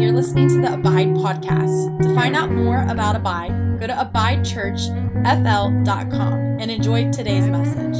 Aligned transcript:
you're 0.00 0.12
listening 0.12 0.48
to 0.48 0.60
the 0.60 0.74
Abide 0.74 1.08
podcast. 1.08 2.00
To 2.02 2.14
find 2.14 2.36
out 2.36 2.52
more 2.52 2.86
about 2.88 3.16
Abide, 3.16 3.80
go 3.80 3.88
to 3.88 3.92
abidechurchfl.com 3.92 6.32
and 6.60 6.70
enjoy 6.70 7.10
today's 7.10 7.48
message. 7.48 7.96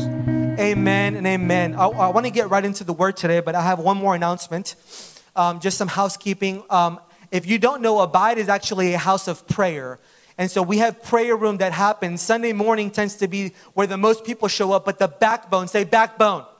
Amen 0.61 1.17
and 1.17 1.27
amen. 1.27 1.75
I, 1.75 1.87
I 1.87 2.11
want 2.11 2.27
to 2.27 2.31
get 2.31 2.51
right 2.51 2.65
into 2.65 2.85
the 2.85 2.93
word 2.93 3.17
today, 3.17 3.41
but 3.41 3.57
I 3.57 3.63
have 3.63 3.81
one 3.81 3.97
more 3.97 4.15
announcement. 4.15 4.77
Um, 5.35 5.59
just 5.59 5.77
some 5.77 5.89
housekeeping. 5.89 6.63
Um, 6.71 7.01
if 7.33 7.47
you 7.47 7.59
don't 7.59 7.83
know, 7.83 7.99
Abide 7.99 8.39
is 8.39 8.49
actually 8.49 8.95
a 8.95 8.99
house 8.99 9.27
of 9.27 9.49
prayer. 9.49 9.99
And 10.37 10.49
so 10.49 10.63
we 10.63 10.79
have 10.79 11.03
prayer 11.03 11.37
room 11.37 11.57
that 11.57 11.73
happens. 11.73 12.23
Sunday 12.23 12.53
morning 12.53 12.93
tends 12.93 13.17
to 13.17 13.27
be 13.27 13.55
where 13.75 13.89
the 13.89 13.97
most 13.97 14.25
people 14.25 14.47
show 14.47 14.71
up, 14.71 14.85
but 14.85 15.01
the 15.01 15.09
backbone, 15.09 15.67
say 15.67 15.83
backbone. 15.83 16.43
backbone. 16.43 16.55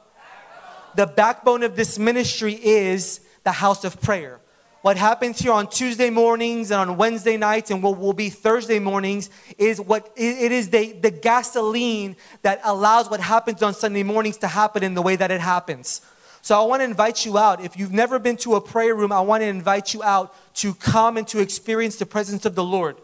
The 0.97 1.07
backbone 1.07 1.63
of 1.63 1.77
this 1.77 1.97
ministry 1.97 2.55
is 2.55 3.21
the 3.45 3.53
house 3.53 3.85
of 3.85 4.01
prayer. 4.01 4.41
What 4.89 4.97
happens 4.97 5.39
here 5.39 5.53
on 5.53 5.67
Tuesday 5.67 6.09
mornings 6.09 6.71
and 6.71 6.81
on 6.81 6.97
Wednesday 6.97 7.37
nights 7.37 7.71
and 7.71 7.83
what 7.83 7.99
will 7.99 8.15
be 8.15 8.31
Thursday 8.31 8.79
mornings 8.79 9.29
is 9.59 9.79
what 9.79 10.11
it 10.17 10.51
is 10.51 10.71
the, 10.71 10.93
the 10.93 11.11
gasoline 11.11 12.17
that 12.41 12.59
allows 12.65 13.11
what 13.11 13.21
happens 13.21 13.63
on 13.63 13.75
Sunday 13.75 14.03
mornings 14.03 14.39
to 14.39 14.49
happen 14.49 14.83
in 14.83 14.95
the 14.95 15.03
way 15.03 15.15
that 15.15 15.31
it 15.31 15.43
happens. 15.43 16.01
So 16.41 16.59
I 16.59 16.65
want 16.65 16.81
to 16.81 16.85
invite 16.85 17.27
you 17.27 17.37
out. 17.37 17.63
If 17.63 17.79
you've 17.79 17.93
never 17.93 18.19
been 18.19 18.39
to 18.39 18.55
a 18.55 18.63
prayer 18.63 18.95
room, 18.95 19.13
I 19.13 19.21
want 19.21 19.43
to 19.43 19.47
invite 19.47 19.93
you 19.93 20.03
out 20.03 20.35
to 20.55 20.73
come 20.73 21.19
and 21.19 21.29
to 21.29 21.39
experience 21.39 21.97
the 21.97 22.07
presence 22.07 22.47
of 22.47 22.55
the 22.55 22.65
Lord. 22.65 22.97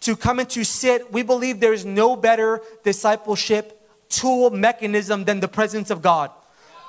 To 0.00 0.16
come 0.16 0.38
and 0.38 0.48
to 0.48 0.64
sit. 0.64 1.12
We 1.12 1.22
believe 1.22 1.60
there 1.60 1.74
is 1.74 1.84
no 1.84 2.16
better 2.16 2.62
discipleship 2.84 3.86
tool 4.08 4.48
mechanism 4.48 5.24
than 5.24 5.40
the 5.40 5.48
presence 5.48 5.90
of 5.90 6.00
God. 6.00 6.30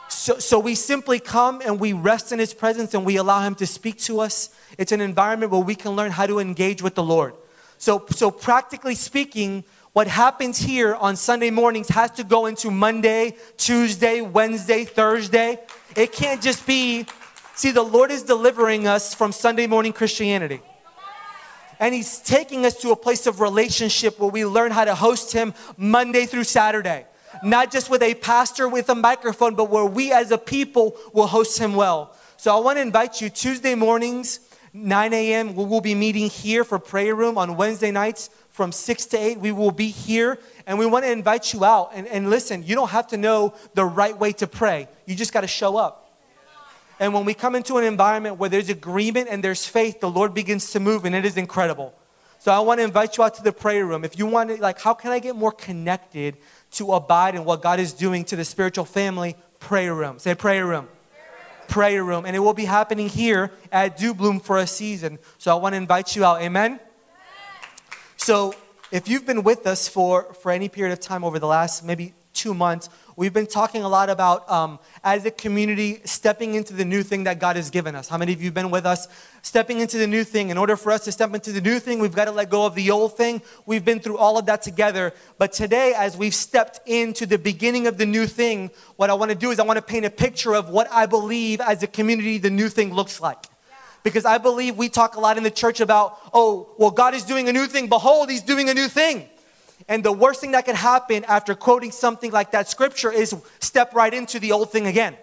So, 0.09 0.39
so 0.39 0.57
we 0.57 0.73
simply 0.73 1.19
come 1.19 1.61
and 1.63 1.79
we 1.79 1.93
rest 1.93 2.31
in 2.31 2.39
His 2.39 2.53
presence 2.53 2.95
and 2.95 3.05
we 3.05 3.17
allow 3.17 3.41
Him 3.41 3.53
to 3.55 3.67
speak 3.67 3.99
to 3.99 4.19
us. 4.19 4.49
It's 4.77 4.91
an 4.91 5.01
environment 5.01 5.51
where 5.51 5.61
we 5.61 5.75
can 5.75 5.91
learn 5.91 6.09
how 6.11 6.25
to 6.25 6.39
engage 6.39 6.81
with 6.81 6.95
the 6.95 7.03
Lord. 7.03 7.35
So, 7.77 8.05
so 8.09 8.31
practically 8.31 8.95
speaking, 8.95 9.63
what 9.93 10.07
happens 10.07 10.57
here 10.57 10.95
on 10.95 11.15
Sunday 11.15 11.51
mornings 11.51 11.89
has 11.89 12.09
to 12.11 12.23
go 12.23 12.47
into 12.47 12.71
Monday, 12.71 13.35
Tuesday, 13.57 14.21
Wednesday, 14.21 14.83
Thursday. 14.83 15.59
It 15.95 16.11
can't 16.11 16.41
just 16.41 16.65
be, 16.65 17.05
see, 17.53 17.69
the 17.69 17.83
Lord 17.83 18.09
is 18.09 18.23
delivering 18.23 18.87
us 18.87 19.13
from 19.13 19.31
Sunday 19.31 19.67
morning 19.67 19.93
Christianity. 19.93 20.61
And 21.79 21.93
He's 21.93 22.17
taking 22.17 22.65
us 22.65 22.81
to 22.81 22.91
a 22.91 22.95
place 22.95 23.27
of 23.27 23.41
relationship 23.41 24.19
where 24.19 24.29
we 24.29 24.43
learn 24.43 24.71
how 24.71 24.85
to 24.85 24.95
host 24.95 25.33
Him 25.33 25.53
Monday 25.77 26.25
through 26.25 26.45
Saturday 26.45 27.05
not 27.43 27.71
just 27.71 27.89
with 27.89 28.01
a 28.01 28.15
pastor 28.15 28.67
with 28.67 28.89
a 28.89 28.95
microphone, 28.95 29.55
but 29.55 29.69
where 29.69 29.85
we 29.85 30.11
as 30.11 30.31
a 30.31 30.37
people 30.37 30.95
will 31.13 31.27
host 31.27 31.59
him 31.59 31.75
well. 31.75 32.15
So 32.37 32.55
I 32.55 32.59
want 32.59 32.77
to 32.77 32.81
invite 32.81 33.21
you 33.21 33.29
Tuesday 33.29 33.75
mornings, 33.75 34.39
9 34.73 35.13
a.m. 35.13 35.55
We 35.55 35.65
will 35.65 35.81
be 35.81 35.95
meeting 35.95 36.29
here 36.29 36.63
for 36.63 36.79
prayer 36.79 37.15
room 37.15 37.37
on 37.37 37.57
Wednesday 37.57 37.91
nights 37.91 38.29
from 38.49 38.71
6 38.71 39.05
to 39.07 39.17
8. 39.17 39.39
We 39.39 39.51
will 39.51 39.71
be 39.71 39.89
here 39.89 40.39
and 40.67 40.77
we 40.77 40.85
want 40.85 41.05
to 41.05 41.11
invite 41.11 41.53
you 41.53 41.65
out. 41.65 41.91
And, 41.93 42.07
and 42.07 42.29
listen, 42.29 42.63
you 42.63 42.75
don't 42.75 42.89
have 42.89 43.07
to 43.07 43.17
know 43.17 43.53
the 43.73 43.85
right 43.85 44.17
way 44.17 44.31
to 44.33 44.47
pray, 44.47 44.87
you 45.05 45.15
just 45.15 45.33
got 45.33 45.41
to 45.41 45.47
show 45.47 45.77
up. 45.77 46.05
And 47.01 47.13
when 47.13 47.23
we 47.23 47.33
come 47.33 47.55
into 47.55 47.77
an 47.77 47.85
environment 47.85 48.37
where 48.37 48.49
there's 48.49 48.67
agreement 48.67 49.29
and 49.31 49.41
there's 49.41 49.65
faith, 49.65 50.01
the 50.01 50.09
Lord 50.09 50.33
begins 50.33 50.71
to 50.71 50.81
move 50.81 51.05
and 51.05 51.15
it 51.15 51.23
is 51.23 51.37
incredible. 51.37 51.93
So 52.39 52.51
I 52.51 52.59
want 52.59 52.79
to 52.79 52.83
invite 52.83 53.17
you 53.17 53.23
out 53.23 53.35
to 53.35 53.43
the 53.43 53.51
prayer 53.51 53.85
room. 53.85 54.03
If 54.03 54.17
you 54.17 54.25
want 54.25 54.49
to, 54.49 54.61
like, 54.61 54.79
how 54.79 54.93
can 54.93 55.11
I 55.11 55.19
get 55.19 55.35
more 55.35 55.51
connected 55.51 56.37
to 56.71 56.93
abide 56.93 57.35
in 57.35 57.45
what 57.45 57.61
God 57.61 57.79
is 57.79 57.93
doing 57.93 58.23
to 58.25 58.35
the 58.35 58.45
spiritual 58.45 58.85
family, 58.85 59.35
prayer 59.59 59.93
room. 59.93 60.19
Say 60.19 60.35
prayer 60.35 60.65
room. 60.65 60.87
Prayer 61.67 62.03
room. 62.03 62.25
And 62.25 62.35
it 62.35 62.39
will 62.39 62.53
be 62.53 62.65
happening 62.65 63.09
here 63.09 63.51
at 63.71 63.97
Do 63.97 64.13
Bloom 64.13 64.39
for 64.39 64.57
a 64.57 64.67
season. 64.67 65.19
So 65.37 65.55
I 65.55 65.59
want 65.59 65.73
to 65.73 65.77
invite 65.77 66.15
you 66.15 66.25
out. 66.25 66.41
Amen? 66.41 66.79
So 68.17 68.53
if 68.91 69.07
you've 69.07 69.25
been 69.25 69.43
with 69.43 69.67
us 69.67 69.87
for, 69.87 70.33
for 70.33 70.51
any 70.51 70.69
period 70.69 70.93
of 70.93 70.99
time 70.99 71.23
over 71.23 71.39
the 71.39 71.47
last 71.47 71.83
maybe 71.83 72.13
two 72.33 72.53
months, 72.53 72.89
we've 73.19 73.33
been 73.33 73.47
talking 73.47 73.83
a 73.83 73.89
lot 73.89 74.09
about, 74.09 74.49
um, 74.49 74.79
as 75.03 75.25
a 75.25 75.31
community, 75.31 75.99
stepping 76.05 76.55
into 76.55 76.73
the 76.73 76.85
new 76.85 77.03
thing 77.03 77.25
that 77.25 77.37
God 77.37 77.57
has 77.57 77.69
given 77.69 77.93
us. 77.93 78.07
How 78.07 78.17
many 78.17 78.31
of 78.31 78.39
you 78.39 78.45
have 78.45 78.53
been 78.53 78.71
with 78.71 78.85
us? 78.85 79.09
Stepping 79.41 79.81
into 79.81 79.97
the 79.97 80.07
new 80.07 80.23
thing. 80.23 80.51
In 80.51 80.57
order 80.57 80.77
for 80.77 80.93
us 80.93 81.03
to 81.03 81.11
step 81.11 81.35
into 81.35 81.51
the 81.51 81.59
new 81.59 81.79
thing, 81.79 81.99
we've 81.99 82.15
got 82.15 82.25
to 82.25 82.31
let 82.31 82.49
go 82.49 82.65
of 82.65 82.75
the 82.75 82.91
old 82.91 83.17
thing. 83.17 83.41
We've 83.65 83.83
been 83.83 83.99
through 83.99 84.17
all 84.17 84.37
of 84.37 84.45
that 84.45 84.61
together. 84.61 85.11
But 85.37 85.51
today, 85.51 85.93
as 85.97 86.15
we've 86.15 86.33
stepped 86.33 86.79
into 86.85 87.25
the 87.25 87.37
beginning 87.37 87.87
of 87.87 87.97
the 87.97 88.05
new 88.05 88.25
thing, 88.25 88.71
what 88.95 89.09
I 89.09 89.15
want 89.15 89.31
to 89.31 89.37
do 89.37 89.51
is 89.51 89.59
I 89.59 89.63
want 89.63 89.75
to 89.75 89.83
paint 89.83 90.05
a 90.05 90.09
picture 90.09 90.55
of 90.55 90.69
what 90.69 90.87
I 90.89 91.05
believe 91.05 91.59
as 91.59 91.83
a 91.83 91.87
community 91.87 92.37
the 92.37 92.49
new 92.49 92.69
thing 92.69 92.93
looks 92.93 93.19
like 93.19 93.47
because 94.01 94.23
I 94.23 94.37
believe 94.37 94.77
we 94.77 94.87
talk 94.87 95.17
a 95.17 95.19
lot 95.19 95.37
in 95.37 95.43
the 95.43 95.51
church 95.51 95.81
about, 95.81 96.17
oh, 96.33 96.73
well, 96.77 96.91
God 96.91 97.13
is 97.13 97.25
doing 97.25 97.49
a 97.49 97.51
new 97.51 97.67
thing. 97.67 97.89
Behold, 97.89 98.29
He's 98.29 98.43
doing 98.43 98.69
a 98.69 98.73
new 98.73 98.87
thing. 98.87 99.27
And 99.87 100.03
the 100.03 100.11
worst 100.11 100.41
thing 100.41 100.51
that 100.51 100.65
could 100.65 100.75
happen 100.75 101.23
after 101.25 101.55
quoting 101.55 101.91
something 101.91 102.31
like 102.31 102.51
that 102.51 102.69
scripture 102.69 103.11
is 103.11 103.35
step 103.59 103.93
right 103.93 104.13
into 104.13 104.39
the 104.39 104.51
old 104.51 104.71
thing 104.71 104.87
again. 104.87 105.15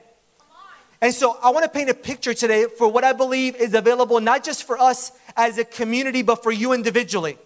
And 1.00 1.12
so 1.12 1.39
I 1.43 1.50
want 1.50 1.65
to 1.65 1.71
paint 1.71 1.91
a 1.91 1.94
picture 1.94 2.33
today 2.33 2.66
for 2.66 2.89
what 2.89 3.05
I 3.05 3.12
believe 3.12 3.55
is 3.56 3.75
available 3.75 4.19
not 4.21 4.43
just 4.43 4.65
for 4.65 4.78
us 4.78 5.12
as 5.37 5.59
a 5.59 5.65
community, 5.65 6.22
but 6.22 6.43
for 6.43 6.50
you 6.50 6.72
individually. 6.72 7.39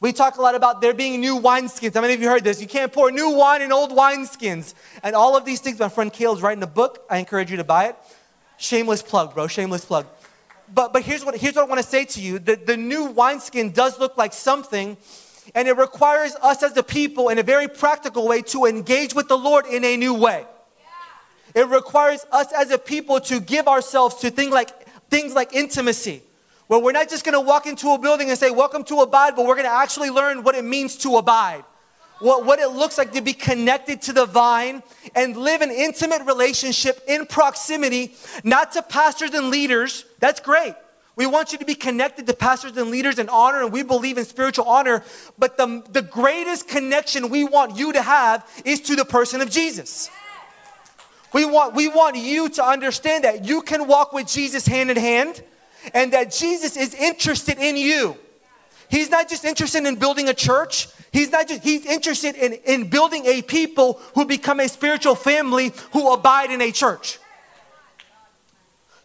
We 0.00 0.12
talk 0.12 0.36
a 0.36 0.42
lot 0.42 0.54
about 0.54 0.80
there 0.80 0.94
being 0.94 1.20
new 1.20 1.38
wineskins. 1.38 1.94
How 1.94 2.00
many 2.00 2.14
of 2.14 2.22
you 2.22 2.28
heard 2.28 2.44
this? 2.44 2.60
You 2.60 2.66
can't 2.66 2.92
pour 2.92 3.10
new 3.10 3.30
wine 3.30 3.62
in 3.62 3.70
old 3.70 3.90
wineskins. 3.90 4.74
And 5.02 5.14
all 5.14 5.36
of 5.36 5.44
these 5.44 5.60
things, 5.60 5.78
my 5.78 5.90
friend 5.90 6.12
Kale's 6.12 6.40
writing 6.40 6.62
a 6.62 6.66
book. 6.66 7.04
I 7.10 7.18
encourage 7.18 7.50
you 7.50 7.58
to 7.58 7.64
buy 7.64 7.86
it. 7.86 7.96
Shameless 8.56 9.02
plug, 9.02 9.34
bro. 9.34 9.46
Shameless 9.46 9.84
plug. 9.84 10.06
But, 10.72 10.92
but 10.92 11.02
here's, 11.02 11.24
what, 11.24 11.36
here's 11.36 11.54
what 11.54 11.64
I 11.64 11.68
want 11.68 11.82
to 11.82 11.86
say 11.86 12.04
to 12.04 12.20
you 12.20 12.38
the, 12.38 12.56
the 12.56 12.76
new 12.76 13.06
wineskin 13.06 13.72
does 13.72 13.98
look 13.98 14.16
like 14.16 14.32
something 14.32 14.96
and 15.54 15.68
it 15.68 15.76
requires 15.76 16.36
us 16.42 16.62
as 16.62 16.76
a 16.76 16.82
people, 16.82 17.28
in 17.28 17.38
a 17.38 17.42
very 17.42 17.68
practical 17.68 18.26
way, 18.26 18.42
to 18.42 18.66
engage 18.66 19.14
with 19.14 19.28
the 19.28 19.38
Lord 19.38 19.66
in 19.66 19.84
a 19.84 19.96
new 19.96 20.14
way. 20.14 20.46
It 21.54 21.66
requires 21.66 22.24
us 22.30 22.52
as 22.52 22.70
a 22.70 22.78
people 22.78 23.20
to 23.22 23.40
give 23.40 23.66
ourselves 23.66 24.16
to 24.16 24.30
things 24.30 24.52
like, 24.52 24.70
things 25.08 25.34
like 25.34 25.52
intimacy, 25.52 26.22
where 26.68 26.78
we're 26.78 26.92
not 26.92 27.08
just 27.08 27.24
gonna 27.24 27.40
walk 27.40 27.66
into 27.66 27.90
a 27.90 27.98
building 27.98 28.28
and 28.30 28.38
say, 28.38 28.50
Welcome 28.50 28.84
to 28.84 29.00
Abide, 29.00 29.34
but 29.34 29.46
we're 29.46 29.56
gonna 29.56 29.68
actually 29.68 30.10
learn 30.10 30.44
what 30.44 30.54
it 30.54 30.64
means 30.64 30.96
to 30.98 31.16
abide. 31.16 31.64
What, 32.20 32.44
what 32.44 32.58
it 32.58 32.68
looks 32.68 32.98
like 32.98 33.12
to 33.12 33.22
be 33.22 33.32
connected 33.32 34.02
to 34.02 34.12
the 34.12 34.26
vine 34.26 34.82
and 35.14 35.36
live 35.36 35.62
an 35.62 35.70
intimate 35.70 36.22
relationship 36.26 37.02
in 37.08 37.24
proximity, 37.24 38.14
not 38.44 38.72
to 38.72 38.82
pastors 38.82 39.32
and 39.32 39.48
leaders. 39.48 40.04
That's 40.18 40.38
great. 40.38 40.74
We 41.20 41.26
want 41.26 41.52
you 41.52 41.58
to 41.58 41.66
be 41.66 41.74
connected 41.74 42.26
to 42.28 42.32
pastors 42.32 42.78
and 42.78 42.90
leaders 42.90 43.18
in 43.18 43.28
honor, 43.28 43.62
and 43.62 43.70
we 43.70 43.82
believe 43.82 44.16
in 44.16 44.24
spiritual 44.24 44.64
honor. 44.64 45.04
But 45.38 45.58
the, 45.58 45.82
the 45.90 46.00
greatest 46.00 46.66
connection 46.66 47.28
we 47.28 47.44
want 47.44 47.76
you 47.76 47.92
to 47.92 48.00
have 48.00 48.50
is 48.64 48.80
to 48.80 48.96
the 48.96 49.04
person 49.04 49.42
of 49.42 49.50
Jesus. 49.50 50.08
We 51.34 51.44
want, 51.44 51.74
we 51.74 51.88
want 51.88 52.16
you 52.16 52.48
to 52.48 52.64
understand 52.64 53.24
that 53.24 53.44
you 53.44 53.60
can 53.60 53.86
walk 53.86 54.14
with 54.14 54.28
Jesus 54.28 54.66
hand 54.66 54.90
in 54.90 54.96
hand 54.96 55.44
and 55.92 56.10
that 56.14 56.32
Jesus 56.32 56.74
is 56.74 56.94
interested 56.94 57.58
in 57.58 57.76
you. 57.76 58.16
He's 58.88 59.10
not 59.10 59.28
just 59.28 59.44
interested 59.44 59.84
in 59.84 59.96
building 59.96 60.30
a 60.30 60.34
church. 60.34 60.88
He's 61.12 61.30
not 61.30 61.48
just, 61.48 61.62
he's 61.62 61.84
interested 61.84 62.34
in, 62.34 62.54
in 62.64 62.88
building 62.88 63.26
a 63.26 63.42
people 63.42 64.00
who 64.14 64.24
become 64.24 64.58
a 64.58 64.70
spiritual 64.70 65.16
family 65.16 65.72
who 65.92 66.14
abide 66.14 66.50
in 66.50 66.62
a 66.62 66.72
church. 66.72 67.18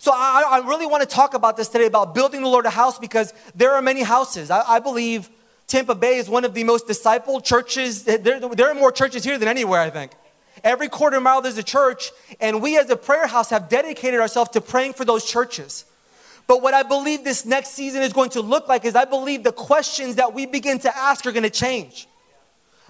So 0.06 0.12
I, 0.14 0.44
I 0.48 0.68
really 0.68 0.86
want 0.86 1.02
to 1.02 1.10
talk 1.10 1.34
about 1.34 1.58
this 1.58 1.68
today 1.68 1.88
about 1.88 2.14
building 2.14 2.44
the 2.44 2.48
Lord 2.48 2.68
a 2.68 2.70
house 2.70 3.00
because 3.00 3.34
there 3.56 3.74
are 3.74 3.82
many 3.82 4.04
houses. 4.04 4.52
I, 4.52 4.62
I 4.74 4.80
believe 4.80 5.32
Tampa 5.66 5.96
Bay 5.96 6.18
is 6.18 6.30
one 6.30 6.46
of 6.46 6.54
the 6.54 6.64
most 6.64 6.86
discipled 6.86 7.44
churches. 7.44 8.04
There, 8.04 8.20
there 8.20 8.70
are 8.70 8.76
more 8.76 8.92
churches 8.92 9.24
here 9.24 9.40
than 9.40 9.48
anywhere, 9.48 9.82
I 9.82 9.90
think. 9.90 10.12
Every 10.64 10.90
quarter 10.90 11.20
mile 11.20 11.42
there's 11.42 11.58
a 11.58 11.64
church, 11.64 12.12
and 12.40 12.62
we 12.62 12.78
as 12.78 12.88
a 12.92 12.96
prayer 12.96 13.26
house 13.26 13.50
have 13.50 13.68
dedicated 13.68 14.20
ourselves 14.20 14.52
to 14.52 14.62
praying 14.62 14.94
for 14.94 15.06
those 15.06 15.26
churches. 15.26 15.85
But 16.46 16.62
what 16.62 16.76
I 16.76 16.84
believe 16.84 17.24
this 17.24 17.44
next 17.44 17.70
season 17.70 18.03
is 18.03 18.14
going 18.14 18.29
to 18.29 18.41
look 18.41 18.68
like 18.68 18.85
is 18.85 18.96
I 18.96 19.06
believe 19.06 19.41
the 19.41 19.52
questions 19.52 20.18
that 20.18 20.35
we 20.35 20.46
begin 20.46 20.78
to 20.82 20.96
ask 20.96 21.26
are 21.26 21.32
going 21.32 21.41
to 21.41 21.50
change. 21.50 22.08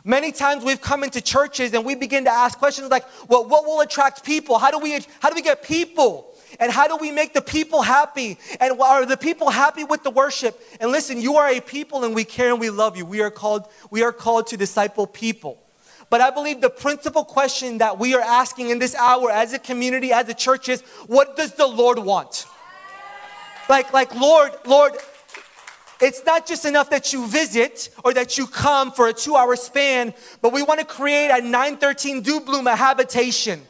Many 0.04 0.34
times 0.34 0.66
we've 0.66 0.82
come 0.82 1.02
into 1.02 1.22
churches 1.22 1.74
and 1.74 1.86
we 1.86 1.96
begin 1.96 2.26
to 2.26 2.30
ask 2.30 2.60
questions 2.60 2.92
like, 2.92 3.06
well, 3.30 3.48
what 3.48 3.64
will 3.64 3.80
attract 3.80 4.26
people? 4.26 4.60
How 4.60 4.70
do 4.70 4.80
we, 4.80 5.00
how 5.22 5.30
do 5.30 5.36
we 5.36 5.42
get 5.42 5.64
people? 5.64 6.35
And 6.60 6.72
how 6.72 6.88
do 6.88 6.98
we 6.98 7.12
make 7.12 7.34
the 7.34 7.42
people 7.42 7.82
happy? 7.82 8.38
And 8.60 8.80
are 8.80 9.06
the 9.06 9.18
people 9.18 9.50
happy 9.50 9.84
with 9.84 10.04
the 10.04 10.12
worship? 10.12 10.60
And 10.80 10.92
listen, 10.92 11.22
you 11.22 11.36
are 11.36 11.50
a 11.50 11.60
people 11.60 12.04
and 12.04 12.16
we 12.16 12.24
care 12.24 12.52
and 12.52 12.60
we 12.60 12.70
love 12.70 12.98
you. 12.98 13.06
We 13.06 13.22
are 13.22 13.32
called, 13.32 13.68
we 13.92 14.04
are 14.04 14.12
called 14.12 14.48
to 14.48 14.58
disciple 14.58 15.08
people. 15.08 15.62
But 16.10 16.22
I 16.22 16.30
believe 16.30 16.62
the 16.62 16.70
principal 16.70 17.26
question 17.26 17.80
that 17.80 17.98
we 17.98 18.14
are 18.14 18.22
asking 18.22 18.70
in 18.70 18.80
this 18.80 18.96
hour 18.96 19.32
as 19.32 19.54
a 19.54 19.60
community, 19.60 20.12
as 20.14 20.30
a 20.30 20.34
church 20.34 20.70
is, 20.70 20.82
what 21.08 21.36
does 21.36 21.54
the 21.54 21.66
Lord 21.66 22.00
want? 22.00 22.46
Like, 23.68 23.92
like, 23.92 24.14
Lord, 24.14 24.52
Lord, 24.66 24.94
it's 26.00 26.24
not 26.26 26.46
just 26.46 26.66
enough 26.66 26.92
that 26.92 27.14
you 27.14 27.26
visit 27.28 27.90
or 28.04 28.14
that 28.14 28.38
you 28.38 28.46
come 28.46 28.92
for 28.92 29.08
a 29.08 29.14
two 29.14 29.36
hour 29.36 29.56
span, 29.56 30.14
but 30.42 30.54
we 30.54 30.62
want 30.62 30.80
to 30.80 30.86
create 30.86 31.30
a 31.30 31.42
913 31.42 32.22
Do 32.22 32.40
Bloom, 32.42 32.68
a 32.68 32.76
habitation 32.76 33.62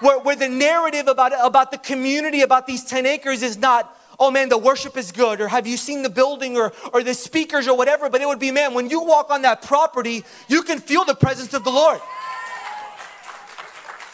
where, 0.00 0.18
where 0.18 0.36
the 0.36 0.48
narrative 0.48 1.08
about, 1.08 1.32
about 1.44 1.70
the 1.70 1.78
community, 1.78 2.42
about 2.42 2.66
these 2.66 2.84
10 2.84 3.06
acres 3.06 3.42
is 3.42 3.56
not, 3.56 3.96
oh 4.18 4.30
man, 4.30 4.48
the 4.48 4.58
worship 4.58 4.96
is 4.96 5.12
good, 5.12 5.40
or 5.40 5.48
have 5.48 5.66
you 5.66 5.76
seen 5.76 6.02
the 6.02 6.10
building 6.10 6.56
or, 6.56 6.72
or 6.92 7.02
the 7.02 7.14
speakers 7.14 7.68
or 7.68 7.76
whatever, 7.76 8.08
but 8.10 8.20
it 8.20 8.26
would 8.26 8.38
be, 8.38 8.50
man, 8.50 8.74
when 8.74 8.90
you 8.90 9.02
walk 9.02 9.30
on 9.30 9.42
that 9.42 9.62
property, 9.62 10.24
you 10.48 10.62
can 10.62 10.78
feel 10.78 11.04
the 11.04 11.14
presence 11.14 11.54
of 11.54 11.64
the 11.64 11.70
Lord. 11.70 12.00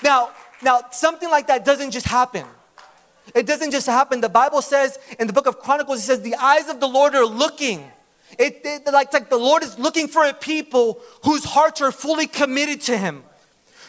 Now, 0.03 0.31
now 0.63 0.83
something 0.91 1.31
like 1.31 1.47
that 1.49 1.65
doesn't 1.65 1.91
just 1.91 2.07
happen. 2.07 2.45
It 3.35 3.47
doesn't 3.47 3.71
just 3.71 3.87
happen. 3.87 4.21
The 4.21 4.29
Bible 4.29 4.63
says 4.63 4.99
in 5.19 5.27
the 5.27 5.33
book 5.33 5.47
of 5.47 5.59
Chronicles, 5.61 6.01
it 6.01 6.03
says, 6.03 6.21
the 6.23 6.35
eyes 6.35 6.69
of 6.69 6.81
the 6.81 6.89
Lord 6.89 7.15
are 7.15 7.25
looking. 7.25 7.91
It, 8.39 8.63
it 8.65 8.87
like, 8.93 9.13
like 9.13 9.31
the 9.31 9.37
Lord 9.37 9.63
is 9.63 9.79
looking 9.79 10.09
for 10.09 10.25
a 10.25 10.35
people 10.35 11.01
whose 11.25 11.45
hearts 11.45 11.81
are 11.81 11.93
fully 11.93 12.27
committed 12.27 12.81
to 12.83 12.97
Him 12.97 13.23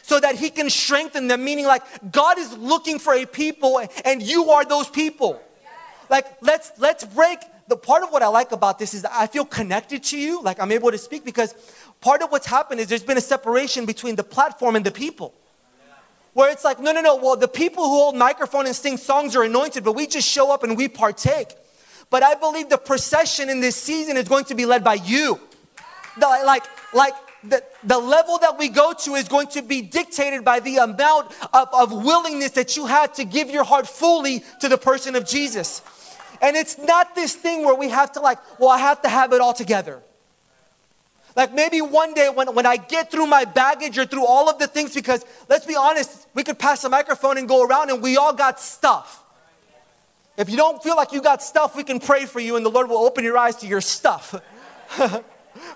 so 0.03 0.19
that 0.19 0.35
He 0.35 0.51
can 0.51 0.69
strengthen 0.69 1.27
them. 1.27 1.43
Meaning, 1.43 1.65
like, 1.65 1.83
God 2.11 2.37
is 2.37 2.55
looking 2.57 2.99
for 2.99 3.13
a 3.15 3.25
people 3.25 3.81
and 4.05 4.21
you 4.21 4.51
are 4.51 4.63
those 4.63 4.87
people. 4.87 5.41
Like, 6.09 6.27
let's, 6.41 6.71
let's 6.77 7.03
break. 7.03 7.39
The 7.67 7.77
part 7.77 8.03
of 8.03 8.11
what 8.11 8.21
I 8.21 8.27
like 8.27 8.51
about 8.51 8.77
this 8.77 8.93
is 8.93 9.05
I 9.05 9.25
feel 9.25 9.45
connected 9.45 10.03
to 10.03 10.17
you. 10.17 10.41
Like, 10.41 10.61
I'm 10.61 10.71
able 10.71 10.91
to 10.91 10.97
speak 10.97 11.25
because 11.25 11.55
part 12.01 12.21
of 12.21 12.29
what's 12.31 12.45
happened 12.45 12.81
is 12.81 12.87
there's 12.87 13.03
been 13.03 13.17
a 13.17 13.21
separation 13.21 13.85
between 13.85 14.15
the 14.15 14.23
platform 14.23 14.75
and 14.75 14.85
the 14.85 14.91
people 14.91 15.33
where 16.33 16.51
it's 16.51 16.63
like, 16.63 16.79
no, 16.79 16.91
no, 16.91 17.01
no, 17.01 17.15
well, 17.15 17.37
the 17.37 17.47
people 17.47 17.83
who 17.83 17.91
hold 17.91 18.15
microphone 18.15 18.65
and 18.65 18.75
sing 18.75 18.97
songs 18.97 19.35
are 19.35 19.43
anointed, 19.43 19.83
but 19.83 19.93
we 19.93 20.07
just 20.07 20.27
show 20.27 20.51
up 20.51 20.63
and 20.63 20.75
we 20.75 20.87
partake. 20.87 21.53
But 22.09 22.23
I 22.23 22.35
believe 22.35 22.69
the 22.69 22.77
procession 22.77 23.49
in 23.49 23.61
this 23.61 23.75
season 23.75 24.17
is 24.17 24.27
going 24.27 24.45
to 24.45 24.55
be 24.55 24.65
led 24.65 24.83
by 24.83 24.95
you. 24.95 25.39
Like, 26.19 26.63
like 26.93 27.13
the, 27.43 27.63
the 27.83 27.97
level 27.97 28.37
that 28.39 28.57
we 28.57 28.69
go 28.69 28.93
to 28.93 29.15
is 29.15 29.27
going 29.27 29.47
to 29.47 29.61
be 29.61 29.81
dictated 29.81 30.45
by 30.45 30.59
the 30.59 30.77
amount 30.77 31.31
of, 31.53 31.67
of 31.73 31.91
willingness 31.91 32.51
that 32.51 32.77
you 32.77 32.85
had 32.85 33.13
to 33.15 33.25
give 33.25 33.49
your 33.49 33.63
heart 33.63 33.87
fully 33.87 34.43
to 34.61 34.69
the 34.69 34.77
person 34.77 35.15
of 35.15 35.25
Jesus. 35.25 35.81
And 36.41 36.55
it's 36.55 36.77
not 36.77 37.15
this 37.15 37.35
thing 37.35 37.65
where 37.65 37.75
we 37.75 37.89
have 37.89 38.11
to 38.13 38.19
like, 38.19 38.37
well, 38.59 38.69
I 38.69 38.79
have 38.79 39.01
to 39.03 39.09
have 39.09 39.33
it 39.33 39.41
all 39.41 39.53
together. 39.53 40.01
Like 41.35 41.53
maybe 41.53 41.81
one 41.81 42.13
day 42.13 42.29
when, 42.29 42.53
when 42.53 42.65
I 42.65 42.77
get 42.77 43.09
through 43.09 43.27
my 43.27 43.45
baggage 43.45 43.97
or 43.97 44.05
through 44.05 44.25
all 44.25 44.49
of 44.49 44.59
the 44.59 44.67
things, 44.67 44.93
because 44.93 45.25
let's 45.49 45.65
be 45.65 45.75
honest, 45.75 46.27
we 46.33 46.43
could 46.43 46.59
pass 46.59 46.83
a 46.83 46.89
microphone 46.89 47.37
and 47.37 47.47
go 47.47 47.65
around 47.65 47.89
and 47.89 48.01
we 48.01 48.17
all 48.17 48.33
got 48.33 48.59
stuff. 48.59 49.23
If 50.37 50.49
you 50.49 50.57
don't 50.57 50.81
feel 50.81 50.95
like 50.95 51.11
you 51.11 51.21
got 51.21 51.41
stuff, 51.43 51.75
we 51.75 51.83
can 51.83 51.99
pray 51.99 52.25
for 52.25 52.39
you 52.39 52.55
and 52.55 52.65
the 52.65 52.69
Lord 52.69 52.89
will 52.89 52.99
open 52.99 53.23
your 53.23 53.37
eyes 53.37 53.55
to 53.57 53.67
your 53.67 53.81
stuff. 53.81 54.39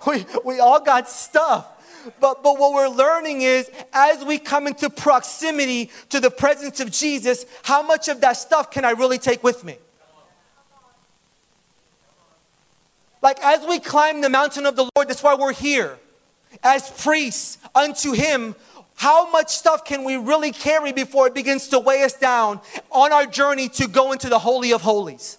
we, 0.06 0.26
we 0.44 0.60
all 0.60 0.80
got 0.80 1.10
stuff. 1.10 1.74
But, 2.20 2.44
but 2.44 2.58
what 2.58 2.74
we're 2.74 2.88
learning 2.88 3.42
is 3.42 3.70
as 3.92 4.24
we 4.24 4.38
come 4.40 4.68
into 4.68 4.90
proximity 4.90 5.92
to 6.10 6.20
the 6.20 6.32
presence 6.32 6.80
of 6.80 6.92
Jesus, 6.92 7.46
how 7.64 7.82
much 7.82 8.08
of 8.08 8.22
that 8.22 8.34
stuff 8.34 8.72
can 8.72 8.86
I 8.86 8.92
really 8.92 9.18
take 9.18 9.44
with 9.44 9.64
me? 9.64 9.78
Like 13.22 13.44
as 13.44 13.66
we 13.68 13.80
climb 13.80 14.22
the 14.22 14.30
mountain 14.30 14.66
of 14.66 14.76
the 14.76 14.90
Lord, 14.96 15.10
that's 15.10 15.24
why 15.24 15.36
we're 15.36 15.54
here. 15.54 15.98
As 16.64 16.90
priests 16.90 17.58
unto 17.76 18.14
Him, 18.14 18.56
how 18.96 19.30
much 19.32 19.56
stuff 19.56 19.84
can 19.84 20.04
we 20.04 20.16
really 20.16 20.52
carry 20.52 20.92
before 20.94 21.28
it 21.28 21.36
begins 21.36 21.68
to 21.70 21.80
weigh 21.80 22.04
us 22.04 22.14
down 22.14 22.62
on 22.90 23.12
our 23.12 23.26
journey 23.26 23.70
to 23.70 23.88
go 23.88 24.12
into 24.12 24.30
the 24.30 24.40
Holy 24.40 24.72
of 24.72 24.82
Holies? 24.82 25.38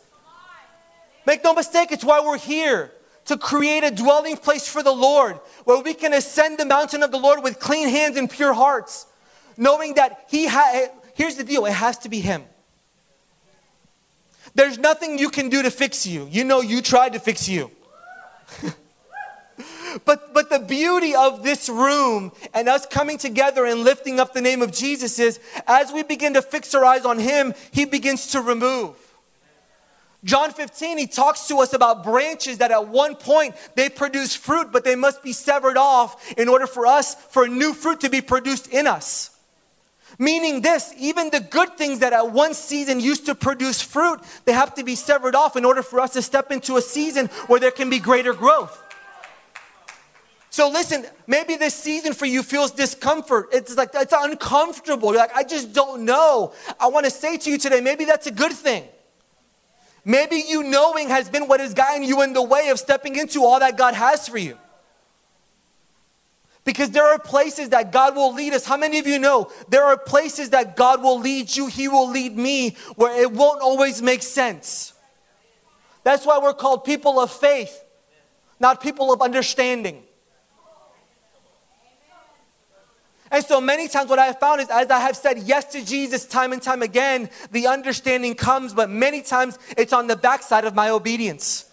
Make 1.26 1.42
no 1.44 1.54
mistake, 1.54 1.92
it's 1.92 2.04
why 2.04 2.20
we're 2.20 2.38
here 2.38 2.92
to 3.28 3.36
create 3.36 3.84
a 3.84 3.90
dwelling 3.90 4.38
place 4.38 4.66
for 4.66 4.82
the 4.82 4.92
Lord 4.92 5.38
where 5.64 5.82
we 5.82 5.92
can 5.92 6.14
ascend 6.14 6.56
the 6.56 6.64
mountain 6.64 7.02
of 7.02 7.10
the 7.10 7.18
Lord 7.18 7.42
with 7.42 7.60
clean 7.60 7.86
hands 7.86 8.16
and 8.16 8.28
pure 8.28 8.54
hearts, 8.54 9.04
knowing 9.58 9.94
that 9.94 10.24
He 10.30 10.46
has, 10.46 10.88
here's 11.14 11.36
the 11.36 11.44
deal, 11.44 11.66
it 11.66 11.74
has 11.74 11.98
to 11.98 12.08
be 12.08 12.20
Him. 12.20 12.42
There's 14.54 14.78
nothing 14.78 15.18
you 15.18 15.28
can 15.28 15.50
do 15.50 15.62
to 15.62 15.70
fix 15.70 16.06
you. 16.06 16.26
You 16.30 16.42
know, 16.42 16.62
you 16.62 16.80
tried 16.80 17.12
to 17.12 17.18
fix 17.18 17.50
you. 17.50 17.70
but, 20.06 20.32
but 20.32 20.48
the 20.48 20.60
beauty 20.60 21.14
of 21.14 21.42
this 21.42 21.68
room 21.68 22.32
and 22.54 22.66
us 22.66 22.86
coming 22.86 23.18
together 23.18 23.66
and 23.66 23.80
lifting 23.80 24.18
up 24.18 24.32
the 24.32 24.40
name 24.40 24.62
of 24.62 24.72
Jesus 24.72 25.18
is 25.18 25.38
as 25.66 25.92
we 25.92 26.02
begin 26.02 26.32
to 26.32 26.40
fix 26.40 26.74
our 26.74 26.82
eyes 26.82 27.04
on 27.04 27.18
Him, 27.18 27.52
He 27.72 27.84
begins 27.84 28.28
to 28.28 28.40
remove. 28.40 29.07
John 30.24 30.50
15, 30.50 30.98
he 30.98 31.06
talks 31.06 31.46
to 31.46 31.58
us 31.58 31.72
about 31.72 32.02
branches 32.02 32.58
that 32.58 32.72
at 32.72 32.88
one 32.88 33.14
point 33.14 33.54
they 33.76 33.88
produce 33.88 34.34
fruit, 34.34 34.72
but 34.72 34.84
they 34.84 34.96
must 34.96 35.22
be 35.22 35.32
severed 35.32 35.76
off 35.76 36.32
in 36.32 36.48
order 36.48 36.66
for 36.66 36.86
us, 36.86 37.14
for 37.14 37.46
new 37.46 37.72
fruit 37.72 38.00
to 38.00 38.10
be 38.10 38.20
produced 38.20 38.66
in 38.68 38.86
us. 38.86 39.30
Meaning 40.18 40.62
this, 40.62 40.92
even 40.98 41.30
the 41.30 41.38
good 41.38 41.76
things 41.76 42.00
that 42.00 42.12
at 42.12 42.32
one 42.32 42.54
season 42.54 42.98
used 42.98 43.26
to 43.26 43.34
produce 43.34 43.80
fruit, 43.80 44.20
they 44.44 44.52
have 44.52 44.74
to 44.74 44.82
be 44.82 44.96
severed 44.96 45.36
off 45.36 45.56
in 45.56 45.64
order 45.64 45.82
for 45.82 46.00
us 46.00 46.14
to 46.14 46.22
step 46.22 46.50
into 46.50 46.76
a 46.76 46.82
season 46.82 47.26
where 47.46 47.60
there 47.60 47.70
can 47.70 47.88
be 47.88 48.00
greater 48.00 48.32
growth. 48.32 48.82
So 50.50 50.68
listen, 50.68 51.06
maybe 51.28 51.54
this 51.54 51.74
season 51.74 52.14
for 52.14 52.26
you 52.26 52.42
feels 52.42 52.72
discomfort. 52.72 53.50
It's 53.52 53.76
like 53.76 53.90
it's 53.94 54.14
uncomfortable. 54.16 55.12
You're 55.12 55.20
like, 55.20 55.36
I 55.36 55.44
just 55.44 55.72
don't 55.72 56.04
know. 56.04 56.52
I 56.80 56.88
want 56.88 57.04
to 57.04 57.10
say 57.12 57.36
to 57.36 57.50
you 57.50 57.58
today, 57.58 57.80
maybe 57.80 58.04
that's 58.04 58.26
a 58.26 58.32
good 58.32 58.52
thing. 58.52 58.84
Maybe 60.08 60.36
you 60.36 60.62
knowing 60.62 61.10
has 61.10 61.28
been 61.28 61.48
what 61.48 61.60
is 61.60 61.74
guiding 61.74 62.08
you 62.08 62.22
in 62.22 62.32
the 62.32 62.42
way 62.42 62.70
of 62.70 62.78
stepping 62.78 63.16
into 63.16 63.44
all 63.44 63.60
that 63.60 63.76
God 63.76 63.92
has 63.92 64.26
for 64.26 64.38
you. 64.38 64.56
Because 66.64 66.92
there 66.92 67.06
are 67.06 67.18
places 67.18 67.68
that 67.68 67.92
God 67.92 68.16
will 68.16 68.32
lead 68.32 68.54
us. 68.54 68.64
How 68.64 68.78
many 68.78 68.98
of 69.00 69.06
you 69.06 69.18
know 69.18 69.52
there 69.68 69.84
are 69.84 69.98
places 69.98 70.48
that 70.50 70.76
God 70.76 71.02
will 71.02 71.20
lead 71.20 71.54
you, 71.54 71.66
He 71.66 71.88
will 71.88 72.08
lead 72.08 72.34
me, 72.34 72.74
where 72.96 73.20
it 73.20 73.32
won't 73.32 73.60
always 73.60 74.00
make 74.00 74.22
sense? 74.22 74.94
That's 76.04 76.24
why 76.24 76.38
we're 76.38 76.54
called 76.54 76.84
people 76.84 77.20
of 77.20 77.30
faith, 77.30 77.84
not 78.58 78.80
people 78.80 79.12
of 79.12 79.20
understanding. 79.20 80.04
And 83.30 83.44
so 83.44 83.60
many 83.60 83.88
times, 83.88 84.08
what 84.08 84.18
I 84.18 84.26
have 84.26 84.40
found 84.40 84.60
is 84.60 84.68
as 84.70 84.90
I 84.90 85.00
have 85.00 85.16
said 85.16 85.38
yes 85.38 85.66
to 85.72 85.84
Jesus 85.84 86.24
time 86.24 86.52
and 86.52 86.62
time 86.62 86.82
again, 86.82 87.28
the 87.50 87.66
understanding 87.66 88.34
comes, 88.34 88.72
but 88.72 88.88
many 88.88 89.22
times 89.22 89.58
it's 89.76 89.92
on 89.92 90.06
the 90.06 90.16
backside 90.16 90.64
of 90.64 90.74
my 90.74 90.90
obedience. 90.90 91.66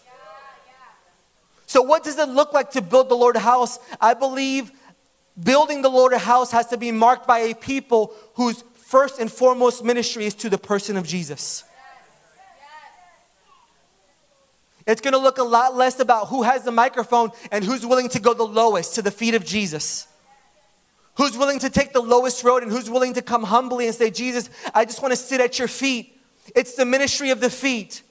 So, 1.66 1.82
what 1.82 2.04
does 2.04 2.18
it 2.18 2.30
look 2.30 2.54
like 2.54 2.72
to 2.72 2.82
build 2.82 3.10
the 3.10 3.16
Lord 3.16 3.36
a 3.36 3.40
house? 3.40 3.80
I 4.00 4.14
believe 4.14 4.72
building 5.42 5.82
the 5.82 5.90
Lord 5.90 6.14
a 6.14 6.18
house 6.18 6.52
has 6.52 6.68
to 6.68 6.78
be 6.78 6.92
marked 6.92 7.28
by 7.28 7.40
a 7.40 7.56
people 7.56 8.14
whose 8.36 8.64
first 8.74 9.20
and 9.20 9.32
foremost 9.32 9.84
ministry 9.84 10.26
is 10.26 10.36
to 10.36 10.50
the 10.50 10.58
person 10.58 10.98
of 10.98 11.08
Jesus. 11.08 11.64
It's 14.88 15.02
going 15.02 15.14
to 15.14 15.20
look 15.20 15.40
a 15.40 15.44
lot 15.44 15.76
less 15.76 16.00
about 16.00 16.28
who 16.28 16.44
has 16.44 16.64
the 16.64 16.72
microphone 16.72 17.32
and 17.52 17.66
who's 17.66 17.86
willing 17.86 18.08
to 18.10 18.20
go 18.20 18.36
the 18.36 18.44
lowest 18.44 18.96
to 18.96 19.02
the 19.02 19.10
feet 19.10 19.34
of 19.34 19.44
Jesus. 19.44 20.08
Who's 21.18 21.38
willing 21.38 21.60
to 21.60 21.70
take 21.70 21.94
the 21.94 22.02
lowest 22.02 22.44
road 22.44 22.64
and 22.64 22.72
who's 22.72 22.90
willing 22.90 23.14
to 23.14 23.22
come 23.22 23.44
humbly 23.44 23.88
and 23.88 23.96
say, 23.96 24.10
Jesus, 24.12 24.50
I 24.74 24.86
just 24.86 25.02
want 25.02 25.14
to 25.14 25.18
sit 25.18 25.40
at 25.40 25.58
your 25.58 25.68
feet. 25.68 26.20
It's 26.56 26.76
the 26.76 26.86
ministry 26.86 27.30
of 27.30 27.40
the 27.40 27.50
feet, 27.50 28.04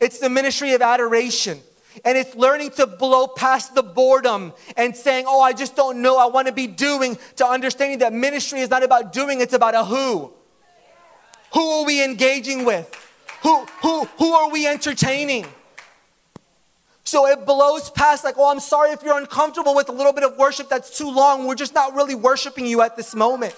it's 0.00 0.18
the 0.18 0.30
ministry 0.30 0.72
of 0.74 0.82
adoration. 0.82 1.60
And 2.06 2.16
it's 2.16 2.34
learning 2.34 2.70
to 2.70 2.86
blow 2.86 3.26
past 3.26 3.74
the 3.74 3.82
boredom 3.82 4.54
and 4.78 4.96
saying, 4.96 5.26
Oh, 5.28 5.42
I 5.42 5.52
just 5.52 5.76
don't 5.76 6.00
know. 6.00 6.16
I 6.16 6.24
want 6.24 6.46
to 6.46 6.52
be 6.52 6.66
doing, 6.66 7.18
to 7.36 7.46
understanding 7.46 7.98
that 7.98 8.14
ministry 8.14 8.60
is 8.60 8.70
not 8.70 8.82
about 8.82 9.12
doing, 9.12 9.42
it's 9.42 9.52
about 9.52 9.74
a 9.74 9.84
who. 9.84 10.32
Who 11.52 11.60
are 11.60 11.84
we 11.84 12.02
engaging 12.02 12.64
with? 12.64 12.90
Who, 13.42 13.66
who, 13.82 14.04
who 14.04 14.32
are 14.32 14.50
we 14.50 14.66
entertaining? 14.66 15.46
So 17.04 17.26
it 17.26 17.44
blows 17.44 17.90
past, 17.90 18.24
like, 18.24 18.36
oh, 18.38 18.50
I'm 18.50 18.60
sorry 18.60 18.90
if 18.90 19.02
you're 19.02 19.18
uncomfortable 19.18 19.74
with 19.74 19.88
a 19.88 19.92
little 19.92 20.12
bit 20.12 20.22
of 20.22 20.36
worship 20.36 20.68
that's 20.68 20.96
too 20.96 21.10
long. 21.10 21.46
We're 21.46 21.56
just 21.56 21.74
not 21.74 21.94
really 21.94 22.14
worshiping 22.14 22.66
you 22.66 22.80
at 22.82 22.96
this 22.96 23.14
moment. 23.14 23.56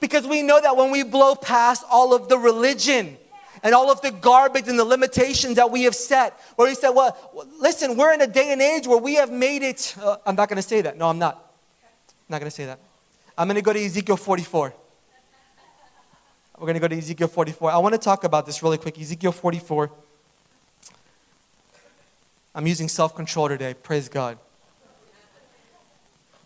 Because 0.00 0.26
we 0.26 0.42
know 0.42 0.60
that 0.60 0.76
when 0.76 0.90
we 0.90 1.02
blow 1.02 1.34
past 1.34 1.84
all 1.90 2.12
of 2.12 2.28
the 2.28 2.36
religion 2.36 3.16
and 3.62 3.74
all 3.74 3.90
of 3.90 4.02
the 4.02 4.10
garbage 4.10 4.68
and 4.68 4.78
the 4.78 4.84
limitations 4.84 5.54
that 5.54 5.70
we 5.70 5.84
have 5.84 5.94
set, 5.94 6.38
where 6.56 6.68
he 6.68 6.74
said, 6.74 6.90
well, 6.90 7.16
listen, 7.58 7.96
we're 7.96 8.12
in 8.12 8.20
a 8.20 8.26
day 8.26 8.52
and 8.52 8.60
age 8.60 8.86
where 8.86 8.98
we 8.98 9.14
have 9.14 9.30
made 9.30 9.62
it. 9.62 9.94
Uh, 10.02 10.16
I'm 10.26 10.34
not 10.34 10.48
going 10.48 10.56
to 10.56 10.62
say 10.62 10.82
that. 10.82 10.98
No, 10.98 11.08
I'm 11.08 11.18
not. 11.18 11.36
I'm 11.36 12.32
not 12.32 12.40
going 12.40 12.50
to 12.50 12.54
say 12.54 12.66
that. 12.66 12.80
I'm 13.38 13.46
going 13.46 13.56
to 13.56 13.62
go 13.62 13.72
to 13.72 13.82
Ezekiel 13.82 14.16
44. 14.16 14.74
We're 16.58 16.66
going 16.66 16.74
to 16.74 16.80
go 16.80 16.88
to 16.88 16.98
Ezekiel 16.98 17.28
44. 17.28 17.70
I 17.70 17.78
want 17.78 17.94
to 17.94 18.00
talk 18.00 18.24
about 18.24 18.46
this 18.46 18.62
really 18.62 18.78
quick. 18.78 18.98
Ezekiel 19.00 19.32
44. 19.32 19.90
I'm 22.54 22.66
using 22.66 22.88
self 22.88 23.14
control 23.14 23.48
today. 23.48 23.74
Praise 23.74 24.08
God. 24.08 24.38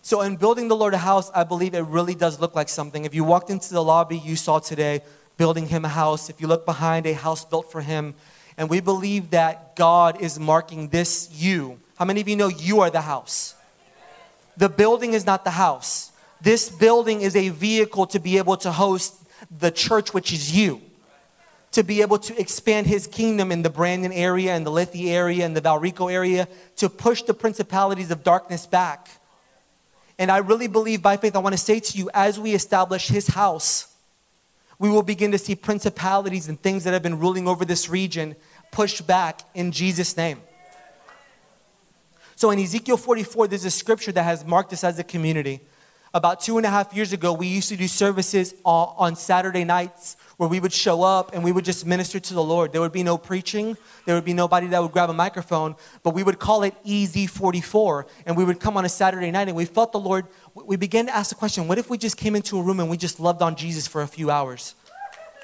So, 0.00 0.22
in 0.22 0.36
building 0.36 0.68
the 0.68 0.76
Lord 0.76 0.94
a 0.94 0.98
house, 0.98 1.30
I 1.34 1.44
believe 1.44 1.74
it 1.74 1.80
really 1.80 2.14
does 2.14 2.40
look 2.40 2.54
like 2.54 2.70
something. 2.70 3.04
If 3.04 3.14
you 3.14 3.24
walked 3.24 3.50
into 3.50 3.74
the 3.74 3.84
lobby, 3.84 4.16
you 4.18 4.36
saw 4.36 4.58
today 4.58 5.02
building 5.36 5.66
him 5.66 5.84
a 5.84 5.88
house. 5.88 6.30
If 6.30 6.40
you 6.40 6.46
look 6.46 6.64
behind, 6.64 7.06
a 7.06 7.12
house 7.12 7.44
built 7.44 7.70
for 7.70 7.82
him. 7.82 8.14
And 8.56 8.70
we 8.70 8.80
believe 8.80 9.30
that 9.30 9.76
God 9.76 10.20
is 10.20 10.38
marking 10.38 10.88
this 10.88 11.28
you. 11.32 11.78
How 11.96 12.04
many 12.04 12.20
of 12.20 12.28
you 12.28 12.36
know 12.36 12.48
you 12.48 12.80
are 12.80 12.90
the 12.90 13.02
house? 13.02 13.54
The 14.56 14.68
building 14.68 15.12
is 15.12 15.26
not 15.26 15.44
the 15.44 15.50
house. 15.50 16.10
This 16.40 16.70
building 16.70 17.20
is 17.20 17.36
a 17.36 17.50
vehicle 17.50 18.06
to 18.06 18.18
be 18.18 18.38
able 18.38 18.56
to 18.58 18.72
host 18.72 19.14
the 19.56 19.70
church, 19.70 20.14
which 20.14 20.32
is 20.32 20.56
you. 20.56 20.80
To 21.72 21.84
be 21.84 22.00
able 22.00 22.18
to 22.18 22.40
expand 22.40 22.86
his 22.86 23.06
kingdom 23.06 23.52
in 23.52 23.62
the 23.62 23.70
Brandon 23.70 24.12
area 24.12 24.54
and 24.54 24.64
the 24.64 24.70
Lithia 24.70 25.12
area 25.12 25.44
and 25.44 25.56
the 25.56 25.60
Valrico 25.60 26.12
area 26.12 26.48
to 26.76 26.88
push 26.88 27.22
the 27.22 27.34
principalities 27.34 28.10
of 28.10 28.24
darkness 28.24 28.66
back. 28.66 29.08
And 30.18 30.30
I 30.30 30.38
really 30.38 30.66
believe 30.66 31.02
by 31.02 31.16
faith, 31.16 31.36
I 31.36 31.38
want 31.38 31.52
to 31.52 31.60
say 31.60 31.78
to 31.78 31.98
you, 31.98 32.10
as 32.12 32.40
we 32.40 32.54
establish 32.54 33.08
his 33.08 33.28
house, 33.28 33.94
we 34.78 34.88
will 34.88 35.02
begin 35.02 35.30
to 35.32 35.38
see 35.38 35.54
principalities 35.54 36.48
and 36.48 36.60
things 36.60 36.84
that 36.84 36.92
have 36.92 37.02
been 37.02 37.18
ruling 37.18 37.46
over 37.46 37.64
this 37.64 37.88
region 37.88 38.34
pushed 38.70 39.06
back 39.06 39.42
in 39.54 39.70
Jesus' 39.70 40.16
name. 40.16 40.40
So 42.36 42.50
in 42.50 42.58
Ezekiel 42.60 42.96
44, 42.96 43.48
there's 43.48 43.64
a 43.64 43.70
scripture 43.70 44.12
that 44.12 44.22
has 44.22 44.44
marked 44.44 44.72
us 44.72 44.84
as 44.84 44.98
a 44.98 45.04
community. 45.04 45.60
About 46.14 46.40
two 46.40 46.56
and 46.56 46.64
a 46.64 46.70
half 46.70 46.94
years 46.94 47.12
ago, 47.12 47.34
we 47.34 47.46
used 47.46 47.68
to 47.68 47.76
do 47.76 47.86
services 47.86 48.54
on 48.64 49.14
Saturday 49.14 49.64
nights 49.64 50.16
where 50.38 50.48
we 50.48 50.58
would 50.58 50.72
show 50.72 51.02
up 51.02 51.34
and 51.34 51.44
we 51.44 51.52
would 51.52 51.64
just 51.66 51.84
minister 51.84 52.18
to 52.18 52.32
the 52.34 52.42
Lord. 52.42 52.72
There 52.72 52.80
would 52.80 52.92
be 52.92 53.02
no 53.02 53.18
preaching, 53.18 53.76
there 54.06 54.14
would 54.14 54.24
be 54.24 54.32
nobody 54.32 54.68
that 54.68 54.80
would 54.80 54.92
grab 54.92 55.10
a 55.10 55.12
microphone, 55.12 55.74
but 56.02 56.14
we 56.14 56.22
would 56.22 56.38
call 56.38 56.62
it 56.62 56.74
EZ44. 56.84 58.04
And 58.24 58.36
we 58.36 58.44
would 58.44 58.58
come 58.58 58.78
on 58.78 58.86
a 58.86 58.88
Saturday 58.88 59.30
night 59.30 59.48
and 59.48 59.56
we 59.56 59.66
felt 59.66 59.92
the 59.92 59.98
Lord, 59.98 60.26
we 60.54 60.76
began 60.76 61.06
to 61.06 61.14
ask 61.14 61.28
the 61.28 61.34
question 61.34 61.68
what 61.68 61.76
if 61.76 61.90
we 61.90 61.98
just 61.98 62.16
came 62.16 62.34
into 62.34 62.58
a 62.58 62.62
room 62.62 62.80
and 62.80 62.88
we 62.88 62.96
just 62.96 63.20
loved 63.20 63.42
on 63.42 63.54
Jesus 63.54 63.86
for 63.86 64.00
a 64.00 64.08
few 64.08 64.30
hours? 64.30 64.74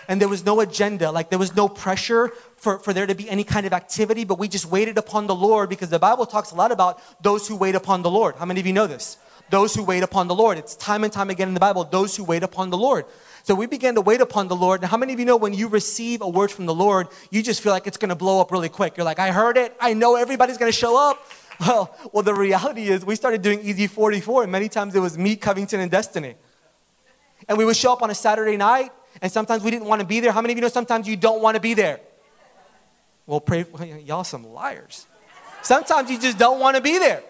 And 0.09 0.21
there 0.21 0.28
was 0.28 0.44
no 0.44 0.61
agenda, 0.61 1.11
like 1.11 1.28
there 1.28 1.38
was 1.38 1.54
no 1.54 1.68
pressure 1.68 2.30
for, 2.56 2.78
for 2.78 2.92
there 2.92 3.06
to 3.06 3.14
be 3.14 3.28
any 3.28 3.44
kind 3.44 3.66
of 3.66 3.73
activity, 3.73 4.25
but 4.25 4.38
we 4.38 4.49
just 4.49 4.66
waited 4.66 4.97
upon 4.97 5.26
the 5.26 5.35
Lord 5.35 5.68
because 5.68 5.90
the 5.90 5.99
Bible 5.99 6.25
talks 6.25 6.52
a 6.52 6.54
lot 6.54 6.73
about 6.73 7.00
those 7.23 7.49
who 7.49 7.56
wait 7.56 7.75
upon 7.75 8.02
the 8.02 8.11
Lord. 8.11 8.37
How 8.37 8.44
many 8.44 8.61
of 8.61 8.66
you 8.66 8.73
know 8.73 8.87
this? 8.87 9.18
Those 9.50 9.74
who 9.74 9.84
wait 9.84 10.02
upon 10.02 10.28
the 10.28 10.34
Lord. 10.34 10.58
It's 10.58 10.74
time 10.74 11.04
and 11.04 11.12
time 11.12 11.30
again 11.30 11.48
in 11.48 11.54
the 11.54 11.60
Bible, 11.60 11.84
those 11.84 12.16
who 12.16 12.24
wait 12.24 12.42
upon 12.42 12.70
the 12.70 12.78
Lord. 12.78 13.04
So 13.44 13.54
we 13.54 13.66
began 13.66 13.94
to 13.96 14.00
wait 14.00 14.22
upon 14.22 14.48
the 14.48 14.56
Lord. 14.56 14.80
And 14.80 14.90
how 14.90 14.96
many 14.96 15.12
of 15.12 15.18
you 15.18 15.26
know 15.26 15.36
when 15.36 15.52
you 15.52 15.68
receive 15.68 16.22
a 16.22 16.28
word 16.28 16.50
from 16.50 16.64
the 16.64 16.74
Lord, 16.74 17.08
you 17.30 17.42
just 17.42 17.62
feel 17.62 17.72
like 17.72 17.86
it's 17.86 17.98
going 17.98 18.08
to 18.08 18.14
blow 18.14 18.40
up 18.40 18.50
really 18.50 18.70
quick? 18.70 18.96
You're 18.96 19.04
like, 19.04 19.18
I 19.18 19.32
heard 19.32 19.58
it. 19.58 19.76
I 19.78 19.92
know 19.92 20.16
everybody's 20.16 20.56
going 20.56 20.72
to 20.72 20.76
show 20.76 20.96
up. 20.96 21.24
Well, 21.60 21.96
well, 22.12 22.24
the 22.24 22.34
reality 22.34 22.88
is 22.88 23.06
we 23.06 23.14
started 23.14 23.40
doing 23.40 23.60
EZ44, 23.60 24.42
and 24.42 24.50
many 24.50 24.68
times 24.68 24.92
it 24.96 24.98
was 24.98 25.16
me, 25.16 25.36
Covington, 25.36 25.78
and 25.78 25.88
Destiny. 25.88 26.34
And 27.48 27.56
we 27.56 27.64
would 27.64 27.76
show 27.76 27.92
up 27.92 28.02
on 28.02 28.10
a 28.10 28.14
Saturday 28.14 28.56
night, 28.56 28.90
and 29.22 29.30
sometimes 29.30 29.62
we 29.62 29.70
didn't 29.70 29.86
want 29.86 30.00
to 30.00 30.06
be 30.06 30.18
there. 30.18 30.32
How 30.32 30.40
many 30.40 30.52
of 30.52 30.58
you 30.58 30.62
know 30.62 30.68
sometimes 30.68 31.06
you 31.06 31.16
don't 31.16 31.40
want 31.40 31.54
to 31.54 31.60
be 31.60 31.74
there? 31.74 32.00
Well, 33.24 33.40
pray, 33.40 33.64
y'all 34.04 34.24
some 34.24 34.52
liars. 34.52 35.06
Sometimes 35.62 36.10
you 36.10 36.18
just 36.18 36.38
don't 36.38 36.58
want 36.58 36.74
to 36.74 36.82
be 36.82 36.98
there. 36.98 37.22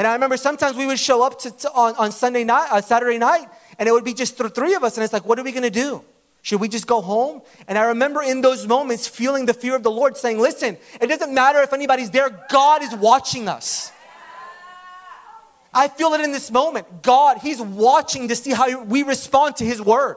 And 0.00 0.06
I 0.06 0.14
remember 0.14 0.38
sometimes 0.38 0.78
we 0.78 0.86
would 0.86 0.98
show 0.98 1.22
up 1.22 1.40
to, 1.40 1.50
to 1.50 1.70
on, 1.72 1.94
on 1.96 2.10
Sunday 2.10 2.42
night, 2.42 2.68
uh, 2.70 2.80
Saturday 2.80 3.18
night, 3.18 3.46
and 3.78 3.86
it 3.86 3.92
would 3.92 4.02
be 4.02 4.14
just 4.14 4.38
the 4.38 4.48
three 4.48 4.72
of 4.72 4.82
us. 4.82 4.96
And 4.96 5.04
it's 5.04 5.12
like, 5.12 5.26
what 5.26 5.38
are 5.38 5.42
we 5.42 5.52
going 5.52 5.62
to 5.62 5.68
do? 5.68 6.02
Should 6.40 6.58
we 6.58 6.68
just 6.68 6.86
go 6.86 7.02
home? 7.02 7.42
And 7.68 7.76
I 7.76 7.82
remember 7.82 8.22
in 8.22 8.40
those 8.40 8.66
moments 8.66 9.06
feeling 9.06 9.44
the 9.44 9.52
fear 9.52 9.76
of 9.76 9.82
the 9.82 9.90
Lord 9.90 10.16
saying, 10.16 10.38
listen, 10.38 10.78
it 11.02 11.06
doesn't 11.08 11.34
matter 11.34 11.60
if 11.60 11.74
anybody's 11.74 12.08
there, 12.08 12.30
God 12.48 12.82
is 12.82 12.94
watching 12.94 13.46
us. 13.46 13.92
I 15.74 15.88
feel 15.88 16.14
it 16.14 16.22
in 16.22 16.32
this 16.32 16.50
moment. 16.50 17.02
God, 17.02 17.36
He's 17.42 17.60
watching 17.60 18.28
to 18.28 18.36
see 18.36 18.52
how 18.52 18.82
we 18.82 19.02
respond 19.02 19.56
to 19.56 19.66
His 19.66 19.82
word. 19.82 20.16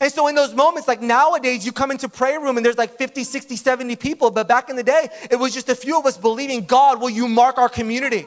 And 0.00 0.10
so 0.10 0.26
in 0.26 0.34
those 0.34 0.54
moments, 0.54 0.88
like 0.88 1.00
nowadays, 1.00 1.64
you 1.64 1.70
come 1.70 1.92
into 1.92 2.08
prayer 2.08 2.40
room 2.40 2.56
and 2.56 2.66
there's 2.66 2.78
like 2.78 2.98
50, 2.98 3.22
60, 3.22 3.54
70 3.54 3.94
people. 3.94 4.32
But 4.32 4.48
back 4.48 4.68
in 4.68 4.74
the 4.74 4.82
day, 4.82 5.08
it 5.30 5.36
was 5.36 5.54
just 5.54 5.68
a 5.68 5.76
few 5.76 5.96
of 5.96 6.04
us 6.04 6.18
believing, 6.18 6.64
God, 6.64 7.00
will 7.00 7.10
you 7.10 7.28
mark 7.28 7.58
our 7.58 7.68
community 7.68 8.26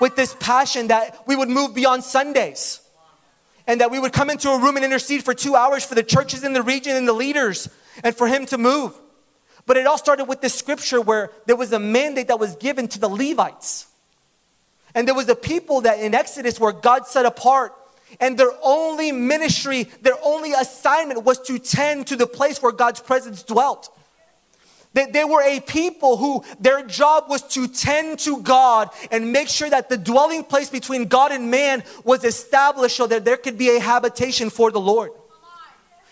with 0.00 0.16
this 0.16 0.34
passion 0.40 0.88
that 0.88 1.22
we 1.26 1.36
would 1.36 1.48
move 1.48 1.74
beyond 1.74 2.02
Sundays 2.02 2.80
and 3.66 3.80
that 3.80 3.90
we 3.90 4.00
would 4.00 4.12
come 4.12 4.30
into 4.30 4.50
a 4.50 4.58
room 4.60 4.76
and 4.76 4.84
intercede 4.84 5.22
for 5.22 5.34
two 5.34 5.54
hours 5.54 5.84
for 5.84 5.94
the 5.94 6.02
churches 6.02 6.42
in 6.42 6.54
the 6.54 6.62
region 6.62 6.96
and 6.96 7.06
the 7.06 7.12
leaders 7.12 7.68
and 8.02 8.16
for 8.16 8.26
him 8.26 8.46
to 8.46 8.58
move. 8.58 8.94
But 9.66 9.76
it 9.76 9.86
all 9.86 9.98
started 9.98 10.24
with 10.24 10.40
this 10.40 10.54
scripture 10.54 11.00
where 11.00 11.30
there 11.46 11.54
was 11.54 11.72
a 11.72 11.78
mandate 11.78 12.28
that 12.28 12.40
was 12.40 12.56
given 12.56 12.88
to 12.88 12.98
the 12.98 13.08
Levites. 13.08 13.86
And 14.94 15.06
there 15.06 15.14
was 15.14 15.28
a 15.28 15.36
people 15.36 15.82
that 15.82 16.00
in 16.00 16.14
Exodus 16.14 16.58
where 16.58 16.72
God 16.72 17.06
set 17.06 17.26
apart, 17.26 17.72
and 18.18 18.36
their 18.36 18.50
only 18.62 19.12
ministry, 19.12 19.84
their 20.02 20.16
only 20.24 20.52
assignment 20.52 21.22
was 21.22 21.38
to 21.42 21.60
tend 21.60 22.08
to 22.08 22.16
the 22.16 22.26
place 22.26 22.60
where 22.60 22.72
God's 22.72 23.00
presence 23.00 23.44
dwelt. 23.44 23.96
They, 24.92 25.06
they 25.06 25.24
were 25.24 25.42
a 25.42 25.60
people 25.60 26.16
who 26.16 26.44
their 26.58 26.84
job 26.84 27.24
was 27.28 27.42
to 27.54 27.68
tend 27.68 28.18
to 28.20 28.42
God 28.42 28.90
and 29.12 29.32
make 29.32 29.48
sure 29.48 29.70
that 29.70 29.88
the 29.88 29.96
dwelling 29.96 30.42
place 30.42 30.68
between 30.68 31.06
God 31.06 31.30
and 31.30 31.50
man 31.50 31.84
was 32.02 32.24
established 32.24 32.96
so 32.96 33.06
that 33.06 33.24
there 33.24 33.36
could 33.36 33.56
be 33.56 33.76
a 33.76 33.80
habitation 33.80 34.50
for 34.50 34.72
the 34.72 34.80
Lord. 34.80 35.12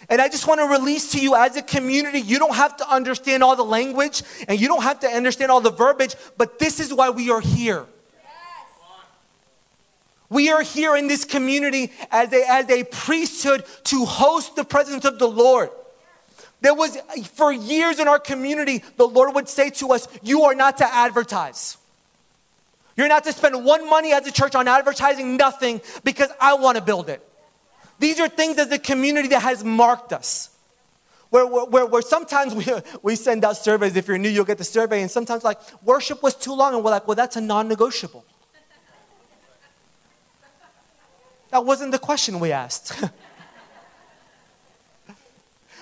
And 0.08 0.22
I 0.22 0.28
just 0.28 0.46
want 0.46 0.60
to 0.60 0.66
release 0.66 1.10
to 1.12 1.20
you 1.20 1.34
as 1.34 1.56
a 1.56 1.62
community, 1.62 2.20
you 2.20 2.38
don't 2.38 2.54
have 2.54 2.76
to 2.78 2.88
understand 2.88 3.42
all 3.42 3.56
the 3.56 3.64
language 3.64 4.22
and 4.46 4.58
you 4.58 4.68
don't 4.68 4.82
have 4.82 5.00
to 5.00 5.08
understand 5.08 5.50
all 5.50 5.60
the 5.60 5.72
verbiage, 5.72 6.14
but 6.36 6.58
this 6.58 6.78
is 6.78 6.94
why 6.94 7.10
we 7.10 7.30
are 7.30 7.40
here. 7.40 7.84
We 10.30 10.50
are 10.50 10.62
here 10.62 10.94
in 10.94 11.08
this 11.08 11.24
community 11.24 11.90
as 12.10 12.32
a, 12.32 12.44
as 12.48 12.70
a 12.70 12.84
priesthood 12.84 13.64
to 13.84 14.04
host 14.04 14.56
the 14.56 14.64
presence 14.64 15.04
of 15.04 15.18
the 15.18 15.28
Lord. 15.28 15.70
There 16.60 16.74
was, 16.74 16.98
for 17.34 17.52
years 17.52 18.00
in 18.00 18.08
our 18.08 18.18
community, 18.18 18.82
the 18.96 19.06
Lord 19.06 19.34
would 19.34 19.48
say 19.48 19.70
to 19.70 19.92
us, 19.92 20.08
You 20.22 20.42
are 20.42 20.54
not 20.54 20.78
to 20.78 20.92
advertise. 20.92 21.76
You're 22.96 23.08
not 23.08 23.22
to 23.24 23.32
spend 23.32 23.64
one 23.64 23.88
money 23.88 24.12
as 24.12 24.26
a 24.26 24.32
church 24.32 24.56
on 24.56 24.66
advertising 24.66 25.36
nothing 25.36 25.80
because 26.02 26.30
I 26.40 26.54
want 26.54 26.78
to 26.78 26.82
build 26.82 27.08
it. 27.08 27.24
These 28.00 28.18
are 28.18 28.28
things 28.28 28.58
as 28.58 28.72
a 28.72 28.78
community 28.78 29.28
that 29.28 29.42
has 29.42 29.62
marked 29.62 30.12
us. 30.12 30.50
Where, 31.30 31.46
where, 31.46 31.86
where 31.86 32.02
sometimes 32.02 32.54
we, 32.54 32.66
we 33.02 33.14
send 33.14 33.44
out 33.44 33.56
surveys. 33.56 33.94
If 33.94 34.08
you're 34.08 34.18
new, 34.18 34.28
you'll 34.28 34.44
get 34.44 34.58
the 34.58 34.64
survey. 34.64 35.02
And 35.02 35.10
sometimes, 35.10 35.44
like, 35.44 35.60
worship 35.84 36.24
was 36.24 36.34
too 36.34 36.54
long. 36.54 36.74
And 36.74 36.82
we're 36.82 36.90
like, 36.90 37.06
well, 37.06 37.14
that's 37.14 37.36
a 37.36 37.40
non 37.40 37.68
negotiable. 37.68 38.24
that 41.50 41.64
wasn't 41.64 41.92
the 41.92 42.00
question 42.00 42.40
we 42.40 42.50
asked. 42.50 43.04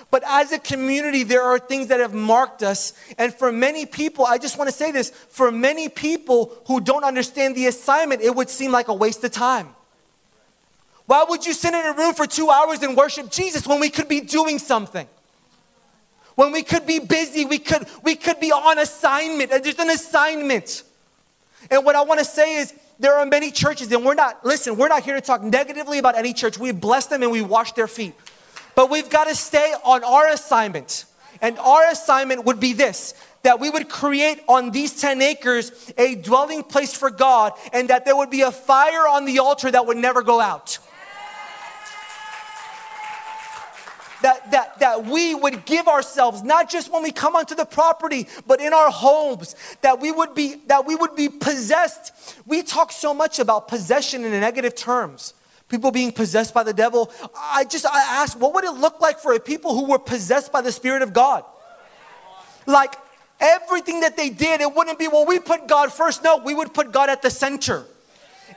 But 0.09 0.23
as 0.25 0.51
a 0.53 0.59
community, 0.59 1.23
there 1.23 1.43
are 1.43 1.59
things 1.59 1.87
that 1.87 1.99
have 1.99 2.13
marked 2.13 2.63
us. 2.63 2.93
And 3.17 3.33
for 3.33 3.51
many 3.51 3.85
people, 3.85 4.25
I 4.25 4.37
just 4.37 4.57
want 4.57 4.69
to 4.69 4.75
say 4.75 4.91
this 4.91 5.09
for 5.09 5.51
many 5.51 5.89
people 5.89 6.57
who 6.67 6.79
don't 6.79 7.03
understand 7.03 7.55
the 7.55 7.67
assignment, 7.67 8.21
it 8.21 8.33
would 8.33 8.49
seem 8.49 8.71
like 8.71 8.87
a 8.87 8.93
waste 8.93 9.23
of 9.23 9.31
time. 9.31 9.69
Why 11.07 11.25
would 11.27 11.45
you 11.45 11.53
sit 11.53 11.73
in 11.73 11.85
a 11.85 11.93
room 11.93 12.13
for 12.13 12.25
two 12.25 12.49
hours 12.49 12.83
and 12.83 12.95
worship 12.95 13.31
Jesus 13.31 13.67
when 13.67 13.79
we 13.79 13.89
could 13.89 14.07
be 14.07 14.21
doing 14.21 14.59
something? 14.59 15.07
When 16.35 16.51
we 16.51 16.63
could 16.63 16.85
be 16.85 16.99
busy, 16.99 17.45
we 17.45 17.59
could, 17.59 17.87
we 18.03 18.15
could 18.15 18.39
be 18.39 18.51
on 18.51 18.77
assignment. 18.77 19.49
There's 19.49 19.79
an 19.79 19.89
assignment. 19.89 20.83
And 21.71 21.83
what 21.83 21.95
I 21.95 22.03
want 22.03 22.19
to 22.19 22.25
say 22.25 22.57
is, 22.57 22.73
there 22.99 23.13
are 23.13 23.25
many 23.25 23.51
churches, 23.51 23.91
and 23.91 24.03
we're 24.03 24.15
not, 24.15 24.43
listen, 24.43 24.75
we're 24.75 24.87
not 24.87 25.03
here 25.03 25.15
to 25.15 25.21
talk 25.21 25.43
negatively 25.43 25.99
about 25.99 26.15
any 26.15 26.33
church. 26.33 26.57
We 26.57 26.71
bless 26.71 27.05
them 27.05 27.21
and 27.23 27.31
we 27.31 27.41
wash 27.41 27.73
their 27.73 27.87
feet. 27.87 28.15
But 28.77 28.91
we've 28.91 29.09
got 29.09 29.23
to 29.23 29.33
stay 29.33 29.73
on 29.83 30.03
our 30.03 30.27
assignment. 30.27 31.05
And 31.41 31.57
our 31.57 31.89
assignment 31.89 32.45
would 32.45 32.59
be 32.59 32.73
this 32.73 33.15
that 33.41 33.59
we 33.59 33.69
would 33.69 33.89
create 33.89 34.39
on 34.47 34.71
these 34.71 34.99
10 34.99 35.21
acres 35.21 35.91
a 35.97 36.15
dwelling 36.15 36.63
place 36.63 36.93
for 36.93 37.09
God, 37.09 37.53
and 37.73 37.87
that 37.87 38.05
there 38.05 38.15
would 38.15 38.29
be 38.29 38.41
a 38.41 38.51
fire 38.51 39.07
on 39.07 39.25
the 39.25 39.39
altar 39.39 39.71
that 39.71 39.87
would 39.87 39.97
never 39.97 40.21
go 40.21 40.39
out. 40.39 40.77
That, 44.21 44.51
that, 44.51 44.79
that 44.79 45.05
we 45.05 45.33
would 45.33 45.65
give 45.65 45.87
ourselves 45.87 46.43
not 46.43 46.69
just 46.69 46.91
when 46.91 47.01
we 47.01 47.11
come 47.11 47.35
onto 47.35 47.55
the 47.55 47.65
property 47.65 48.27
but 48.47 48.59
in 48.59 48.73
our 48.73 48.89
homes 48.89 49.55
that 49.81 50.01
we 50.01 50.11
would 50.11 50.33
be 50.33 50.55
that 50.65 50.87
we 50.87 50.95
would 50.95 51.15
be 51.15 51.29
possessed 51.29 52.41
we 52.47 52.63
talk 52.63 52.91
so 52.91 53.13
much 53.13 53.37
about 53.37 53.67
possession 53.67 54.25
in 54.25 54.31
negative 54.31 54.73
terms 54.73 55.35
people 55.69 55.91
being 55.91 56.11
possessed 56.11 56.53
by 56.53 56.63
the 56.63 56.73
devil. 56.73 57.11
I 57.35 57.65
just 57.65 57.85
I 57.85 58.21
asked, 58.21 58.37
what 58.39 58.53
would 58.53 58.63
it 58.63 58.71
look 58.71 59.01
like 59.01 59.19
for 59.19 59.33
a 59.33 59.39
people 59.39 59.75
who 59.75 59.85
were 59.85 59.99
possessed 59.99 60.51
by 60.51 60.61
the 60.61 60.71
Spirit 60.71 61.01
of 61.01 61.13
God? 61.13 61.43
Like 62.65 62.95
everything 63.39 64.01
that 64.01 64.17
they 64.17 64.29
did, 64.29 64.61
it 64.61 64.73
wouldn't 64.73 64.99
be, 64.99 65.07
well, 65.07 65.25
we 65.25 65.39
put 65.39 65.67
God 65.67 65.91
first. 65.91 66.23
No, 66.23 66.37
we 66.37 66.53
would 66.53 66.73
put 66.73 66.91
God 66.91 67.09
at 67.09 67.21
the 67.21 67.29
center. 67.29 67.85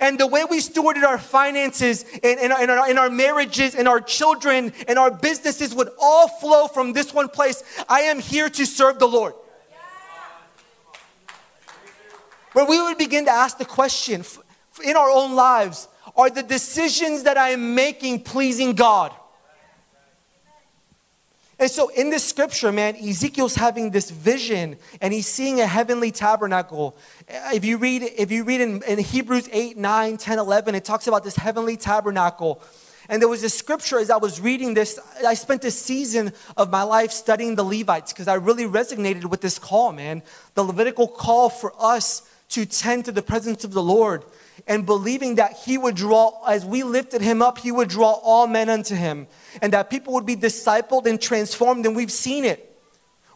And 0.00 0.18
the 0.18 0.26
way 0.26 0.44
we 0.44 0.60
stewarded 0.60 1.02
our 1.02 1.18
finances 1.18 2.04
in, 2.04 2.38
in, 2.38 2.52
in, 2.52 2.70
our, 2.70 2.90
in 2.90 2.96
our 2.96 3.10
marriages, 3.10 3.74
and 3.74 3.86
our 3.86 4.00
children, 4.00 4.72
and 4.88 4.98
our 4.98 5.10
businesses 5.10 5.74
would 5.74 5.90
all 6.00 6.28
flow 6.28 6.68
from 6.68 6.92
this 6.92 7.12
one 7.12 7.28
place. 7.28 7.62
I 7.88 8.02
am 8.02 8.20
here 8.20 8.48
to 8.48 8.64
serve 8.64 8.98
the 8.98 9.08
Lord. 9.08 9.34
Where 12.52 12.64
we 12.64 12.80
would 12.80 12.98
begin 12.98 13.26
to 13.26 13.30
ask 13.30 13.58
the 13.58 13.64
question 13.64 14.24
in 14.84 14.96
our 14.96 15.10
own 15.10 15.34
lives 15.34 15.88
are 16.16 16.30
the 16.30 16.42
decisions 16.42 17.24
that 17.24 17.36
I 17.36 17.50
am 17.50 17.74
making 17.74 18.22
pleasing 18.22 18.74
God? 18.74 19.12
And 21.60 21.70
so 21.70 21.88
in 21.88 22.08
this 22.08 22.24
scripture, 22.24 22.72
man, 22.72 22.96
Ezekiel's 22.96 23.54
having 23.54 23.90
this 23.90 24.10
vision 24.10 24.78
and 25.02 25.12
he's 25.12 25.26
seeing 25.26 25.60
a 25.60 25.66
heavenly 25.66 26.10
tabernacle. 26.10 26.96
If 27.28 27.66
you 27.66 27.76
read, 27.76 28.02
if 28.02 28.30
you 28.32 28.44
read 28.44 28.62
in, 28.62 28.82
in 28.84 28.98
Hebrews 28.98 29.46
8, 29.52 29.76
9, 29.76 30.16
10, 30.16 30.38
11, 30.38 30.74
it 30.74 30.86
talks 30.86 31.06
about 31.06 31.22
this 31.22 31.36
heavenly 31.36 31.76
tabernacle. 31.76 32.62
And 33.10 33.20
there 33.20 33.28
was 33.28 33.44
a 33.44 33.50
scripture 33.50 33.98
as 33.98 34.08
I 34.08 34.16
was 34.16 34.40
reading 34.40 34.72
this. 34.72 34.98
I 35.26 35.34
spent 35.34 35.62
a 35.64 35.70
season 35.70 36.32
of 36.56 36.70
my 36.70 36.82
life 36.82 37.10
studying 37.10 37.56
the 37.56 37.64
Levites 37.64 38.14
because 38.14 38.26
I 38.26 38.34
really 38.34 38.64
resonated 38.64 39.26
with 39.26 39.42
this 39.42 39.58
call, 39.58 39.92
man. 39.92 40.22
The 40.54 40.62
Levitical 40.62 41.08
call 41.08 41.50
for 41.50 41.74
us 41.78 42.22
to 42.50 42.66
tend 42.66 43.04
to 43.06 43.12
the 43.12 43.22
presence 43.22 43.64
of 43.64 43.72
the 43.72 43.82
Lord 43.82 44.24
and 44.66 44.84
believing 44.84 45.36
that 45.36 45.54
He 45.64 45.78
would 45.78 45.94
draw, 45.94 46.44
as 46.46 46.64
we 46.64 46.82
lifted 46.82 47.22
Him 47.22 47.42
up, 47.42 47.58
He 47.58 47.72
would 47.72 47.88
draw 47.88 48.12
all 48.12 48.46
men 48.46 48.68
unto 48.68 48.94
Him 48.94 49.26
and 49.62 49.72
that 49.72 49.90
people 49.90 50.14
would 50.14 50.26
be 50.26 50.36
discipled 50.36 51.06
and 51.06 51.20
transformed. 51.20 51.86
And 51.86 51.96
we've 51.96 52.12
seen 52.12 52.44
it. 52.44 52.66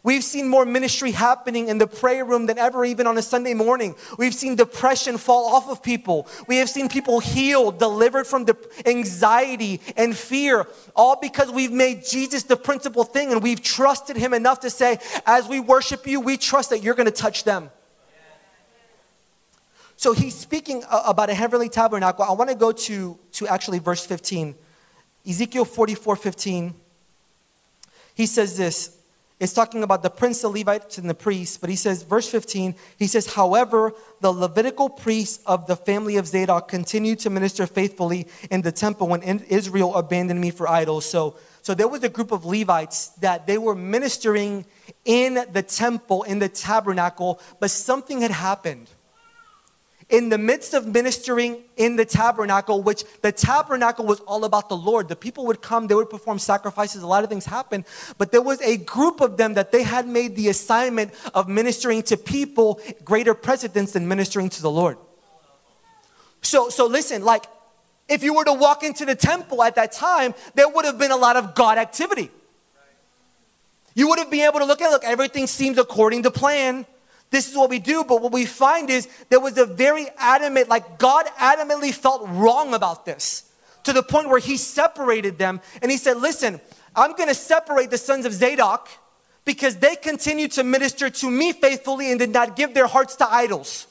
We've 0.03 0.23
seen 0.23 0.47
more 0.47 0.65
ministry 0.65 1.09
happening 1.09 1.67
in 1.67 1.79
the 1.79 1.87
prayer 1.87 2.23
room 2.23 2.45
than 2.45 2.59
ever, 2.59 2.85
even 2.85 3.07
on 3.07 3.17
a 3.17 3.23
Sunday 3.23 3.55
morning. 3.55 3.95
We've 4.19 4.35
seen 4.35 4.55
depression 4.55 5.17
fall 5.17 5.55
off 5.55 5.67
of 5.67 5.81
people. 5.81 6.27
We 6.47 6.57
have 6.57 6.69
seen 6.69 6.89
people 6.89 7.19
healed, 7.19 7.79
delivered 7.79 8.27
from 8.27 8.45
the 8.45 8.55
anxiety 8.85 9.81
and 9.97 10.15
fear, 10.15 10.67
all 10.95 11.19
because 11.19 11.49
we've 11.49 11.71
made 11.71 12.05
Jesus 12.05 12.43
the 12.43 12.55
principal 12.55 13.03
thing 13.03 13.31
and 13.31 13.41
we've 13.41 13.63
trusted 13.63 14.15
Him 14.15 14.35
enough 14.35 14.59
to 14.59 14.69
say, 14.69 14.99
as 15.25 15.47
we 15.47 15.59
worship 15.59 16.05
you, 16.05 16.19
we 16.19 16.37
trust 16.37 16.69
that 16.69 16.83
you're 16.83 16.93
going 16.93 17.07
to 17.07 17.11
touch 17.11 17.43
them. 17.43 17.71
So 19.97 20.13
he's 20.13 20.35
speaking 20.35 20.83
uh, 20.89 21.03
about 21.05 21.29
a 21.29 21.33
heavenly 21.33 21.69
tabernacle. 21.69 22.25
I 22.25 22.33
want 22.33 22.49
to 22.49 22.55
go 22.55 22.71
to, 22.71 23.17
to 23.33 23.47
actually 23.47 23.79
verse 23.79 24.05
15. 24.05 24.55
Ezekiel 25.27 25.65
44 25.65 26.15
15. 26.15 26.73
He 28.13 28.25
says 28.25 28.57
this 28.57 28.95
it's 29.37 29.51
talking 29.51 29.83
about 29.83 30.01
the 30.01 30.09
prince, 30.09 30.41
the 30.41 30.47
Levites, 30.47 30.97
and 30.97 31.09
the 31.09 31.13
priests. 31.13 31.57
But 31.57 31.69
he 31.69 31.75
says, 31.75 32.03
verse 32.03 32.29
15, 32.29 32.73
he 32.97 33.05
says, 33.05 33.33
However, 33.33 33.91
the 34.21 34.31
Levitical 34.31 34.89
priests 34.89 35.43
of 35.45 35.67
the 35.67 35.75
family 35.75 36.15
of 36.15 36.25
Zadok 36.25 36.69
continued 36.69 37.19
to 37.19 37.29
minister 37.29 37.67
faithfully 37.67 38.27
in 38.49 38.61
the 38.61 38.71
temple 38.71 39.09
when 39.09 39.21
Israel 39.21 39.93
abandoned 39.95 40.39
me 40.39 40.51
for 40.51 40.69
idols. 40.69 41.05
So, 41.05 41.35
so 41.61 41.73
there 41.73 41.89
was 41.89 42.01
a 42.03 42.09
group 42.09 42.31
of 42.31 42.45
Levites 42.45 43.09
that 43.19 43.45
they 43.45 43.57
were 43.57 43.75
ministering 43.75 44.65
in 45.03 45.45
the 45.51 45.63
temple, 45.63 46.23
in 46.23 46.39
the 46.39 46.49
tabernacle, 46.49 47.41
but 47.59 47.71
something 47.71 48.21
had 48.21 48.31
happened 48.31 48.89
in 50.09 50.29
the 50.29 50.37
midst 50.37 50.73
of 50.73 50.85
ministering 50.85 51.63
in 51.77 51.95
the 51.95 52.05
tabernacle, 52.05 52.83
which 52.83 53.03
the 53.21 53.31
tabernacle 53.31 54.05
was 54.05 54.19
all 54.21 54.45
about 54.45 54.69
the 54.69 54.77
Lord. 54.77 55.07
The 55.07 55.15
people 55.15 55.45
would 55.47 55.61
come, 55.61 55.87
they 55.87 55.95
would 55.95 56.09
perform 56.09 56.37
sacrifices, 56.37 57.01
a 57.01 57.07
lot 57.07 57.23
of 57.23 57.29
things 57.29 57.45
happened, 57.45 57.85
but 58.17 58.31
there 58.31 58.41
was 58.41 58.61
a 58.61 58.77
group 58.77 59.19
of 59.19 59.37
them 59.37 59.55
that 59.55 59.71
they 59.71 59.81
had 59.83 60.07
made 60.07 60.35
the 60.35 60.49
assignment 60.49 61.11
of 61.33 61.49
ministering 61.49 62.03
to 62.03 62.17
people 62.17 62.79
greater 63.03 63.33
precedence 63.33 63.93
than 63.93 64.07
ministering 64.07 64.49
to 64.49 64.61
the 64.61 64.69
Lord. 64.69 64.97
So, 66.43 66.69
so 66.69 66.85
listen, 66.85 67.25
like 67.25 67.45
if 68.07 68.21
you 68.21 68.35
were 68.35 68.45
to 68.45 68.53
walk 68.53 68.83
into 68.83 69.05
the 69.05 69.15
temple 69.15 69.63
at 69.63 69.75
that 69.75 69.91
time, 69.91 70.35
there 70.53 70.69
would 70.69 70.85
have 70.85 70.99
been 70.99 71.11
a 71.11 71.17
lot 71.17 71.35
of 71.35 71.55
God 71.55 71.79
activity. 71.79 72.29
You 73.95 74.09
would 74.09 74.19
have 74.19 74.29
been 74.29 74.41
able 74.41 74.59
to 74.59 74.65
look 74.65 74.81
at, 74.81 74.91
look, 74.91 75.03
everything 75.03 75.47
seems 75.47 75.79
according 75.79 76.23
to 76.23 76.31
plan 76.31 76.85
this 77.35 77.49
is 77.49 77.57
what 77.57 77.69
we 77.69 77.79
do. 77.79 78.05
But 78.05 78.21
what 78.21 78.31
we 78.31 78.45
find 78.45 78.89
is 78.89 79.09
there 79.29 79.41
was 79.41 79.57
a 79.57 79.65
very 79.65 80.07
adamant, 80.17 80.69
like 80.69 80.97
God 80.97 81.25
adamantly 81.37 81.93
felt 81.93 82.25
wrong 82.29 82.73
about 82.73 83.05
this 83.05 83.51
to 83.83 83.91
the 83.91 84.01
point 84.01 84.29
where 84.29 84.39
he 84.39 84.55
separated 84.55 85.37
them 85.37 85.59
and 85.81 85.91
he 85.91 85.97
said, 85.97 86.15
Listen, 86.15 86.61
I'm 86.95 87.11
going 87.11 87.27
to 87.27 87.35
separate 87.35 87.91
the 87.91 87.97
sons 87.97 88.25
of 88.25 88.31
Zadok 88.31 88.87
because 89.43 89.75
they 89.75 89.97
continued 89.97 90.53
to 90.53 90.63
minister 90.63 91.09
to 91.09 91.29
me 91.29 91.51
faithfully 91.51 92.09
and 92.09 92.19
did 92.19 92.31
not 92.31 92.55
give 92.55 92.73
their 92.73 92.87
hearts 92.87 93.17
to 93.17 93.29
idols. 93.29 93.87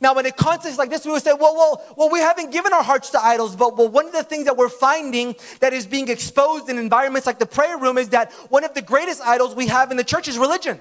Now, 0.00 0.18
in 0.18 0.26
a 0.26 0.32
context 0.32 0.76
like 0.76 0.90
this, 0.90 1.06
we 1.06 1.12
would 1.12 1.22
say, 1.22 1.32
well, 1.32 1.54
well, 1.54 1.94
well, 1.96 2.10
we 2.10 2.18
haven't 2.18 2.50
given 2.50 2.72
our 2.72 2.82
hearts 2.82 3.10
to 3.10 3.24
idols, 3.24 3.54
but 3.54 3.76
well, 3.76 3.88
one 3.88 4.06
of 4.06 4.12
the 4.12 4.24
things 4.24 4.46
that 4.46 4.56
we're 4.56 4.68
finding 4.68 5.36
that 5.60 5.72
is 5.72 5.86
being 5.86 6.08
exposed 6.08 6.68
in 6.68 6.76
environments 6.76 7.24
like 7.24 7.38
the 7.38 7.46
prayer 7.46 7.78
room 7.78 7.98
is 7.98 8.08
that 8.08 8.32
one 8.50 8.64
of 8.64 8.74
the 8.74 8.82
greatest 8.82 9.22
idols 9.22 9.54
we 9.54 9.68
have 9.68 9.92
in 9.92 9.96
the 9.96 10.02
church 10.02 10.26
is 10.26 10.36
religion. 10.36 10.80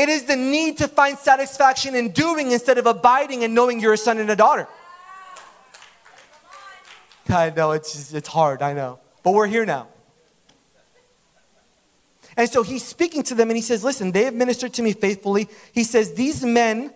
It 0.00 0.08
is 0.08 0.24
the 0.24 0.34
need 0.34 0.78
to 0.78 0.88
find 0.88 1.18
satisfaction 1.18 1.94
in 1.94 2.12
doing 2.12 2.52
instead 2.52 2.78
of 2.78 2.86
abiding 2.86 3.44
and 3.44 3.54
knowing 3.54 3.80
you're 3.80 3.92
a 3.92 3.98
son 3.98 4.16
and 4.16 4.30
a 4.30 4.34
daughter. 4.34 4.66
I 7.28 7.50
know 7.50 7.72
it's 7.72 8.14
it's 8.14 8.28
hard, 8.28 8.62
I 8.62 8.72
know. 8.72 8.98
But 9.22 9.34
we're 9.34 9.46
here 9.46 9.66
now. 9.66 9.88
And 12.34 12.48
so 12.48 12.62
he's 12.62 12.82
speaking 12.82 13.22
to 13.24 13.34
them 13.34 13.50
and 13.50 13.58
he 13.58 13.62
says, 13.62 13.84
Listen, 13.84 14.10
they 14.10 14.24
have 14.24 14.32
ministered 14.32 14.72
to 14.74 14.82
me 14.82 14.94
faithfully. 14.94 15.50
He 15.74 15.84
says, 15.84 16.14
These 16.14 16.46
men, 16.46 16.94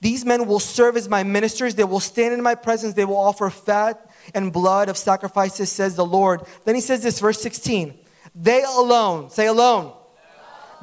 these 0.00 0.24
men 0.24 0.46
will 0.46 0.60
serve 0.60 0.96
as 0.96 1.10
my 1.10 1.22
ministers. 1.22 1.74
They 1.74 1.84
will 1.84 2.00
stand 2.00 2.32
in 2.32 2.42
my 2.42 2.54
presence. 2.54 2.94
They 2.94 3.04
will 3.04 3.18
offer 3.18 3.50
fat 3.50 4.10
and 4.32 4.50
blood 4.50 4.88
of 4.88 4.96
sacrifices, 4.96 5.70
says 5.70 5.94
the 5.94 6.06
Lord. 6.06 6.40
Then 6.64 6.74
he 6.74 6.80
says 6.80 7.02
this, 7.02 7.20
verse 7.20 7.42
16. 7.42 7.98
They 8.34 8.62
alone, 8.62 9.28
say 9.28 9.46
alone 9.46 9.92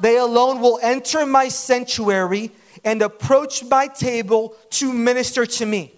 they 0.00 0.16
alone 0.16 0.60
will 0.60 0.78
enter 0.82 1.26
my 1.26 1.48
sanctuary 1.48 2.50
and 2.84 3.02
approach 3.02 3.64
my 3.64 3.86
table 3.86 4.54
to 4.70 4.92
minister 4.92 5.46
to 5.46 5.66
me. 5.66 5.92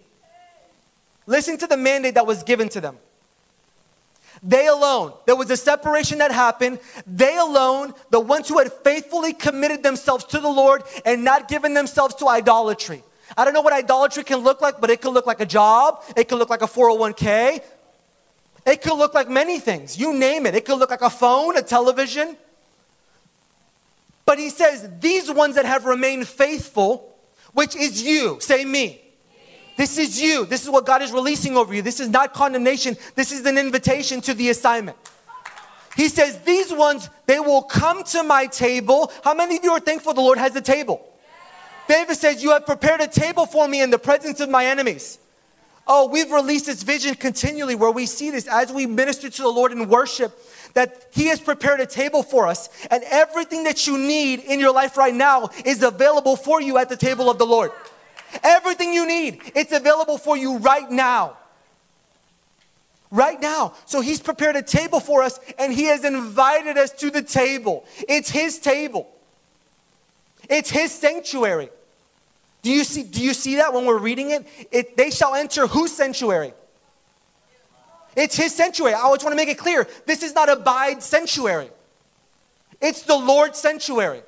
Listen 1.26 1.56
to 1.58 1.66
the 1.66 1.76
mandate 1.76 2.14
that 2.14 2.26
was 2.26 2.42
given 2.42 2.68
to 2.70 2.80
them. 2.80 2.98
They 4.42 4.66
alone, 4.68 5.12
there 5.26 5.36
was 5.36 5.50
a 5.50 5.56
separation 5.56 6.18
that 6.18 6.32
happened. 6.32 6.78
They 7.06 7.36
alone, 7.36 7.92
the 8.08 8.20
ones 8.20 8.48
who 8.48 8.58
had 8.58 8.72
faithfully 8.72 9.34
committed 9.34 9.82
themselves 9.82 10.24
to 10.26 10.40
the 10.40 10.48
Lord 10.48 10.82
and 11.04 11.22
not 11.22 11.48
given 11.48 11.74
themselves 11.74 12.14
to 12.16 12.28
idolatry. 12.28 13.02
I 13.36 13.44
don't 13.44 13.52
know 13.52 13.60
what 13.60 13.74
idolatry 13.74 14.24
can 14.24 14.38
look 14.38 14.60
like, 14.60 14.80
but 14.80 14.88
it 14.88 15.02
could 15.02 15.12
look 15.12 15.26
like 15.26 15.40
a 15.40 15.46
job, 15.46 16.02
it 16.16 16.28
could 16.28 16.38
look 16.38 16.48
like 16.48 16.62
a 16.62 16.66
401k, 16.66 17.62
it 18.66 18.82
could 18.82 18.96
look 18.96 19.14
like 19.14 19.28
many 19.28 19.58
things. 19.58 19.98
You 19.98 20.14
name 20.14 20.46
it. 20.46 20.54
It 20.54 20.64
could 20.64 20.78
look 20.78 20.90
like 20.90 21.02
a 21.02 21.10
phone, 21.10 21.56
a 21.56 21.62
television. 21.62 22.36
But 24.30 24.38
he 24.38 24.50
says, 24.50 24.88
These 25.00 25.28
ones 25.28 25.56
that 25.56 25.64
have 25.64 25.86
remained 25.86 26.28
faithful, 26.28 27.16
which 27.52 27.74
is 27.74 28.00
you, 28.00 28.38
say 28.38 28.64
me. 28.64 29.00
This 29.76 29.98
is 29.98 30.22
you. 30.22 30.46
This 30.46 30.62
is 30.62 30.70
what 30.70 30.86
God 30.86 31.02
is 31.02 31.10
releasing 31.10 31.56
over 31.56 31.74
you. 31.74 31.82
This 31.82 31.98
is 31.98 32.08
not 32.08 32.32
condemnation. 32.32 32.96
This 33.16 33.32
is 33.32 33.44
an 33.44 33.58
invitation 33.58 34.20
to 34.20 34.32
the 34.32 34.50
assignment. 34.50 34.96
He 35.96 36.08
says, 36.08 36.38
These 36.42 36.72
ones, 36.72 37.10
they 37.26 37.40
will 37.40 37.62
come 37.62 38.04
to 38.04 38.22
my 38.22 38.46
table. 38.46 39.10
How 39.24 39.34
many 39.34 39.56
of 39.56 39.64
you 39.64 39.72
are 39.72 39.80
thankful 39.80 40.14
the 40.14 40.20
Lord 40.20 40.38
has 40.38 40.54
a 40.54 40.60
table? 40.60 41.04
David 41.88 42.14
says, 42.14 42.40
You 42.40 42.52
have 42.52 42.66
prepared 42.66 43.00
a 43.00 43.08
table 43.08 43.46
for 43.46 43.66
me 43.66 43.82
in 43.82 43.90
the 43.90 43.98
presence 43.98 44.38
of 44.38 44.48
my 44.48 44.64
enemies. 44.64 45.18
Oh, 45.86 46.08
we've 46.08 46.30
released 46.30 46.66
this 46.66 46.82
vision 46.82 47.14
continually 47.14 47.74
where 47.74 47.90
we 47.90 48.06
see 48.06 48.30
this 48.30 48.46
as 48.46 48.72
we 48.72 48.86
minister 48.86 49.28
to 49.28 49.42
the 49.42 49.48
Lord 49.48 49.72
in 49.72 49.88
worship 49.88 50.38
that 50.74 51.08
He 51.10 51.26
has 51.26 51.40
prepared 51.40 51.80
a 51.80 51.86
table 51.86 52.22
for 52.22 52.46
us, 52.46 52.68
and 52.90 53.02
everything 53.04 53.64
that 53.64 53.86
you 53.86 53.98
need 53.98 54.40
in 54.40 54.60
your 54.60 54.72
life 54.72 54.96
right 54.96 55.14
now 55.14 55.50
is 55.64 55.82
available 55.82 56.36
for 56.36 56.60
you 56.60 56.78
at 56.78 56.88
the 56.88 56.96
table 56.96 57.28
of 57.28 57.38
the 57.38 57.46
Lord. 57.46 57.72
Everything 58.44 58.92
you 58.92 59.06
need, 59.06 59.40
it's 59.56 59.72
available 59.72 60.16
for 60.16 60.36
you 60.36 60.58
right 60.58 60.88
now. 60.88 61.36
Right 63.10 63.40
now. 63.40 63.74
So 63.86 64.00
He's 64.00 64.20
prepared 64.20 64.54
a 64.54 64.62
table 64.62 65.00
for 65.00 65.24
us, 65.24 65.40
and 65.58 65.72
He 65.72 65.86
has 65.86 66.04
invited 66.04 66.78
us 66.78 66.92
to 66.92 67.10
the 67.10 67.22
table. 67.22 67.84
It's 68.08 68.30
His 68.30 68.60
table, 68.60 69.08
it's 70.48 70.70
His 70.70 70.92
sanctuary. 70.92 71.70
Do 72.62 72.70
you 72.70 72.84
see, 72.84 73.02
do 73.02 73.22
you 73.22 73.32
see 73.32 73.56
that 73.56 73.72
when 73.72 73.86
we're 73.86 73.98
reading 73.98 74.30
it? 74.30 74.46
it? 74.70 74.96
They 74.96 75.10
shall 75.10 75.34
enter 75.34 75.66
whose 75.66 75.92
sanctuary? 75.92 76.52
It's 78.16 78.36
his 78.36 78.54
sanctuary. 78.54 78.94
I 78.94 79.00
always 79.00 79.22
want 79.22 79.32
to 79.32 79.36
make 79.36 79.48
it 79.48 79.58
clear 79.58 79.86
this 80.06 80.22
is 80.22 80.34
not 80.34 80.48
Abide 80.48 81.02
sanctuary, 81.02 81.70
it's 82.80 83.02
the 83.02 83.16
Lord's 83.16 83.58
sanctuary. 83.58 84.22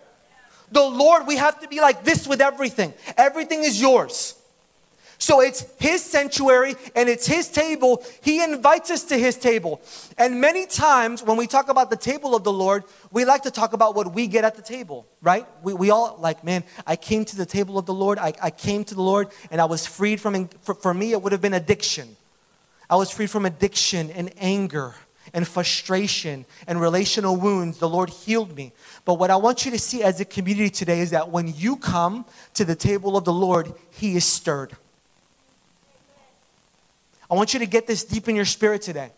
The 0.70 0.82
Lord, 0.82 1.26
we 1.26 1.36
have 1.36 1.60
to 1.60 1.68
be 1.68 1.82
like 1.82 2.02
this 2.02 2.26
with 2.26 2.40
everything. 2.40 2.94
Everything 3.18 3.62
is 3.62 3.78
yours. 3.78 4.34
So 5.22 5.40
it's 5.40 5.64
his 5.78 6.02
sanctuary 6.02 6.74
and 6.96 7.08
it's 7.08 7.28
his 7.28 7.46
table. 7.46 8.04
He 8.22 8.42
invites 8.42 8.90
us 8.90 9.04
to 9.04 9.16
his 9.16 9.36
table. 9.36 9.80
And 10.18 10.40
many 10.40 10.66
times 10.66 11.22
when 11.22 11.36
we 11.36 11.46
talk 11.46 11.68
about 11.68 11.90
the 11.90 11.96
table 11.96 12.34
of 12.34 12.42
the 12.42 12.52
Lord, 12.52 12.82
we 13.12 13.24
like 13.24 13.42
to 13.42 13.52
talk 13.52 13.72
about 13.72 13.94
what 13.94 14.12
we 14.12 14.26
get 14.26 14.44
at 14.44 14.56
the 14.56 14.62
table, 14.62 15.06
right? 15.20 15.46
We, 15.62 15.74
we 15.74 15.90
all 15.90 16.18
like, 16.18 16.42
man, 16.42 16.64
I 16.88 16.96
came 16.96 17.24
to 17.26 17.36
the 17.36 17.46
table 17.46 17.78
of 17.78 17.86
the 17.86 17.94
Lord. 17.94 18.18
I, 18.18 18.32
I 18.42 18.50
came 18.50 18.82
to 18.82 18.96
the 18.96 19.00
Lord 19.00 19.28
and 19.52 19.60
I 19.60 19.64
was 19.66 19.86
freed 19.86 20.20
from, 20.20 20.48
for, 20.62 20.74
for 20.74 20.92
me, 20.92 21.12
it 21.12 21.22
would 21.22 21.30
have 21.30 21.40
been 21.40 21.54
addiction. 21.54 22.16
I 22.90 22.96
was 22.96 23.12
free 23.12 23.28
from 23.28 23.46
addiction 23.46 24.10
and 24.10 24.32
anger 24.38 24.96
and 25.32 25.46
frustration 25.46 26.46
and 26.66 26.80
relational 26.80 27.36
wounds. 27.36 27.78
The 27.78 27.88
Lord 27.88 28.10
healed 28.10 28.56
me. 28.56 28.72
But 29.04 29.20
what 29.20 29.30
I 29.30 29.36
want 29.36 29.64
you 29.64 29.70
to 29.70 29.78
see 29.78 30.02
as 30.02 30.18
a 30.18 30.24
community 30.24 30.68
today 30.68 30.98
is 30.98 31.10
that 31.10 31.30
when 31.30 31.54
you 31.54 31.76
come 31.76 32.24
to 32.54 32.64
the 32.64 32.74
table 32.74 33.16
of 33.16 33.24
the 33.24 33.32
Lord, 33.32 33.72
He 33.92 34.16
is 34.16 34.24
stirred. 34.24 34.76
I 37.32 37.34
want 37.34 37.54
you 37.54 37.60
to 37.60 37.66
get 37.66 37.86
this 37.86 38.04
deep 38.04 38.28
in 38.28 38.36
your 38.36 38.44
spirit 38.44 38.82
today. 38.82 39.10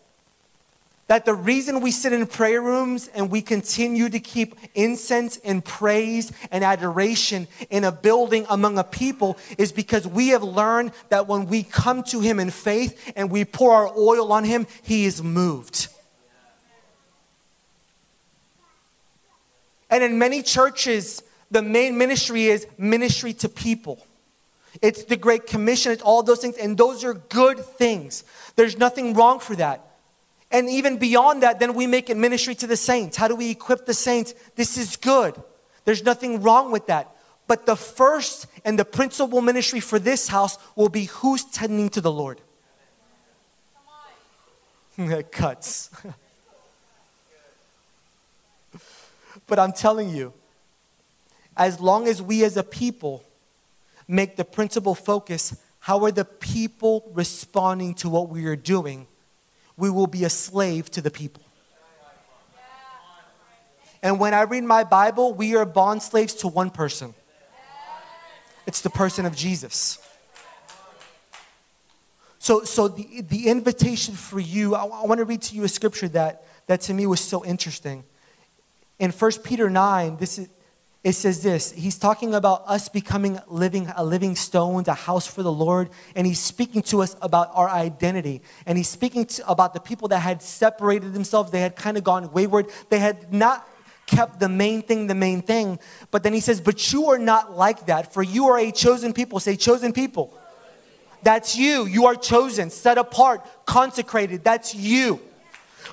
that 1.09 1.27
the 1.27 1.35
reason 1.35 1.81
we 1.83 1.90
sit 1.90 2.14
in 2.14 2.27
prayer 2.27 2.62
rooms 2.62 3.09
and 3.09 3.29
we 3.29 3.42
continue 3.42 4.09
to 4.09 4.20
keep 4.20 4.55
incense 4.74 5.37
and 5.44 5.62
praise 5.62 6.33
and 6.50 6.64
adoration 6.64 7.46
in 7.68 7.85
a 7.85 7.92
building 7.92 8.46
among 8.48 8.79
a 8.79 8.85
people 8.85 9.37
is 9.59 9.70
because 9.70 10.07
we 10.07 10.29
have 10.29 10.42
learned 10.42 10.92
that 11.11 11.27
when 11.27 11.46
we 11.46 11.62
come 11.62 12.03
to 12.05 12.20
Him 12.20 12.40
in 12.40 12.50
faith 12.50 13.12
and 13.16 13.31
we 13.31 13.44
pour 13.44 13.72
our 13.72 13.92
oil 13.98 14.33
on 14.33 14.44
Him, 14.44 14.66
He 14.83 15.05
is 15.05 15.22
moved. 15.22 15.88
And 19.90 20.03
in 20.03 20.18
many 20.18 20.42
churches, 20.42 21.22
the 21.50 21.62
main 21.62 21.98
ministry 21.98 22.44
is 22.44 22.66
ministry 22.79 23.35
to 23.35 23.48
people. 23.48 24.07
It's 24.83 25.05
the 25.05 25.17
Great 25.17 25.47
Commission, 25.47 25.93
it's 25.93 26.03
all 26.03 26.23
those 26.23 26.41
things, 26.41 26.57
and 26.57 26.77
those 26.77 27.05
are 27.05 27.15
good 27.15 27.59
things. 27.59 28.25
There's 28.57 28.77
nothing 28.77 29.15
wrong 29.15 29.39
for 29.39 29.55
that. 29.57 29.85
And 30.51 30.69
even 30.69 30.99
beyond 30.99 31.43
that, 31.43 31.59
then 31.59 31.75
we 31.75 31.87
make 31.87 32.11
it 32.11 32.17
ministry 32.17 32.55
to 32.57 32.67
the 32.67 32.77
saints. 32.77 33.17
How 33.17 33.29
do 33.29 33.35
we 33.35 33.51
equip 33.51 33.87
the 33.87 33.95
saints? 33.95 34.35
This 34.55 34.77
is 34.79 34.97
good. 34.97 35.41
There's 35.85 36.05
nothing 36.05 36.43
wrong 36.43 36.71
with 36.71 36.87
that. 36.87 37.11
But 37.47 37.67
the 37.67 37.77
first 37.77 38.47
and 38.65 38.79
the 38.79 38.85
principal 38.85 39.41
ministry 39.41 39.81
for 39.81 39.99
this 39.99 40.29
house 40.29 40.59
will 40.77 40.89
be 40.89 41.05
who's 41.07 41.45
tending 41.45 41.89
to 41.91 42.01
the 42.01 42.13
Lord. 42.13 42.41
cuts. 45.31 45.91
but 49.47 49.59
I'm 49.59 49.73
telling 49.73 50.09
you, 50.11 50.33
as 51.57 51.81
long 51.81 52.07
as 52.07 52.23
we 52.23 52.45
as 52.45 52.57
a 52.57 52.63
people 52.63 53.25
make 54.07 54.37
the 54.37 54.45
principal 54.45 54.95
focus 54.95 55.57
how 55.81 56.05
are 56.05 56.12
the 56.12 56.25
people 56.25 57.11
responding 57.12 57.95
to 57.95 58.09
what 58.09 58.31
we 58.31 58.47
are 58.47 58.57
doing, 58.57 59.07
we 59.77 59.90
will 59.90 60.07
be 60.07 60.25
a 60.25 60.31
slave 60.31 60.90
to 60.93 61.03
the 61.03 61.11
people. 61.11 61.43
And 64.03 64.19
when 64.19 64.33
I 64.33 64.43
read 64.43 64.64
my 64.64 64.85
Bible, 64.85 65.35
we 65.35 65.57
are 65.57 65.67
bond 65.67 66.03
slaves 66.03 66.35
to 66.37 66.49
one 66.49 66.71
person 66.71 67.14
it's 68.67 68.81
the 68.81 68.90
person 68.90 69.27
of 69.27 69.37
Jesus. 69.37 69.99
So, 72.38 72.64
so 72.64 72.88
the, 72.88 73.23
the 73.23 73.49
invitation 73.49 74.14
for 74.14 74.38
you, 74.38 74.75
I, 74.75 74.85
want 74.85 75.19
to 75.19 75.25
read 75.25 75.43
to 75.43 75.55
you 75.55 75.64
a 75.64 75.69
scripture 75.69 76.09
that, 76.09 76.45
that 76.67 76.83
to 76.83 76.95
me 76.95 77.07
was 77.07 77.21
so 77.21 77.45
interesting. 77.45 78.05
In 78.99 79.12
1 79.12 79.33
Peter 79.43 79.71
9, 79.71 80.17
this 80.19 80.38
is, 80.38 80.49
it 81.05 81.12
says 81.12 81.43
this. 81.43 81.71
He's 81.71 81.99
talking 81.99 82.35
about 82.35 82.64
us 82.67 82.88
becoming 82.88 83.38
living 83.47 83.93
a 83.95 84.03
living 84.03 84.35
stones 84.35 84.88
a 84.88 84.95
house 84.95 85.27
for 85.27 85.43
the 85.43 85.53
lord 85.53 85.90
and 86.17 86.27
he's 86.27 86.40
speaking 86.40 86.81
to 86.85 87.03
us 87.03 87.14
about 87.21 87.51
our 87.53 87.69
identity. 87.69 88.40
And 88.64 88.79
he's 88.79 88.88
speaking 88.88 89.27
to, 89.27 89.47
about 89.47 89.75
the 89.75 89.81
people 89.81 90.09
that 90.09 90.21
had 90.21 90.40
separated 90.40 91.12
themselves. 91.12 91.51
They 91.51 91.61
had 91.61 91.77
kind 91.77 91.99
of 91.99 92.05
gone 92.05 92.33
wayward. 92.33 92.71
They 92.88 93.01
had 93.01 93.35
not 93.35 93.69
kept 94.07 94.40
the 94.40 94.49
main 94.49 94.81
thing 94.81 95.07
the 95.07 95.14
main 95.14 95.43
thing. 95.43 95.79
But 96.11 96.23
then 96.23 96.33
he 96.33 96.40
says 96.40 96.62
but 96.62 96.90
you 96.90 97.11
are 97.11 97.19
not 97.19 97.55
like 97.55 97.85
that 97.87 98.14
for 98.14 98.23
you 98.23 98.47
are 98.47 98.59
a 98.59 98.73
chosen 98.73 99.12
people. 99.12 99.40
Say 99.40 99.57
chosen 99.57 99.93
people. 99.93 100.33
That's 101.23 101.55
you. 101.55 101.85
You 101.85 102.07
are 102.07 102.14
chosen 102.14 102.71
set 102.71 102.97
apart 102.97 103.47
consecrated. 103.67 104.43
That's 104.43 104.75
you. 104.75 105.21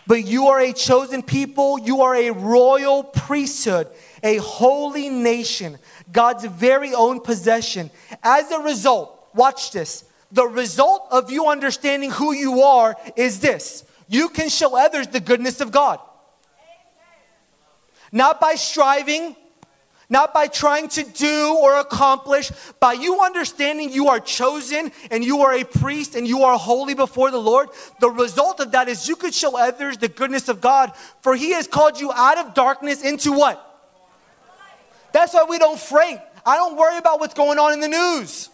But 0.08 0.26
you 0.26 0.48
are 0.48 0.60
a 0.62 0.72
chosen 0.72 1.22
people. 1.22 1.80
You 1.80 2.02
are 2.02 2.16
a 2.16 2.32
royal 2.32 3.04
priesthood 3.04 3.90
a 4.24 4.38
holy 4.38 5.10
nation, 5.10 5.78
God's 6.12 6.46
very 6.46 6.94
own 6.94 7.22
possession. 7.22 7.90
As 8.24 8.52
a 8.52 8.60
result, 8.60 9.30
watch 9.34 9.72
this. 9.72 10.06
The 10.32 10.48
result 10.48 11.08
of 11.12 11.32
you 11.32 11.48
understanding 11.48 12.12
who 12.12 12.34
you 12.34 12.62
are 12.62 12.96
is 13.16 13.40
this 13.40 13.86
you 14.08 14.28
can 14.28 14.50
show 14.50 14.78
others 14.78 15.08
the 15.08 15.22
goodness 15.22 15.62
of 15.62 15.72
God. 15.72 16.00
Not 18.12 18.42
by 18.42 18.56
striving, 18.56 19.38
not 20.10 20.34
by 20.34 20.48
trying 20.48 20.90
to 20.90 21.04
do 21.04 21.58
or 21.62 21.80
accomplish, 21.80 22.52
by 22.82 22.92
you 22.92 23.22
understanding 23.22 23.90
you 23.90 24.10
are 24.10 24.20
chosen 24.20 24.92
and 25.10 25.24
you 25.24 25.40
are 25.40 25.54
a 25.54 25.64
priest 25.64 26.16
and 26.16 26.28
you 26.28 26.44
are 26.44 26.58
holy 26.60 26.94
before 26.94 27.32
the 27.32 27.40
Lord. 27.40 27.70
The 28.02 28.10
result 28.10 28.60
of 28.60 28.74
that 28.74 28.90
is 28.90 29.08
you 29.08 29.16
could 29.16 29.34
show 29.34 29.58
others 29.58 29.98
the 29.98 30.10
goodness 30.10 30.50
of 30.50 30.60
God, 30.60 30.92
for 31.22 31.34
He 31.34 31.54
has 31.54 31.66
called 31.66 31.98
you 32.02 32.12
out 32.12 32.38
of 32.38 32.54
darkness 32.54 33.02
into 33.02 33.32
what? 33.32 33.71
That's 35.14 35.34
why 35.34 35.46
we 35.48 35.58
don't 35.58 35.80
freight. 35.80 36.20
I 36.46 36.56
don't 36.56 36.78
worry 36.78 36.98
about 36.98 37.20
what's 37.20 37.34
going 37.34 37.60
on 37.60 37.74
in 37.74 37.80
the 37.80 37.88
news. 37.88 38.50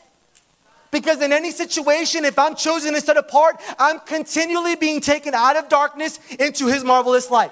Because 0.92 1.22
in 1.22 1.34
any 1.34 1.52
situation, 1.52 2.26
if 2.26 2.40
I'm 2.40 2.56
chosen 2.56 2.96
and 2.96 3.04
set 3.04 3.18
apart, 3.18 3.58
I'm 3.78 4.00
continually 4.00 4.76
being 4.76 5.02
taken 5.02 5.34
out 5.34 5.58
of 5.58 5.70
darkness 5.70 6.20
into 6.40 6.68
his 6.68 6.84
marvelous 6.84 7.30
light. 7.30 7.52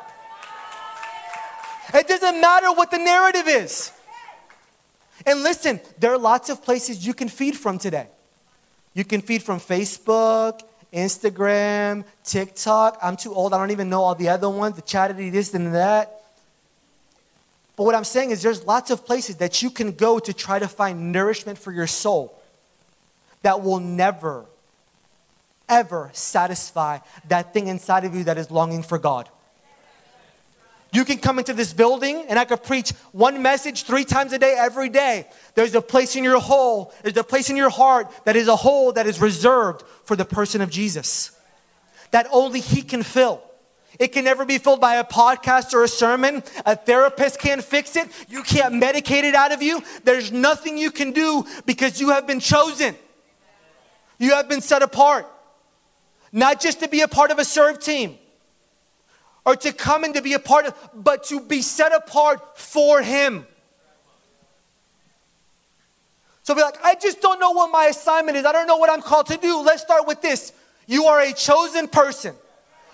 It 1.94 2.08
doesn't 2.08 2.42
matter 2.42 2.72
what 2.72 2.92
the 2.92 2.98
narrative 2.98 3.48
is. 3.48 3.92
And 5.26 5.44
listen, 5.44 5.80
there 6.00 6.12
are 6.12 6.18
lots 6.18 6.50
of 6.50 6.64
places 6.64 7.06
you 7.06 7.14
can 7.14 7.30
feed 7.30 7.58
from 7.58 7.78
today. 7.78 8.08
You 8.94 9.04
can 9.04 9.22
feed 9.22 9.44
from 9.44 9.60
Facebook, 9.60 10.62
Instagram, 10.94 12.06
TikTok. 12.24 12.98
I'm 13.02 13.18
too 13.18 13.34
old, 13.34 13.54
I 13.54 13.58
don't 13.58 13.72
even 13.72 13.90
know 13.90 14.02
all 14.02 14.16
the 14.16 14.30
other 14.30 14.50
ones, 14.50 14.76
the 14.76 14.82
charity, 14.82 15.30
this 15.30 15.54
and 15.54 15.76
that. 15.76 16.25
But 17.76 17.84
what 17.84 17.96
I'm 17.96 18.04
saying 18.04 18.32
is, 18.32 18.42
there's 18.42 18.64
lots 18.64 18.90
of 18.92 19.06
places 19.06 19.38
that 19.38 19.62
you 19.62 19.70
can 19.70 19.92
go 19.92 20.20
to 20.20 20.34
try 20.34 20.60
to 20.60 20.68
find 20.68 21.12
nourishment 21.12 21.58
for 21.58 21.72
your 21.72 21.88
soul 21.88 22.42
that 23.42 23.62
will 23.62 23.80
never, 23.80 24.46
ever 25.68 26.10
satisfy 26.14 27.00
that 27.28 27.54
thing 27.54 27.68
inside 27.68 28.06
of 28.06 28.16
you 28.16 28.24
that 28.26 28.38
is 28.38 28.50
longing 28.50 28.82
for 28.82 28.98
God. 28.98 29.30
You 30.94 31.04
can 31.04 31.18
come 31.18 31.40
into 31.40 31.54
this 31.54 31.74
building 31.74 32.26
and 32.30 32.40
I 32.40 32.46
could 32.46 32.64
preach 32.64 32.92
one 33.12 33.42
message 33.42 33.84
three 33.84 34.06
times 34.06 34.32
a 34.32 34.40
day, 34.40 34.56
every 34.58 34.88
day. 34.88 35.28
There's 35.54 35.76
a 35.76 35.82
place 35.82 36.16
in 36.16 36.24
your 36.24 36.40
hole, 36.40 36.94
there's 37.04 37.18
a 37.18 37.24
place 37.24 37.50
in 37.50 37.58
your 37.58 37.70
heart 37.70 38.10
that 38.24 38.38
is 38.38 38.48
a 38.48 38.56
hole 38.56 38.94
that 38.94 39.06
is 39.06 39.20
reserved 39.20 39.84
for 40.06 40.16
the 40.16 40.24
person 40.24 40.62
of 40.62 40.70
Jesus 40.70 41.36
that 42.12 42.28
only 42.32 42.62
He 42.62 42.82
can 42.82 43.04
fill. 43.04 43.42
It 44.00 44.10
can 44.10 44.26
never 44.26 44.46
be 44.46 44.58
filled 44.58 44.82
by 44.82 44.96
a 44.96 45.04
podcast 45.04 45.74
or 45.74 45.84
a 45.84 45.88
sermon. 45.88 46.44
A 46.66 46.76
therapist 46.76 47.40
can't 47.40 47.64
fix 47.64 47.96
it. 47.96 48.10
You 48.28 48.44
can't 48.44 48.76
medicate 48.76 49.24
it 49.24 49.36
out 49.36 49.52
of 49.52 49.62
you. 49.62 49.82
There's 50.04 50.32
nothing 50.32 50.78
you 50.78 50.92
can 50.92 51.12
do 51.12 51.46
because 51.66 52.00
you 52.02 52.10
have 52.10 52.28
been 52.28 52.40
chosen. 52.40 52.96
You 54.18 54.32
have 54.32 54.50
been 54.50 54.62
set 54.62 54.82
apart. 54.82 55.28
Not 56.32 56.60
just 56.60 56.82
to 56.82 56.90
be 56.90 57.02
a 57.02 57.08
part 57.08 57.32
of 57.32 57.40
a 57.40 57.46
serve 57.46 57.80
team 57.80 58.18
or 59.46 59.56
to 59.56 59.72
come 59.72 60.04
and 60.04 60.14
to 60.16 60.22
be 60.22 60.34
a 60.34 60.40
part 60.40 60.66
of, 60.66 60.90
but 60.94 61.24
to 61.26 61.40
be 61.40 61.62
set 61.62 61.94
apart 61.94 62.58
for 62.58 63.02
Him. 63.02 63.46
So 66.44 66.54
be 66.54 66.62
like, 66.62 66.78
I 66.84 66.96
just 66.96 67.22
don't 67.22 67.40
know 67.40 67.52
what 67.52 67.72
my 67.72 67.86
assignment 67.86 68.38
is. 68.38 68.46
I 68.46 68.52
don't 68.52 68.68
know 68.68 68.78
what 68.78 68.90
I'm 68.90 69.02
called 69.02 69.28
to 69.28 69.38
do. 69.38 69.62
Let's 69.62 69.82
start 69.82 70.08
with 70.08 70.22
this. 70.22 70.52
You 70.88 71.06
are 71.06 71.20
a 71.22 71.34
chosen 71.34 71.88
person. 71.88 72.36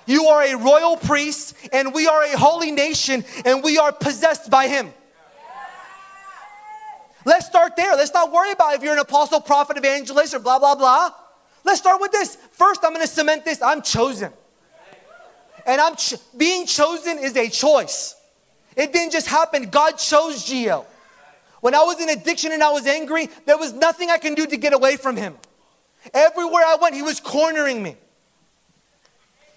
You 0.06 0.26
are 0.28 0.44
a 0.44 0.56
royal 0.56 0.98
priest, 0.98 1.56
and 1.72 1.94
we 1.94 2.08
are 2.08 2.24
a 2.24 2.38
holy 2.38 2.72
nation, 2.72 3.24
and 3.46 3.64
we 3.64 3.78
are 3.78 3.92
possessed 3.92 4.50
by 4.50 4.68
Him. 4.68 4.94
Let's 7.26 7.46
start 7.46 7.76
there. 7.76 7.96
Let's 7.96 8.14
not 8.14 8.32
worry 8.32 8.52
about 8.52 8.76
if 8.76 8.84
you're 8.84 8.94
an 8.94 9.00
apostle, 9.00 9.42
prophet, 9.42 9.78
evangelist, 9.78 10.34
or 10.34 10.40
blah, 10.40 10.60
blah, 10.60 10.76
blah. 10.76 11.12
Let's 11.64 11.80
start 11.80 12.02
with 12.02 12.12
this. 12.12 12.36
First, 12.52 12.84
I'm 12.84 12.94
going 12.94 13.06
to 13.06 13.12
cement 13.12 13.46
this 13.46 13.62
I'm 13.62 13.82
chosen. 13.82 14.32
And 15.66 15.80
I'm 15.80 15.96
ch- 15.96 16.16
being 16.36 16.66
chosen 16.66 17.20
is 17.20 17.36
a 17.38 17.48
choice. 17.48 18.16
It 18.76 18.92
didn't 18.94 19.12
just 19.12 19.28
happen. 19.28 19.70
God 19.70 19.94
chose 19.94 20.46
Gio. 20.46 20.86
When 21.60 21.76
I 21.76 21.84
was 21.84 22.02
in 22.02 22.10
addiction 22.10 22.52
and 22.52 22.64
I 22.64 22.72
was 22.72 22.88
angry, 22.88 23.30
there 23.46 23.58
was 23.58 23.74
nothing 23.74 24.10
I 24.10 24.18
can 24.18 24.34
do 24.34 24.48
to 24.48 24.58
get 24.58 24.74
away 24.74 24.98
from 24.98 25.16
him. 25.16 25.36
Everywhere 26.14 26.64
I 26.66 26.78
went, 26.82 26.96
he 26.96 27.04
was 27.04 27.20
cornering 27.20 27.84
me. 27.84 27.96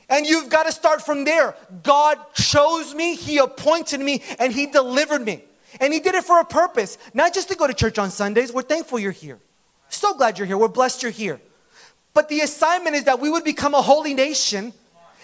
And 0.09 0.27
you've 0.27 0.51
got 0.51 0.65
to 0.65 0.73
start 0.73 1.03
from 1.03 1.25
there. 1.25 1.55
God 1.83 2.19
chose 2.35 2.95
me, 2.95 3.17
He 3.17 3.39
appointed 3.39 4.01
me, 4.01 4.23
and 4.39 4.53
He 4.53 4.67
delivered 4.67 5.25
me. 5.25 5.45
And 5.81 5.93
He 5.93 6.01
did 6.01 6.15
it 6.15 6.25
for 6.25 6.41
a 6.41 6.45
purpose, 6.45 6.99
not 7.15 7.35
just 7.35 7.49
to 7.49 7.55
go 7.55 7.67
to 7.67 7.75
church 7.75 7.99
on 7.99 8.11
Sundays. 8.11 8.53
We're 8.53 8.63
thankful 8.63 8.99
you're 8.99 9.13
here. 9.13 9.39
So 9.89 10.15
glad 10.15 10.39
you're 10.39 10.47
here. 10.47 10.59
We're 10.59 10.69
blessed 10.69 11.03
you're 11.03 11.13
here. 11.13 11.41
But 12.13 12.29
the 12.29 12.41
assignment 12.41 12.97
is 12.97 13.05
that 13.05 13.21
we 13.21 13.31
would 13.31 13.45
become 13.45 13.75
a 13.75 13.83
holy 13.83 14.15
nation, 14.15 14.73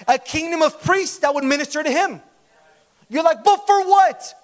a 0.08 0.18
kingdom 0.18 0.62
of 0.62 0.82
priests 0.82 1.18
that 1.18 1.34
would 1.34 1.44
minister 1.44 1.82
to 1.82 1.90
Him. 1.90 2.20
You're 3.08 3.24
like, 3.24 3.44
but 3.44 3.66
for 3.66 3.86
what? 3.86 4.34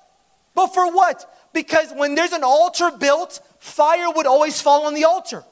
But 0.54 0.68
for 0.74 0.92
what? 0.92 1.32
Because 1.52 1.92
when 1.92 2.14
there's 2.14 2.32
an 2.32 2.44
altar 2.44 2.90
built, 2.90 3.40
fire 3.58 4.10
would 4.10 4.26
always 4.26 4.60
fall 4.60 4.86
on 4.86 4.94
the 4.94 5.04
altar. 5.04 5.44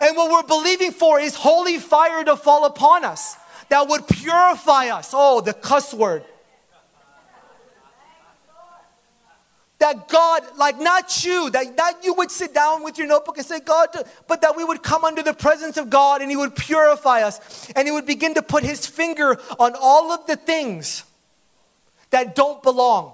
And 0.00 0.16
what 0.16 0.30
we're 0.30 0.46
believing 0.46 0.92
for 0.92 1.18
is 1.18 1.34
holy 1.34 1.78
fire 1.78 2.22
to 2.24 2.36
fall 2.36 2.66
upon 2.66 3.04
us 3.04 3.36
that 3.68 3.88
would 3.88 4.06
purify 4.06 4.88
us. 4.88 5.10
Oh, 5.12 5.40
the 5.40 5.52
cuss 5.52 5.92
word. 5.92 6.24
That 9.78 10.08
God, 10.08 10.42
like 10.56 10.78
not 10.78 11.24
you, 11.24 11.50
that, 11.50 11.76
that 11.76 11.94
you 12.02 12.14
would 12.14 12.30
sit 12.30 12.54
down 12.54 12.82
with 12.82 12.96
your 12.96 13.06
notebook 13.06 13.36
and 13.36 13.46
say, 13.46 13.60
God, 13.60 13.88
but 14.26 14.40
that 14.40 14.56
we 14.56 14.64
would 14.64 14.82
come 14.82 15.04
under 15.04 15.22
the 15.22 15.34
presence 15.34 15.76
of 15.76 15.90
God 15.90 16.22
and 16.22 16.30
He 16.30 16.36
would 16.36 16.56
purify 16.56 17.22
us 17.22 17.70
and 17.76 17.86
He 17.86 17.92
would 17.92 18.06
begin 18.06 18.34
to 18.34 18.42
put 18.42 18.64
His 18.64 18.86
finger 18.86 19.38
on 19.58 19.74
all 19.78 20.12
of 20.12 20.26
the 20.26 20.36
things 20.36 21.04
that 22.10 22.34
don't 22.34 22.62
belong. 22.62 23.12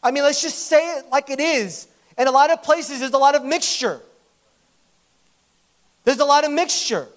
I 0.00 0.12
mean, 0.12 0.22
let's 0.22 0.42
just 0.42 0.66
say 0.66 0.98
it 0.98 1.06
like 1.10 1.28
it 1.28 1.40
is. 1.40 1.88
In 2.16 2.28
a 2.28 2.30
lot 2.30 2.50
of 2.50 2.62
places, 2.62 3.00
there's 3.00 3.12
a 3.12 3.18
lot 3.18 3.34
of 3.34 3.44
mixture. 3.44 4.00
There's 6.04 6.20
a 6.20 6.24
lot 6.24 6.44
of 6.44 6.52
mixture. 6.52 7.08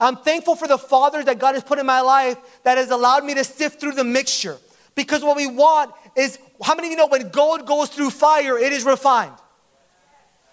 I'm 0.00 0.16
thankful 0.16 0.56
for 0.56 0.66
the 0.66 0.78
fathers 0.78 1.26
that 1.26 1.38
God 1.38 1.54
has 1.54 1.62
put 1.62 1.78
in 1.78 1.84
my 1.84 2.00
life 2.00 2.38
that 2.62 2.78
has 2.78 2.90
allowed 2.90 3.24
me 3.24 3.34
to 3.34 3.44
sift 3.44 3.80
through 3.80 3.92
the 3.92 4.04
mixture. 4.04 4.56
Because 4.94 5.22
what 5.22 5.36
we 5.36 5.46
want 5.46 5.92
is 6.16 6.38
how 6.62 6.74
many 6.74 6.88
of 6.88 6.92
you 6.92 6.96
know 6.96 7.06
when 7.06 7.28
gold 7.28 7.66
goes 7.66 7.90
through 7.90 8.10
fire, 8.10 8.58
it 8.58 8.72
is 8.72 8.84
refined? 8.84 9.34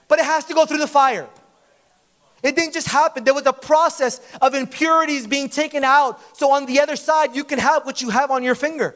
But 0.07 0.19
it 0.19 0.25
has 0.25 0.45
to 0.45 0.53
go 0.53 0.65
through 0.65 0.79
the 0.79 0.87
fire. 0.87 1.27
It 2.43 2.55
didn't 2.55 2.73
just 2.73 2.87
happen. 2.87 3.23
There 3.23 3.33
was 3.33 3.45
a 3.45 3.53
process 3.53 4.21
of 4.41 4.53
impurities 4.53 5.25
being 5.25 5.49
taken 5.49 5.83
out. 5.83 6.19
So 6.37 6.51
on 6.51 6.65
the 6.65 6.79
other 6.79 6.95
side, 6.95 7.35
you 7.35 7.43
can 7.43 7.59
have 7.59 7.85
what 7.85 8.01
you 8.01 8.09
have 8.09 8.31
on 8.31 8.43
your 8.43 8.55
finger. 8.55 8.95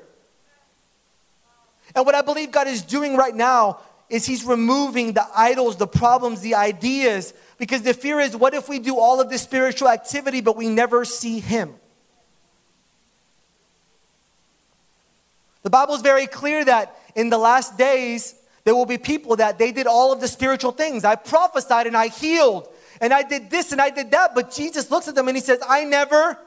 And 1.96 2.06
what 2.06 2.16
I 2.16 2.22
believe 2.22 2.52
God 2.52 2.68
is 2.68 2.82
doing 2.82 3.18
right 3.18 3.36
now 3.36 3.80
is 4.12 4.26
He's 4.26 4.44
removing 4.44 5.14
the 5.14 5.26
idols, 5.36 5.78
the 5.78 5.88
problems, 5.88 6.42
the 6.42 6.56
ideas. 6.56 7.34
Because 7.58 7.82
the 7.82 7.94
fear 7.94 8.20
is 8.20 8.36
what 8.36 8.54
if 8.54 8.70
we 8.70 8.80
do 8.80 9.00
all 9.00 9.22
of 9.22 9.30
this 9.30 9.42
spiritual 9.42 9.88
activity, 9.88 10.42
but 10.42 10.56
we 10.56 10.68
never 10.68 11.06
see 11.06 11.40
Him? 11.40 11.76
The 15.64 15.70
Bible 15.70 15.96
is 15.96 16.02
very 16.02 16.28
clear 16.28 16.66
that 16.66 16.98
in 17.16 17.30
the 17.30 17.38
last 17.38 17.78
days, 17.78 18.36
there 18.64 18.76
will 18.76 18.86
be 18.86 18.98
people 18.98 19.38
that 19.38 19.58
they 19.58 19.72
did 19.72 19.88
all 19.88 20.12
of 20.12 20.20
the 20.20 20.28
spiritual 20.28 20.72
things. 20.72 21.04
I 21.04 21.16
prophesied 21.16 21.88
and 21.88 21.98
I 21.98 22.08
healed 22.08 22.68
and 23.00 23.14
I 23.14 23.24
did 23.24 23.50
this 23.50 23.72
and 23.72 23.82
I 23.82 23.90
did 23.90 24.12
that. 24.12 24.36
But 24.36 24.52
Jesus 24.52 24.92
looks 24.92 25.08
at 25.08 25.16
them 25.16 25.28
and 25.28 25.38
he 25.38 25.42
says, 25.42 25.60
I 25.68 25.84
never. 25.84 26.38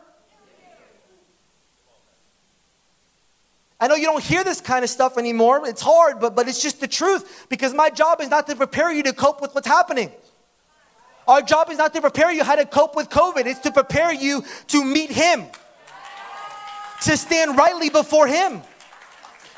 I 3.84 3.86
know 3.86 3.96
you 3.96 4.06
don't 4.06 4.24
hear 4.24 4.42
this 4.42 4.62
kind 4.62 4.82
of 4.82 4.88
stuff 4.88 5.18
anymore. 5.18 5.68
It's 5.68 5.82
hard, 5.82 6.18
but, 6.18 6.34
but 6.34 6.48
it's 6.48 6.62
just 6.62 6.80
the 6.80 6.88
truth 6.88 7.44
because 7.50 7.74
my 7.74 7.90
job 7.90 8.22
is 8.22 8.30
not 8.30 8.46
to 8.46 8.56
prepare 8.56 8.90
you 8.90 9.02
to 9.02 9.12
cope 9.12 9.42
with 9.42 9.54
what's 9.54 9.66
happening. 9.66 10.10
Our 11.28 11.42
job 11.42 11.68
is 11.68 11.76
not 11.76 11.92
to 11.92 12.00
prepare 12.00 12.32
you 12.32 12.44
how 12.44 12.56
to 12.56 12.64
cope 12.64 12.96
with 12.96 13.10
COVID, 13.10 13.44
it's 13.44 13.60
to 13.60 13.70
prepare 13.70 14.10
you 14.10 14.42
to 14.68 14.82
meet 14.82 15.10
Him, 15.10 15.44
to 17.02 17.14
stand 17.14 17.58
rightly 17.58 17.90
before 17.90 18.26
Him. 18.26 18.62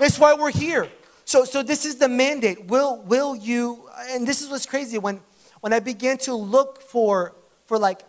That's 0.01 0.19
why 0.19 0.35
we're 0.35 0.51
here. 0.51 0.89
So, 1.25 1.45
so 1.45 1.63
this 1.63 1.85
is 1.85 1.95
the 1.95 2.09
mandate. 2.09 2.65
Will, 2.65 3.01
will 3.03 3.37
you, 3.37 3.89
and 4.11 4.27
this 4.27 4.43
is 4.43 4.51
what's 4.51 4.67
crazy, 4.67 4.99
when, 4.99 5.21
when 5.61 5.73
I 5.73 5.79
began 5.79 6.19
to 6.19 6.35
look 6.35 6.83
for, 6.83 7.33
for 7.67 7.79
like 7.79 8.01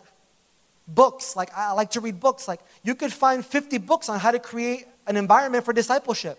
books, 0.88 1.36
like 1.36 1.50
I 1.56 1.74
like 1.74 1.92
to 1.92 2.00
read 2.00 2.18
books, 2.18 2.48
like 2.48 2.58
you 2.82 2.96
could 2.96 3.12
find 3.12 3.46
50 3.46 3.78
books 3.78 4.08
on 4.08 4.18
how 4.18 4.32
to 4.32 4.40
create 4.40 4.86
an 5.08 5.16
environment 5.16 5.64
for 5.64 5.72
discipleship. 5.72 6.38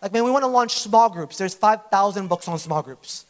Like, 0.00 0.12
man, 0.12 0.24
we 0.24 0.30
want 0.30 0.44
to 0.44 0.48
launch 0.48 0.78
small 0.78 1.08
groups. 1.08 1.36
There's 1.38 1.54
5,000 1.54 2.28
books 2.28 2.46
on 2.46 2.58
small 2.58 2.82
groups. 2.82 3.26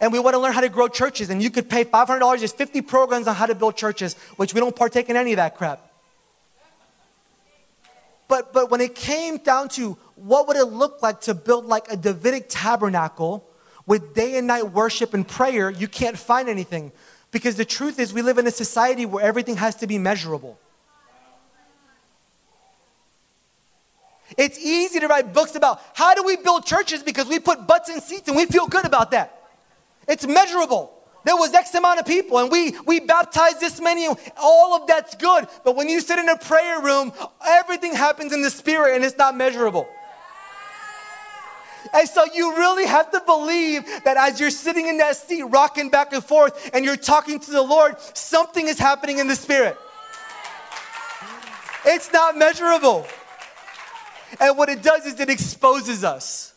And 0.00 0.12
we 0.12 0.18
want 0.18 0.34
to 0.34 0.38
learn 0.38 0.52
how 0.52 0.60
to 0.60 0.68
grow 0.68 0.88
churches. 0.88 1.30
And 1.30 1.42
you 1.42 1.50
could 1.50 1.68
pay 1.68 1.84
$500, 1.84 2.38
there's 2.38 2.52
50 2.52 2.82
programs 2.82 3.26
on 3.26 3.34
how 3.34 3.46
to 3.46 3.54
build 3.54 3.76
churches, 3.76 4.14
which 4.36 4.54
we 4.54 4.60
don't 4.60 4.76
partake 4.76 5.08
in 5.08 5.16
any 5.16 5.32
of 5.32 5.36
that 5.36 5.56
crap. 5.56 5.80
But, 8.28 8.52
but 8.52 8.70
when 8.70 8.80
it 8.80 8.94
came 8.94 9.38
down 9.38 9.70
to 9.70 9.96
what 10.16 10.46
would 10.48 10.56
it 10.56 10.66
look 10.66 11.02
like 11.02 11.22
to 11.22 11.34
build 11.34 11.64
like 11.64 11.90
a 11.90 11.96
Davidic 11.96 12.46
tabernacle 12.48 13.44
with 13.86 14.14
day 14.14 14.36
and 14.36 14.46
night 14.46 14.72
worship 14.72 15.14
and 15.14 15.26
prayer, 15.26 15.70
you 15.70 15.88
can't 15.88 16.18
find 16.18 16.48
anything. 16.48 16.92
Because 17.30 17.56
the 17.56 17.64
truth 17.64 17.98
is, 17.98 18.12
we 18.12 18.20
live 18.22 18.38
in 18.38 18.46
a 18.46 18.50
society 18.50 19.06
where 19.06 19.24
everything 19.24 19.56
has 19.56 19.76
to 19.76 19.86
be 19.86 19.98
measurable. 19.98 20.58
It's 24.36 24.58
easy 24.58 25.00
to 25.00 25.06
write 25.06 25.32
books 25.32 25.54
about 25.54 25.80
how 25.94 26.14
do 26.14 26.22
we 26.22 26.36
build 26.36 26.66
churches 26.66 27.02
because 27.02 27.28
we 27.28 27.38
put 27.38 27.66
butts 27.66 27.88
in 27.88 28.00
seats 28.00 28.28
and 28.28 28.36
we 28.36 28.46
feel 28.46 28.66
good 28.66 28.84
about 28.84 29.10
that. 29.12 29.50
It's 30.06 30.26
measurable. 30.26 30.92
There 31.24 31.36
was 31.36 31.52
X 31.52 31.74
amount 31.74 32.00
of 32.00 32.06
people, 32.06 32.38
and 32.38 32.50
we 32.50 32.74
we 32.86 33.00
baptized 33.00 33.60
this 33.60 33.80
many. 33.80 34.08
All 34.36 34.74
of 34.74 34.86
that's 34.86 35.14
good, 35.16 35.46
but 35.64 35.76
when 35.76 35.88
you 35.88 36.00
sit 36.00 36.18
in 36.18 36.28
a 36.28 36.38
prayer 36.38 36.80
room, 36.80 37.12
everything 37.46 37.94
happens 37.94 38.32
in 38.32 38.40
the 38.40 38.50
spirit, 38.50 38.94
and 38.94 39.04
it's 39.04 39.18
not 39.18 39.36
measurable. 39.36 39.86
And 41.92 42.08
so 42.08 42.24
you 42.32 42.56
really 42.56 42.86
have 42.86 43.10
to 43.12 43.20
believe 43.20 43.84
that 44.04 44.16
as 44.16 44.40
you're 44.40 44.50
sitting 44.50 44.88
in 44.88 44.98
that 44.98 45.16
seat, 45.16 45.42
rocking 45.42 45.90
back 45.90 46.12
and 46.12 46.24
forth, 46.24 46.70
and 46.72 46.84
you're 46.84 46.96
talking 46.96 47.40
to 47.40 47.50
the 47.50 47.62
Lord, 47.62 47.96
something 48.14 48.66
is 48.66 48.78
happening 48.78 49.18
in 49.18 49.26
the 49.26 49.36
spirit. 49.36 49.76
It's 51.84 52.12
not 52.12 52.36
measurable. 52.36 53.06
And 54.40 54.56
what 54.58 54.68
it 54.68 54.82
does 54.82 55.06
is 55.06 55.18
it 55.18 55.30
exposes 55.30 56.04
us. 56.04 56.54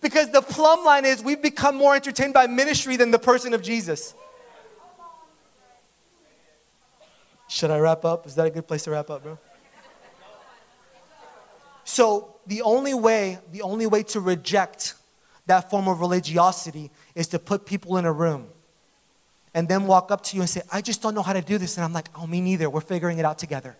Because 0.00 0.30
the 0.30 0.42
plumb 0.42 0.84
line 0.84 1.04
is 1.04 1.22
we've 1.22 1.40
become 1.40 1.76
more 1.76 1.94
entertained 1.94 2.34
by 2.34 2.46
ministry 2.46 2.96
than 2.96 3.10
the 3.10 3.18
person 3.18 3.54
of 3.54 3.62
Jesus. 3.62 4.14
Should 7.48 7.70
I 7.70 7.78
wrap 7.78 8.04
up? 8.04 8.26
Is 8.26 8.34
that 8.34 8.46
a 8.46 8.50
good 8.50 8.66
place 8.66 8.84
to 8.84 8.90
wrap 8.90 9.10
up, 9.10 9.22
bro? 9.22 9.38
So 11.84 12.36
the 12.46 12.62
only 12.62 12.94
way, 12.94 13.38
the 13.52 13.62
only 13.62 13.86
way 13.86 14.02
to 14.04 14.20
reject 14.20 14.94
that 15.46 15.70
form 15.70 15.88
of 15.88 16.00
religiosity 16.00 16.90
is 17.14 17.28
to 17.28 17.38
put 17.38 17.66
people 17.66 17.96
in 17.96 18.04
a 18.04 18.12
room 18.12 18.48
and 19.54 19.68
then 19.68 19.86
walk 19.86 20.10
up 20.10 20.22
to 20.24 20.36
you 20.36 20.42
and 20.42 20.50
say, 20.50 20.62
I 20.72 20.80
just 20.80 21.00
don't 21.00 21.14
know 21.14 21.22
how 21.22 21.32
to 21.32 21.42
do 21.42 21.58
this. 21.58 21.76
And 21.76 21.84
I'm 21.84 21.92
like, 21.92 22.08
oh, 22.16 22.26
me 22.26 22.40
neither. 22.40 22.68
We're 22.68 22.80
figuring 22.80 23.18
it 23.18 23.24
out 23.24 23.38
together. 23.38 23.76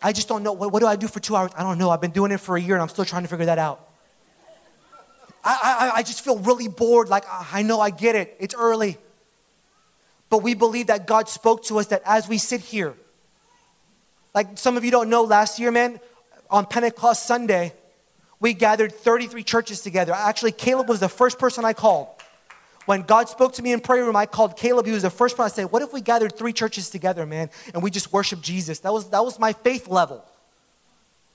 I 0.00 0.12
just 0.12 0.28
don't 0.28 0.42
know. 0.42 0.52
What, 0.52 0.72
what 0.72 0.80
do 0.80 0.86
I 0.86 0.96
do 0.96 1.08
for 1.08 1.20
two 1.20 1.34
hours? 1.34 1.50
I 1.56 1.62
don't 1.62 1.78
know. 1.78 1.90
I've 1.90 2.00
been 2.00 2.12
doing 2.12 2.30
it 2.30 2.38
for 2.38 2.56
a 2.56 2.60
year 2.60 2.74
and 2.74 2.82
I'm 2.82 2.88
still 2.88 3.04
trying 3.04 3.22
to 3.22 3.28
figure 3.28 3.46
that 3.46 3.58
out. 3.58 3.88
I, 5.44 5.90
I, 5.94 5.98
I 5.98 6.02
just 6.02 6.24
feel 6.24 6.38
really 6.38 6.68
bored. 6.68 7.08
Like, 7.08 7.24
I 7.30 7.62
know 7.62 7.80
I 7.80 7.90
get 7.90 8.14
it. 8.14 8.36
It's 8.38 8.54
early. 8.54 8.98
But 10.30 10.42
we 10.42 10.54
believe 10.54 10.88
that 10.88 11.06
God 11.06 11.28
spoke 11.28 11.64
to 11.64 11.78
us 11.78 11.86
that 11.86 12.02
as 12.04 12.28
we 12.28 12.38
sit 12.38 12.60
here, 12.60 12.94
like 14.34 14.58
some 14.58 14.76
of 14.76 14.84
you 14.84 14.90
don't 14.90 15.08
know, 15.08 15.22
last 15.22 15.58
year, 15.58 15.70
man, 15.70 16.00
on 16.50 16.66
Pentecost 16.66 17.26
Sunday, 17.26 17.72
we 18.40 18.54
gathered 18.54 18.92
33 18.92 19.42
churches 19.42 19.80
together. 19.80 20.12
Actually, 20.12 20.52
Caleb 20.52 20.88
was 20.88 21.00
the 21.00 21.08
first 21.08 21.38
person 21.38 21.64
I 21.64 21.72
called. 21.72 22.08
When 22.88 23.02
God 23.02 23.28
spoke 23.28 23.52
to 23.52 23.62
me 23.62 23.72
in 23.72 23.80
prayer 23.80 24.02
room, 24.02 24.16
I 24.16 24.24
called 24.24 24.56
Caleb. 24.56 24.86
He 24.86 24.92
was 24.92 25.02
the 25.02 25.10
first 25.10 25.36
person 25.36 25.44
I 25.44 25.64
said, 25.64 25.70
What 25.70 25.82
if 25.82 25.92
we 25.92 26.00
gathered 26.00 26.34
three 26.34 26.54
churches 26.54 26.88
together, 26.88 27.26
man, 27.26 27.50
and 27.74 27.82
we 27.82 27.90
just 27.90 28.14
worship 28.14 28.40
Jesus? 28.40 28.78
That 28.78 28.94
was, 28.94 29.10
that 29.10 29.22
was 29.22 29.38
my 29.38 29.52
faith 29.52 29.88
level. 29.88 30.24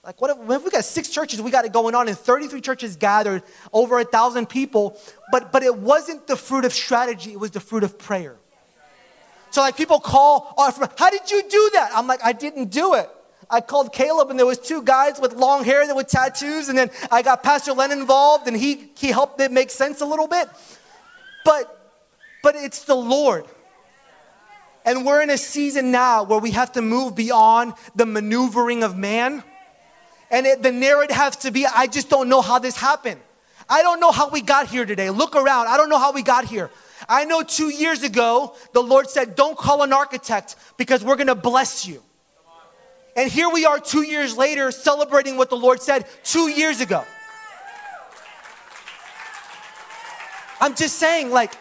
Like, 0.04 0.20
what 0.20 0.32
if, 0.32 0.38
what 0.40 0.56
if 0.56 0.64
we 0.66 0.72
got 0.72 0.84
six 0.84 1.10
churches, 1.10 1.44
we 1.44 1.52
got 1.52 1.64
it 1.64 1.72
going 1.72 1.94
on, 1.94 2.08
and 2.08 2.18
33 2.18 2.60
churches 2.60 2.96
gathered, 2.96 3.44
over 3.72 4.00
a 4.00 4.04
thousand 4.04 4.50
people, 4.50 5.00
but, 5.32 5.52
but 5.52 5.62
it 5.62 5.78
wasn't 5.78 6.26
the 6.26 6.36
fruit 6.36 6.66
of 6.66 6.74
strategy, 6.74 7.34
it 7.34 7.40
was 7.40 7.52
the 7.52 7.60
fruit 7.60 7.84
of 7.84 8.00
prayer. 8.00 8.36
So, 9.52 9.62
like, 9.62 9.78
people 9.78 10.00
call, 10.00 10.56
oh, 10.58 10.90
how 10.98 11.12
did 11.12 11.30
you 11.30 11.44
do 11.48 11.70
that? 11.76 11.92
I'm 11.94 12.08
like, 12.08 12.24
I 12.24 12.34
didn't 12.34 12.72
do 12.72 12.96
it. 12.96 13.08
I 13.48 13.62
called 13.62 13.94
Caleb, 13.94 14.32
and 14.32 14.40
there 14.40 14.48
was 14.48 14.58
two 14.58 14.82
guys 14.82 15.20
with 15.22 15.34
long 15.34 15.64
hair 15.64 15.86
that 15.86 15.96
with 15.96 16.08
tattoos, 16.08 16.70
and 16.70 16.76
then 16.76 16.90
I 17.12 17.22
got 17.22 17.44
Pastor 17.44 17.74
Len 17.74 17.92
involved, 17.92 18.48
and 18.48 18.58
he, 18.58 18.90
he 18.98 19.10
helped 19.10 19.40
it 19.40 19.52
make 19.52 19.70
sense 19.70 20.02
a 20.02 20.06
little 20.08 20.28
bit. 20.28 20.50
But, 21.46 21.92
but 22.42 22.56
it's 22.56 22.86
the 22.86 22.96
Lord. 22.96 23.46
And 24.86 25.06
we're 25.06 25.22
in 25.22 25.30
a 25.30 25.38
season 25.38 25.92
now 25.92 26.24
where 26.24 26.40
we 26.40 26.52
have 26.52 26.74
to 26.74 26.82
move 26.82 27.16
beyond 27.16 27.74
the 27.96 28.06
maneuvering 28.06 28.84
of 28.84 28.98
man 28.98 29.44
and 30.34 30.48
it, 30.48 30.64
the 30.64 30.72
narrative 30.72 31.16
has 31.16 31.36
to 31.38 31.52
be 31.52 31.66
I 31.66 31.86
just 31.86 32.10
don't 32.10 32.28
know 32.28 32.42
how 32.42 32.58
this 32.58 32.76
happened. 32.76 33.22
I 33.70 33.84
don't 33.84 34.00
know 34.00 34.12
how 34.12 34.30
we 34.30 34.42
got 34.42 34.68
here 34.68 34.84
today. 34.84 35.12
Look 35.12 35.36
around. 35.36 35.68
I 35.68 35.78
don't 35.78 35.90
know 35.90 36.00
how 36.00 36.12
we 36.12 36.24
got 36.24 36.46
here. 36.46 36.72
I 37.08 37.24
know 37.26 37.44
two 37.44 37.70
years 37.70 38.02
ago, 38.02 38.56
the 38.74 38.82
Lord 38.82 39.10
said, 39.10 39.36
Don't 39.36 39.56
call 39.56 39.84
an 39.84 39.94
architect 39.94 40.56
because 40.76 41.04
we're 41.04 41.16
going 41.16 41.28
to 41.28 41.36
bless 41.36 41.88
you. 41.88 42.02
And 43.16 43.32
here 43.32 43.48
we 43.48 43.66
are 43.66 43.80
two 43.80 44.02
years 44.02 44.36
later 44.36 44.72
celebrating 44.72 45.38
what 45.38 45.52
the 45.52 45.56
Lord 45.56 45.82
said 45.82 46.08
two 46.24 46.50
years 46.50 46.82
ago. 46.82 47.06
I'm 50.64 50.76
just 50.76 50.96
saying, 50.96 51.30
like, 51.30 51.52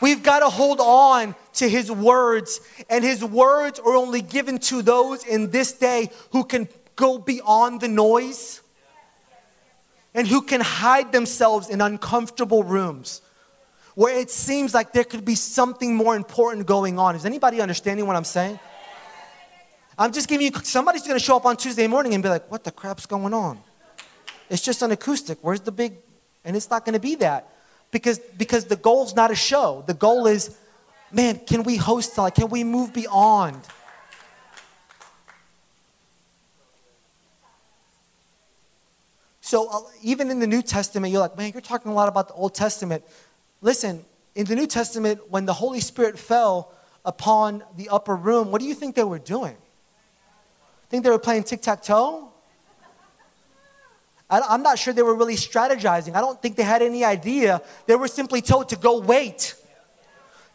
we've 0.00 0.22
got 0.22 0.38
to 0.38 0.48
hold 0.48 0.78
on 0.78 1.34
to 1.54 1.68
His 1.68 1.90
words, 1.90 2.60
and 2.88 3.02
His 3.02 3.24
words 3.24 3.80
are 3.80 3.96
only 3.96 4.22
given 4.22 4.58
to 4.70 4.82
those 4.82 5.26
in 5.26 5.50
this 5.50 5.72
day 5.72 6.10
who 6.30 6.44
can 6.44 6.68
go 6.94 7.18
beyond 7.18 7.80
the 7.80 7.88
noise 7.88 8.62
and 10.14 10.28
who 10.28 10.42
can 10.42 10.60
hide 10.60 11.10
themselves 11.10 11.68
in 11.68 11.80
uncomfortable 11.80 12.62
rooms 12.62 13.20
where 13.96 14.16
it 14.16 14.30
seems 14.30 14.72
like 14.72 14.92
there 14.92 15.02
could 15.02 15.24
be 15.24 15.34
something 15.34 15.96
more 15.96 16.14
important 16.14 16.68
going 16.68 17.00
on. 17.00 17.16
Is 17.16 17.26
anybody 17.26 17.60
understanding 17.60 18.06
what 18.06 18.14
I'm 18.14 18.22
saying? 18.22 18.60
I'm 19.98 20.12
just 20.12 20.28
giving 20.28 20.46
you, 20.46 20.52
somebody's 20.62 21.02
going 21.02 21.18
to 21.18 21.24
show 21.24 21.36
up 21.36 21.46
on 21.46 21.56
Tuesday 21.56 21.88
morning 21.88 22.14
and 22.14 22.22
be 22.22 22.28
like, 22.28 22.48
what 22.48 22.62
the 22.62 22.70
crap's 22.70 23.06
going 23.06 23.34
on? 23.34 23.58
It's 24.48 24.62
just 24.62 24.82
an 24.82 24.92
acoustic. 24.92 25.38
Where's 25.40 25.62
the 25.62 25.72
big? 25.72 25.94
And 26.44 26.54
it's 26.54 26.70
not 26.70 26.84
going 26.84 26.92
to 26.92 27.00
be 27.00 27.16
that 27.16 27.50
because, 27.96 28.18
because 28.18 28.66
the 28.66 28.76
goal's 28.76 29.16
not 29.16 29.30
a 29.30 29.34
show. 29.34 29.82
The 29.86 29.94
goal 29.94 30.26
is, 30.26 30.54
man, 31.10 31.38
can 31.46 31.62
we 31.62 31.76
host, 31.76 32.18
like, 32.18 32.34
can 32.34 32.50
we 32.50 32.62
move 32.62 32.92
beyond? 32.92 33.58
So 39.40 39.70
uh, 39.70 39.80
even 40.02 40.30
in 40.30 40.40
the 40.40 40.46
New 40.46 40.60
Testament, 40.60 41.10
you're 41.10 41.22
like, 41.22 41.38
man, 41.38 41.52
you're 41.54 41.62
talking 41.62 41.90
a 41.90 41.94
lot 41.94 42.08
about 42.08 42.28
the 42.28 42.34
Old 42.34 42.54
Testament. 42.54 43.02
Listen, 43.62 44.04
in 44.34 44.44
the 44.44 44.54
New 44.54 44.66
Testament, 44.66 45.20
when 45.30 45.46
the 45.46 45.54
Holy 45.54 45.80
Spirit 45.80 46.18
fell 46.18 46.74
upon 47.02 47.64
the 47.78 47.88
upper 47.88 48.14
room, 48.14 48.50
what 48.50 48.60
do 48.60 48.66
you 48.66 48.74
think 48.74 48.94
they 48.94 49.04
were 49.04 49.18
doing? 49.18 49.56
Think 50.90 51.02
they 51.02 51.08
were 51.08 51.18
playing 51.18 51.44
tic 51.44 51.62
tac 51.62 51.82
toe? 51.82 52.30
I'm 54.28 54.62
not 54.62 54.78
sure 54.78 54.92
they 54.92 55.02
were 55.02 55.14
really 55.14 55.36
strategizing. 55.36 56.16
I 56.16 56.20
don't 56.20 56.40
think 56.42 56.56
they 56.56 56.64
had 56.64 56.82
any 56.82 57.04
idea. 57.04 57.62
They 57.86 57.94
were 57.94 58.08
simply 58.08 58.42
told 58.42 58.70
to 58.70 58.76
go 58.76 58.98
wait. 58.98 59.54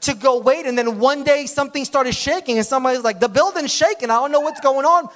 To 0.01 0.13
go 0.13 0.39
wait. 0.39 0.65
And 0.65 0.77
then 0.77 0.99
one 0.99 1.23
day 1.23 1.45
something 1.45 1.85
started 1.85 2.13
shaking, 2.13 2.57
and 2.57 2.65
somebody's 2.65 3.03
like, 3.03 3.21
the 3.21 3.29
building's 3.29 3.73
shaking. 3.73 4.09
I 4.09 4.15
don't 4.15 4.31
know 4.31 4.41
what's 4.41 4.59
going 4.59 4.85
on. 4.85 5.07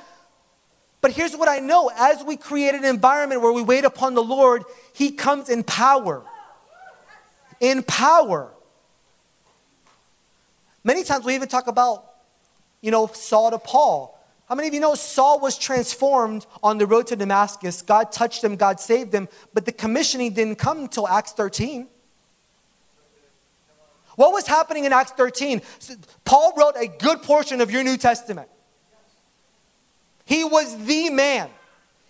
But 1.01 1.11
here's 1.11 1.35
what 1.35 1.49
I 1.49 1.59
know 1.59 1.91
as 1.95 2.23
we 2.23 2.37
create 2.37 2.73
an 2.73 2.85
environment 2.85 3.41
where 3.41 3.51
we 3.51 3.61
wait 3.61 3.83
upon 3.83 4.13
the 4.13 4.23
Lord, 4.23 4.63
He 4.93 5.11
comes 5.11 5.49
in 5.49 5.63
power. 5.63 6.23
In 7.59 7.83
power. 7.83 8.51
Many 10.83 11.03
times 11.03 11.25
we 11.25 11.35
even 11.35 11.49
talk 11.49 11.67
about, 11.67 12.05
you 12.81 12.91
know, 12.91 13.07
Saul 13.07 13.51
to 13.51 13.59
Paul. 13.59 14.14
How 14.47 14.53
many 14.53 14.67
of 14.67 14.73
you 14.73 14.79
know 14.79 14.93
Saul 14.93 15.39
was 15.39 15.57
transformed 15.57 16.45
on 16.61 16.77
the 16.77 16.85
road 16.85 17.07
to 17.07 17.15
Damascus? 17.15 17.81
God 17.81 18.11
touched 18.11 18.43
him, 18.43 18.55
God 18.55 18.79
saved 18.79 19.13
him, 19.13 19.27
but 19.53 19.65
the 19.65 19.71
commissioning 19.71 20.33
didn't 20.33 20.57
come 20.57 20.79
until 20.79 21.07
Acts 21.07 21.31
13. 21.31 21.87
What 24.15 24.31
was 24.31 24.47
happening 24.47 24.85
in 24.85 24.93
Acts 24.93 25.11
13? 25.11 25.61
Paul 26.23 26.53
wrote 26.55 26.75
a 26.77 26.87
good 26.87 27.23
portion 27.23 27.59
of 27.59 27.71
your 27.71 27.83
New 27.83 27.97
Testament. 27.97 28.47
He 30.25 30.43
was 30.43 30.77
the 30.85 31.09
man. 31.09 31.49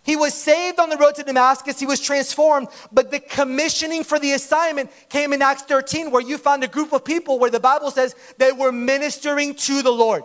He 0.04 0.16
was 0.16 0.36
saved 0.36 0.80
on 0.80 0.90
the 0.90 0.98
road 0.98 1.16
to 1.16 1.24
Damascus. 1.24 1.80
He 1.80 1.88
was 1.88 2.00
transformed. 2.00 2.68
But 2.92 3.10
the 3.10 3.20
commissioning 3.20 4.04
for 4.04 4.20
the 4.20 4.34
assignment 4.34 4.92
came 5.10 5.34
in 5.34 5.42
Acts 5.42 5.64
13, 5.64 6.12
where 6.12 6.22
you 6.22 6.38
found 6.38 6.64
a 6.64 6.68
group 6.68 6.94
of 6.94 7.04
people 7.04 7.40
where 7.40 7.50
the 7.50 7.60
Bible 7.60 7.90
says 7.90 8.14
they 8.38 8.52
were 8.52 8.72
ministering 8.72 9.56
to 9.56 9.82
the 9.82 9.92
Lord. 9.92 10.24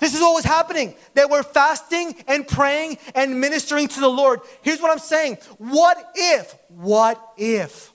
This 0.00 0.14
is 0.14 0.20
what 0.20 0.34
was 0.34 0.44
happening. 0.44 0.94
They 1.14 1.26
were 1.26 1.42
fasting 1.42 2.16
and 2.26 2.48
praying 2.48 2.98
and 3.14 3.40
ministering 3.40 3.86
to 3.88 4.00
the 4.00 4.08
Lord. 4.08 4.40
Here's 4.62 4.80
what 4.80 4.90
I'm 4.90 4.98
saying. 4.98 5.38
What 5.58 6.02
if, 6.14 6.56
what 6.68 7.22
if 7.36 7.92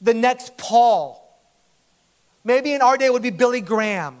the 0.00 0.14
next 0.14 0.58
Paul, 0.58 1.24
maybe 2.44 2.74
in 2.74 2.82
our 2.82 2.96
day 2.96 3.08
would 3.08 3.22
be 3.22 3.30
Billy 3.30 3.60
Graham, 3.60 4.18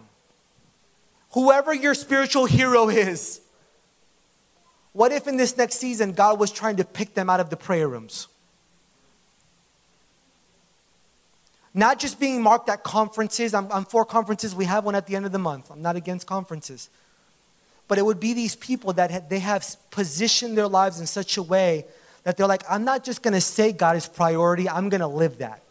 whoever 1.32 1.74
your 1.74 1.94
spiritual 1.94 2.46
hero 2.46 2.88
is, 2.88 3.40
what 4.92 5.12
if 5.12 5.26
in 5.26 5.36
this 5.36 5.56
next 5.56 5.76
season 5.76 6.12
God 6.12 6.38
was 6.38 6.50
trying 6.50 6.76
to 6.76 6.84
pick 6.84 7.14
them 7.14 7.28
out 7.28 7.40
of 7.40 7.50
the 7.50 7.56
prayer 7.56 7.88
rooms? 7.88 8.28
Not 11.78 12.00
just 12.00 12.18
being 12.18 12.42
marked 12.42 12.68
at 12.68 12.82
conferences. 12.82 13.54
I'm, 13.54 13.70
I'm 13.70 13.84
for 13.84 14.04
conferences. 14.04 14.52
We 14.52 14.64
have 14.64 14.84
one 14.84 14.96
at 14.96 15.06
the 15.06 15.14
end 15.14 15.26
of 15.26 15.30
the 15.30 15.38
month. 15.38 15.70
I'm 15.70 15.80
not 15.80 15.94
against 15.94 16.26
conferences. 16.26 16.90
But 17.86 17.98
it 17.98 18.04
would 18.04 18.18
be 18.18 18.34
these 18.34 18.56
people 18.56 18.94
that 18.94 19.12
had, 19.12 19.30
they 19.30 19.38
have 19.38 19.64
positioned 19.92 20.58
their 20.58 20.66
lives 20.66 20.98
in 20.98 21.06
such 21.06 21.36
a 21.36 21.42
way 21.42 21.84
that 22.24 22.36
they're 22.36 22.48
like, 22.48 22.64
I'm 22.68 22.84
not 22.84 23.04
just 23.04 23.22
going 23.22 23.34
to 23.34 23.40
say 23.40 23.70
God 23.70 23.94
is 23.94 24.08
priority, 24.08 24.68
I'm 24.68 24.88
going 24.88 25.02
to 25.02 25.06
live 25.06 25.38
that. 25.38 25.62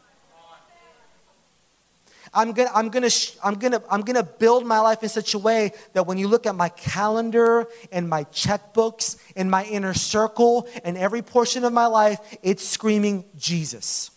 I'm 2.34 2.54
gonna, 2.54 2.72
I'm 2.74 2.90
gonna, 2.90 3.10
I'm 3.44 3.56
gonna, 3.56 3.82
I'm 3.90 4.02
gonna 4.02 4.24
build 4.24 4.66
my 4.66 4.80
life 4.80 5.02
in 5.02 5.10
such 5.10 5.34
a 5.34 5.40
way 5.40 5.72
that 5.94 6.08
when 6.08 6.18
you 6.18 6.28
look 6.28 6.46
at 6.46 6.56
my 6.56 6.70
calendar 6.70 7.68
and 7.92 8.08
my 8.08 8.26
checkbooks 8.26 9.18
and 9.36 9.50
my 9.50 9.64
inner 9.66 9.94
circle 9.94 10.68
and 10.84 10.98
every 10.98 11.22
portion 11.22 11.64
of 11.64 11.72
my 11.72 11.88
life, 11.88 12.20
it's 12.44 12.68
screaming 12.68 13.24
Jesus. 13.38 14.12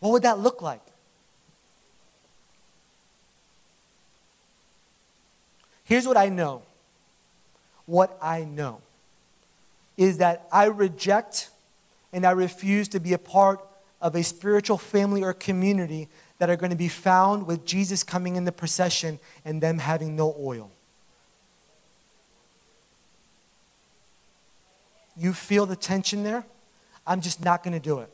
What 0.00 0.12
would 0.12 0.22
that 0.22 0.38
look 0.38 0.62
like? 0.62 0.80
Here's 5.84 6.06
what 6.06 6.16
I 6.16 6.28
know. 6.28 6.62
What 7.86 8.16
I 8.22 8.44
know 8.44 8.80
is 9.96 10.18
that 10.18 10.46
I 10.52 10.66
reject 10.66 11.50
and 12.12 12.24
I 12.24 12.30
refuse 12.30 12.88
to 12.88 13.00
be 13.00 13.12
a 13.12 13.18
part 13.18 13.60
of 14.00 14.14
a 14.14 14.22
spiritual 14.22 14.78
family 14.78 15.22
or 15.22 15.32
community 15.32 16.08
that 16.38 16.48
are 16.48 16.56
going 16.56 16.70
to 16.70 16.76
be 16.76 16.88
found 16.88 17.46
with 17.46 17.66
Jesus 17.66 18.02
coming 18.02 18.36
in 18.36 18.44
the 18.44 18.52
procession 18.52 19.18
and 19.44 19.60
them 19.60 19.78
having 19.78 20.16
no 20.16 20.34
oil. 20.40 20.70
You 25.16 25.34
feel 25.34 25.66
the 25.66 25.76
tension 25.76 26.22
there? 26.22 26.46
I'm 27.06 27.20
just 27.20 27.44
not 27.44 27.62
going 27.62 27.74
to 27.74 27.80
do 27.80 27.98
it. 27.98 28.10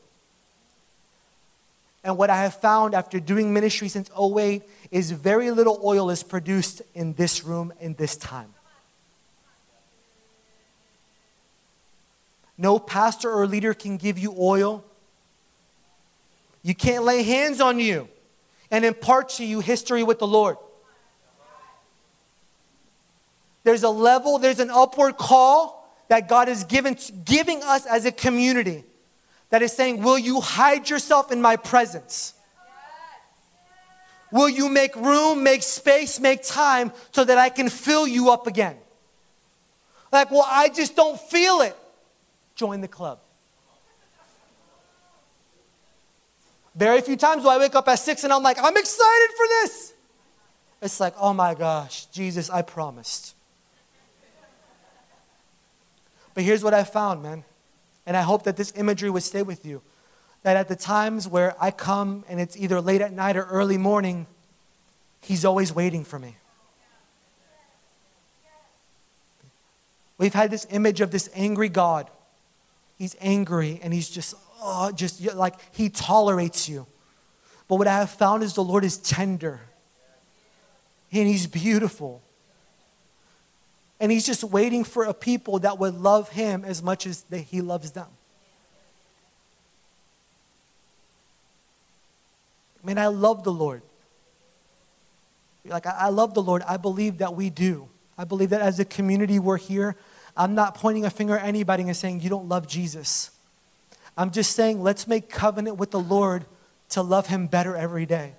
And 2.07 2.17
what 2.17 2.29
I 2.29 2.37
have 2.43 2.55
found 2.55 2.95
after 2.95 3.19
doing 3.19 3.53
ministry 3.53 3.89
since 3.89 4.09
08 4.17 4.63
is 4.91 5.11
very 5.11 5.51
little 5.51 5.77
oil 5.83 6.09
is 6.09 6.23
produced 6.23 6.81
in 6.95 7.11
this 7.15 7.43
room 7.43 7.73
in 7.81 7.95
this 7.95 8.15
time. 8.15 8.53
No 12.57 12.79
pastor 12.79 13.29
or 13.29 13.45
leader 13.45 13.73
can 13.73 13.97
give 13.97 14.17
you 14.17 14.33
oil 14.39 14.85
you 16.63 16.75
can't 16.75 17.03
lay 17.03 17.23
hands 17.23 17.61
on 17.61 17.79
you 17.79 18.07
and 18.71 18.83
impart 18.83 19.29
to 19.29 19.45
you 19.45 19.59
history 19.59 20.03
with 20.03 20.19
the 20.19 20.27
Lord. 20.27 20.57
There's 23.63 23.83
a 23.83 23.89
level, 23.89 24.37
there's 24.37 24.59
an 24.59 24.69
upward 24.69 25.17
call 25.17 25.89
that 26.07 26.29
God 26.29 26.47
is 26.47 26.63
given, 26.63 26.97
giving 27.25 27.63
us 27.63 27.85
as 27.85 28.05
a 28.05 28.11
community 28.11 28.83
that 29.49 29.61
is 29.61 29.71
saying, 29.71 30.01
Will 30.01 30.17
you 30.17 30.41
hide 30.41 30.89
yourself 30.89 31.31
in 31.31 31.41
my 31.41 31.55
presence? 31.55 32.33
Will 34.31 34.49
you 34.49 34.67
make 34.67 34.95
room, 34.95 35.43
make 35.43 35.63
space, 35.63 36.19
make 36.19 36.43
time 36.43 36.91
so 37.11 37.23
that 37.23 37.37
I 37.37 37.49
can 37.49 37.69
fill 37.69 38.05
you 38.07 38.29
up 38.29 38.45
again? 38.45 38.75
Like, 40.11 40.31
well, 40.31 40.45
I 40.45 40.69
just 40.69 40.95
don't 40.95 41.19
feel 41.19 41.61
it. 41.61 41.75
Join 42.55 42.81
the 42.81 42.87
club. 42.87 43.19
Very 46.75 47.01
few 47.01 47.15
times 47.15 47.43
do 47.43 47.49
I 47.49 47.57
wake 47.57 47.73
up 47.73 47.87
at 47.87 47.95
six 47.95 48.23
and 48.23 48.31
I'm 48.31 48.43
like, 48.43 48.57
I'm 48.61 48.75
excited 48.77 49.29
for 49.35 49.47
this. 49.47 49.93
It's 50.81 50.99
like, 50.99 51.15
oh 51.19 51.33
my 51.33 51.55
gosh, 51.55 52.05
Jesus, 52.07 52.49
I 52.49 52.61
promised. 52.61 53.33
But 56.33 56.43
here's 56.43 56.63
what 56.63 56.75
I 56.75 56.83
found, 56.83 57.23
man. 57.23 57.43
And 58.07 58.17
I 58.17 58.21
hope 58.21 58.43
that 58.43 58.57
this 58.57 58.73
imagery 58.75 59.11
would 59.11 59.21
stay 59.21 59.43
with 59.43 59.63
you. 59.63 59.83
That 60.41 60.57
at 60.57 60.67
the 60.67 60.75
times 60.75 61.27
where 61.27 61.55
I 61.61 61.69
come 61.69 62.23
and 62.27 62.41
it's 62.41 62.57
either 62.57 62.81
late 62.81 63.01
at 63.01 63.13
night 63.13 63.37
or 63.37 63.43
early 63.43 63.77
morning, 63.77 64.25
He's 65.27 65.43
always 65.43 65.73
waiting 65.73 66.05
for 66.05 66.17
me. 66.17 66.37
We've 70.17 70.33
had 70.33 70.49
this 70.49 70.65
image 70.71 71.01
of 71.01 71.11
this 71.11 71.29
angry 71.35 71.69
God. 71.69 72.09
He's 72.97 73.15
angry 73.21 73.79
and 73.83 73.93
he's 73.93 74.09
just 74.09 74.35
oh, 74.61 74.91
just 74.91 75.21
like 75.35 75.55
he 75.75 75.89
tolerates 75.89 76.67
you. 76.67 76.87
But 77.67 77.75
what 77.75 77.87
I 77.87 77.97
have 77.99 78.09
found 78.09 78.41
is 78.41 78.53
the 78.53 78.63
Lord 78.63 78.83
is 78.83 78.97
tender 78.97 79.59
and 81.11 81.27
he's 81.27 81.45
beautiful. 81.45 82.21
And 83.99 84.11
he's 84.11 84.25
just 84.25 84.43
waiting 84.43 84.83
for 84.83 85.05
a 85.05 85.13
people 85.13 85.59
that 85.59 85.79
would 85.79 85.95
love 85.95 86.29
him 86.29 86.63
as 86.63 86.83
much 86.83 87.07
as 87.07 87.23
that 87.23 87.39
he 87.39 87.61
loves 87.61 87.91
them. 87.91 88.07
I 92.83 92.87
mean, 92.87 92.97
I 92.97 93.07
love 93.07 93.43
the 93.43 93.51
Lord. 93.51 93.81
Like, 95.65 95.85
I 95.85 96.09
love 96.09 96.33
the 96.33 96.41
Lord. 96.41 96.61
I 96.67 96.77
believe 96.77 97.17
that 97.17 97.35
we 97.35 97.49
do. 97.49 97.89
I 98.17 98.23
believe 98.23 98.51
that 98.51 98.61
as 98.61 98.79
a 98.79 98.85
community, 98.85 99.39
we're 99.39 99.57
here. 99.57 99.95
I'm 100.35 100.55
not 100.55 100.75
pointing 100.75 101.03
a 101.03 101.09
finger 101.09 101.37
at 101.37 101.45
anybody 101.45 101.83
and 101.83 101.95
saying, 101.95 102.21
you 102.21 102.29
don't 102.29 102.47
love 102.47 102.67
Jesus. 102.67 103.31
I'm 104.15 104.31
just 104.31 104.53
saying, 104.53 104.81
let's 104.81 105.07
make 105.07 105.29
covenant 105.29 105.77
with 105.77 105.91
the 105.91 105.99
Lord 105.99 106.45
to 106.89 107.01
love 107.01 107.27
Him 107.27 107.47
better 107.47 107.75
every 107.75 108.05
day. 108.05 108.33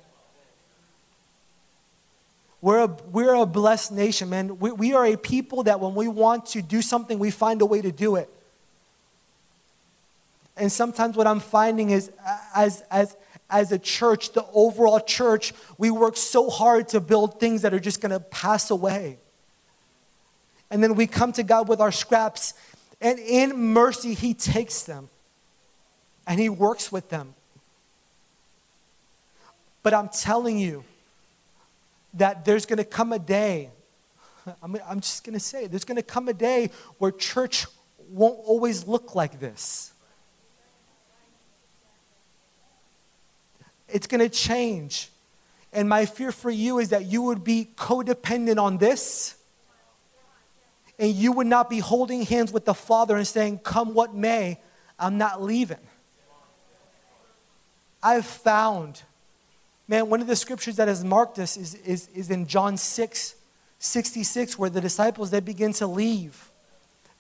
We're 2.60 2.84
a, 2.84 2.86
we're 2.86 3.34
a 3.34 3.46
blessed 3.46 3.92
nation, 3.92 4.30
man. 4.30 4.58
We, 4.58 4.72
we 4.72 4.92
are 4.94 5.06
a 5.06 5.16
people 5.16 5.62
that 5.64 5.78
when 5.78 5.94
we 5.94 6.08
want 6.08 6.46
to 6.46 6.62
do 6.62 6.82
something, 6.82 7.18
we 7.18 7.30
find 7.30 7.62
a 7.62 7.66
way 7.66 7.80
to 7.80 7.92
do 7.92 8.16
it. 8.16 8.28
And 10.56 10.72
sometimes 10.72 11.16
what 11.16 11.28
I'm 11.28 11.38
finding 11.38 11.90
is 11.90 12.10
as, 12.54 12.82
as, 12.90 13.16
as 13.48 13.70
a 13.70 13.78
church, 13.78 14.32
the 14.32 14.44
overall 14.52 14.98
church, 14.98 15.54
we 15.78 15.90
work 15.90 16.16
so 16.16 16.50
hard 16.50 16.88
to 16.88 17.00
build 17.00 17.38
things 17.38 17.62
that 17.62 17.72
are 17.72 17.78
just 17.78 18.00
going 18.00 18.10
to 18.10 18.20
pass 18.20 18.70
away. 18.70 19.18
And 20.70 20.82
then 20.82 20.96
we 20.96 21.06
come 21.06 21.32
to 21.32 21.44
God 21.44 21.68
with 21.68 21.80
our 21.80 21.92
scraps, 21.92 22.54
and 23.00 23.18
in 23.20 23.56
mercy, 23.56 24.14
He 24.14 24.34
takes 24.34 24.82
them 24.82 25.08
and 26.26 26.38
He 26.38 26.48
works 26.48 26.90
with 26.90 27.08
them. 27.08 27.34
But 29.82 29.94
I'm 29.94 30.08
telling 30.08 30.58
you 30.58 30.84
that 32.18 32.44
there's 32.44 32.66
going 32.66 32.78
to 32.78 32.84
come 32.84 33.12
a 33.12 33.18
day, 33.18 33.70
I'm, 34.62 34.76
I'm 34.86 35.00
just 35.00 35.24
going 35.24 35.34
to 35.34 35.40
say, 35.40 35.66
there's 35.66 35.84
going 35.84 35.96
to 35.96 36.02
come 36.02 36.28
a 36.28 36.34
day 36.34 36.70
where 36.98 37.10
church 37.10 37.66
won't 38.10 38.38
always 38.44 38.86
look 38.86 39.14
like 39.14 39.40
this. 39.40 39.92
It's 43.88 44.06
going 44.06 44.20
to 44.20 44.28
change. 44.28 45.08
And 45.72 45.88
my 45.88 46.06
fear 46.06 46.32
for 46.32 46.50
you 46.50 46.78
is 46.78 46.90
that 46.90 47.06
you 47.06 47.22
would 47.22 47.44
be 47.44 47.68
codependent 47.76 48.58
on 48.58 48.78
this 48.78 49.36
and 50.98 51.14
you 51.14 51.32
would 51.32 51.46
not 51.46 51.70
be 51.70 51.78
holding 51.78 52.22
hands 52.22 52.52
with 52.52 52.64
the 52.64 52.74
Father 52.74 53.16
and 53.16 53.26
saying, 53.26 53.58
Come 53.58 53.94
what 53.94 54.14
may, 54.14 54.58
I'm 54.98 55.16
not 55.16 55.42
leaving. 55.42 55.78
I've 58.02 58.26
found, 58.26 59.02
man, 59.88 60.08
one 60.08 60.20
of 60.20 60.26
the 60.26 60.36
scriptures 60.36 60.76
that 60.76 60.86
has 60.86 61.02
marked 61.02 61.38
us 61.38 61.56
is, 61.56 61.74
is, 61.74 62.08
is 62.14 62.30
in 62.30 62.46
John 62.46 62.76
6 62.76 63.34
66, 63.80 64.58
where 64.58 64.70
the 64.70 64.80
disciples 64.80 65.30
they 65.30 65.38
begin 65.38 65.72
to 65.74 65.86
leave. 65.86 66.50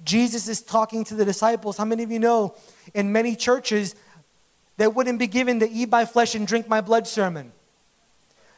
Jesus 0.04 0.48
is 0.48 0.60
talking 0.60 1.04
to 1.04 1.14
the 1.14 1.24
disciples. 1.24 1.76
How 1.76 1.84
many 1.84 2.02
of 2.02 2.10
you 2.10 2.18
know 2.18 2.56
in 2.94 3.12
many 3.12 3.36
churches 3.36 3.94
they 4.76 4.88
wouldn't 4.88 5.18
be 5.18 5.28
given 5.28 5.60
the 5.60 5.68
eat 5.70 5.88
my 5.88 6.04
flesh 6.04 6.34
and 6.34 6.46
drink 6.46 6.68
my 6.68 6.80
blood 6.80 7.06
sermon? 7.06 7.52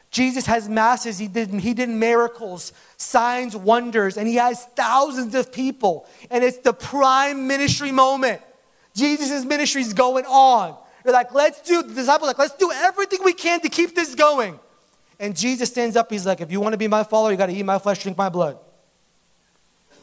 Jesus 0.09 0.45
has 0.47 0.67
masses, 0.67 1.19
he 1.19 1.27
did, 1.27 1.51
he 1.51 1.73
did 1.73 1.87
miracles, 1.87 2.73
signs, 2.97 3.55
wonders, 3.55 4.17
and 4.17 4.27
he 4.27 4.35
has 4.35 4.65
thousands 4.75 5.35
of 5.35 5.53
people. 5.53 6.05
And 6.29 6.43
it's 6.43 6.57
the 6.57 6.73
prime 6.73 7.47
ministry 7.47 7.91
moment. 7.91 8.41
Jesus' 8.93 9.45
ministry 9.45 9.81
is 9.81 9.93
going 9.93 10.25
on. 10.25 10.75
They're 11.03 11.13
like, 11.13 11.33
let's 11.33 11.61
do, 11.61 11.81
the 11.81 11.93
disciples 11.93 12.27
like, 12.27 12.37
let's 12.37 12.55
do 12.55 12.71
everything 12.71 13.19
we 13.23 13.33
can 13.33 13.59
to 13.61 13.69
keep 13.69 13.95
this 13.95 14.15
going. 14.15 14.59
And 15.19 15.35
Jesus 15.35 15.69
stands 15.69 15.95
up, 15.95 16.11
he's 16.11 16.25
like, 16.25 16.41
if 16.41 16.51
you 16.51 16.59
want 16.59 16.73
to 16.73 16.77
be 16.77 16.87
my 16.87 17.03
follower, 17.03 17.31
you 17.31 17.37
got 17.37 17.47
to 17.47 17.53
eat 17.53 17.63
my 17.63 17.79
flesh, 17.79 18.01
drink 18.01 18.17
my 18.17 18.29
blood. 18.29 18.57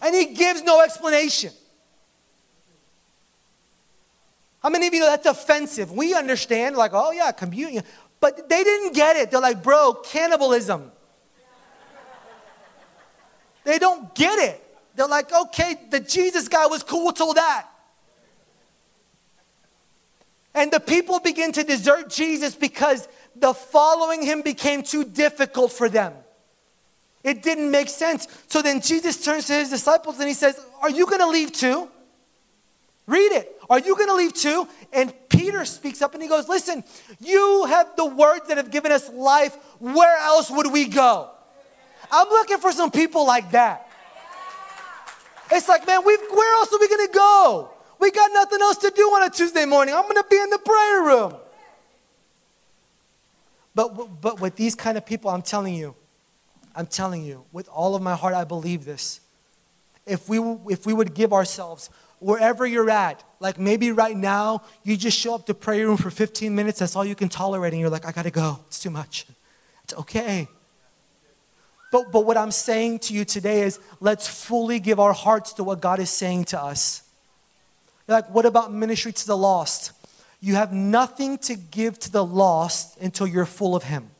And 0.00 0.14
he 0.14 0.26
gives 0.34 0.62
no 0.62 0.80
explanation. 0.80 1.52
How 4.62 4.70
many 4.70 4.86
of 4.88 4.94
you 4.94 5.00
know 5.00 5.06
that's 5.06 5.26
offensive? 5.26 5.92
We 5.92 6.14
understand, 6.14 6.76
like, 6.76 6.92
oh 6.94 7.12
yeah, 7.12 7.32
communion. 7.32 7.84
But 8.20 8.48
they 8.48 8.64
didn't 8.64 8.94
get 8.94 9.16
it. 9.16 9.30
They're 9.30 9.40
like, 9.40 9.62
bro, 9.62 9.94
cannibalism. 9.94 10.90
they 13.64 13.78
don't 13.78 14.14
get 14.14 14.38
it. 14.38 14.64
They're 14.96 15.06
like, 15.06 15.32
okay, 15.32 15.76
the 15.90 16.00
Jesus 16.00 16.48
guy 16.48 16.66
was 16.66 16.82
cool 16.82 17.12
till 17.12 17.34
that. 17.34 17.68
And 20.54 20.72
the 20.72 20.80
people 20.80 21.20
begin 21.20 21.52
to 21.52 21.62
desert 21.62 22.10
Jesus 22.10 22.54
because 22.54 23.06
the 23.36 23.54
following 23.54 24.22
him 24.22 24.42
became 24.42 24.82
too 24.82 25.04
difficult 25.04 25.72
for 25.72 25.88
them. 25.88 26.12
It 27.22 27.42
didn't 27.42 27.70
make 27.70 27.88
sense. 27.88 28.26
So 28.48 28.62
then 28.62 28.80
Jesus 28.80 29.22
turns 29.22 29.46
to 29.48 29.54
his 29.54 29.70
disciples 29.70 30.18
and 30.18 30.28
he 30.28 30.34
says, 30.34 30.58
Are 30.80 30.90
you 30.90 31.06
going 31.06 31.20
to 31.20 31.28
leave 31.28 31.52
too? 31.52 31.88
Read 33.06 33.32
it. 33.32 33.54
Are 33.70 33.78
you 33.78 33.96
going 33.96 34.08
to 34.08 34.14
leave 34.14 34.34
too? 34.34 34.66
And 34.92 35.12
Peter 35.28 35.64
speaks 35.64 36.00
up 36.00 36.14
and 36.14 36.22
he 36.22 36.28
goes, 36.28 36.48
Listen, 36.48 36.84
you 37.20 37.66
have 37.68 37.96
the 37.96 38.06
words 38.06 38.48
that 38.48 38.56
have 38.56 38.70
given 38.70 38.92
us 38.92 39.08
life. 39.10 39.56
Where 39.78 40.18
else 40.18 40.50
would 40.50 40.72
we 40.72 40.86
go? 40.88 41.30
I'm 42.10 42.28
looking 42.28 42.58
for 42.58 42.72
some 42.72 42.90
people 42.90 43.26
like 43.26 43.50
that. 43.50 43.88
It's 45.50 45.68
like, 45.68 45.86
man, 45.86 46.04
where 46.04 46.54
else 46.54 46.72
are 46.72 46.78
we 46.78 46.88
going 46.88 47.06
to 47.06 47.12
go? 47.12 47.70
We 47.98 48.10
got 48.10 48.30
nothing 48.32 48.60
else 48.60 48.76
to 48.78 48.92
do 48.94 49.02
on 49.02 49.24
a 49.24 49.30
Tuesday 49.30 49.64
morning. 49.64 49.94
I'm 49.94 50.02
going 50.02 50.16
to 50.16 50.26
be 50.28 50.38
in 50.38 50.50
the 50.50 50.58
prayer 50.58 51.02
room. 51.02 51.34
But, 53.74 54.20
but 54.20 54.40
with 54.40 54.56
these 54.56 54.74
kind 54.74 54.96
of 54.98 55.06
people, 55.06 55.30
I'm 55.30 55.42
telling 55.42 55.74
you, 55.74 55.94
I'm 56.74 56.86
telling 56.86 57.24
you, 57.24 57.44
with 57.52 57.68
all 57.68 57.94
of 57.94 58.02
my 58.02 58.14
heart, 58.14 58.34
I 58.34 58.44
believe 58.44 58.84
this. 58.84 59.20
If 60.06 60.28
we, 60.28 60.38
if 60.68 60.86
we 60.86 60.92
would 60.92 61.14
give 61.14 61.32
ourselves 61.32 61.90
wherever 62.18 62.66
you're 62.66 62.90
at, 62.90 63.22
like 63.40 63.58
maybe 63.58 63.92
right 63.92 64.16
now, 64.16 64.62
you 64.82 64.96
just 64.96 65.18
show 65.18 65.34
up 65.34 65.46
to 65.46 65.54
prayer 65.54 65.86
room 65.86 65.96
for 65.96 66.10
15 66.10 66.54
minutes, 66.54 66.78
that's 66.78 66.96
all 66.96 67.04
you 67.04 67.14
can 67.14 67.28
tolerate, 67.28 67.72
and 67.72 67.80
you're 67.80 67.90
like, 67.90 68.06
I 68.06 68.12
gotta 68.12 68.30
go, 68.30 68.58
it's 68.66 68.80
too 68.80 68.90
much. 68.90 69.26
It's 69.84 69.94
okay. 69.94 70.48
But, 71.90 72.12
but 72.12 72.26
what 72.26 72.36
I'm 72.36 72.50
saying 72.50 73.00
to 73.00 73.14
you 73.14 73.24
today 73.24 73.62
is 73.62 73.80
let's 74.00 74.26
fully 74.26 74.78
give 74.78 75.00
our 75.00 75.12
hearts 75.12 75.54
to 75.54 75.64
what 75.64 75.80
God 75.80 76.00
is 76.00 76.10
saying 76.10 76.44
to 76.46 76.60
us. 76.60 77.02
Like, 78.08 78.30
what 78.30 78.46
about 78.46 78.72
ministry 78.72 79.12
to 79.12 79.26
the 79.26 79.36
lost? 79.36 79.92
You 80.40 80.54
have 80.54 80.72
nothing 80.72 81.36
to 81.38 81.54
give 81.54 81.98
to 82.00 82.10
the 82.10 82.24
lost 82.24 82.98
until 83.00 83.26
you're 83.26 83.44
full 83.44 83.76
of 83.76 83.84
Him. 83.84 84.10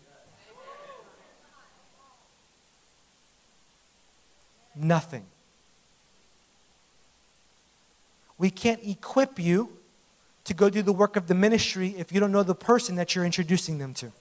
Nothing. 4.76 5.24
We 8.36 8.50
can't 8.50 8.80
equip 8.84 9.38
you 9.38 9.70
to 10.44 10.54
go 10.54 10.70
do 10.70 10.82
the 10.82 10.92
work 10.92 11.16
of 11.16 11.26
the 11.26 11.34
ministry 11.34 11.94
if 11.98 12.12
you 12.12 12.20
don't 12.20 12.30
know 12.30 12.42
the 12.42 12.54
person 12.54 12.94
that 12.96 13.14
you're 13.14 13.24
introducing 13.24 13.78
them 13.78 13.94
to. 13.94 14.12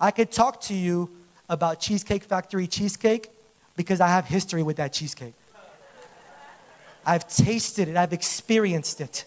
I 0.00 0.10
could 0.10 0.32
talk 0.32 0.60
to 0.62 0.74
you 0.74 1.10
about 1.48 1.80
Cheesecake 1.80 2.24
Factory 2.24 2.66
cheesecake 2.66 3.30
because 3.76 4.00
I 4.00 4.08
have 4.08 4.26
history 4.26 4.62
with 4.62 4.76
that 4.76 4.92
cheesecake. 4.92 5.34
I've 7.04 7.28
tasted 7.28 7.88
it, 7.88 7.96
I've 7.96 8.12
experienced 8.12 9.00
it. 9.00 9.24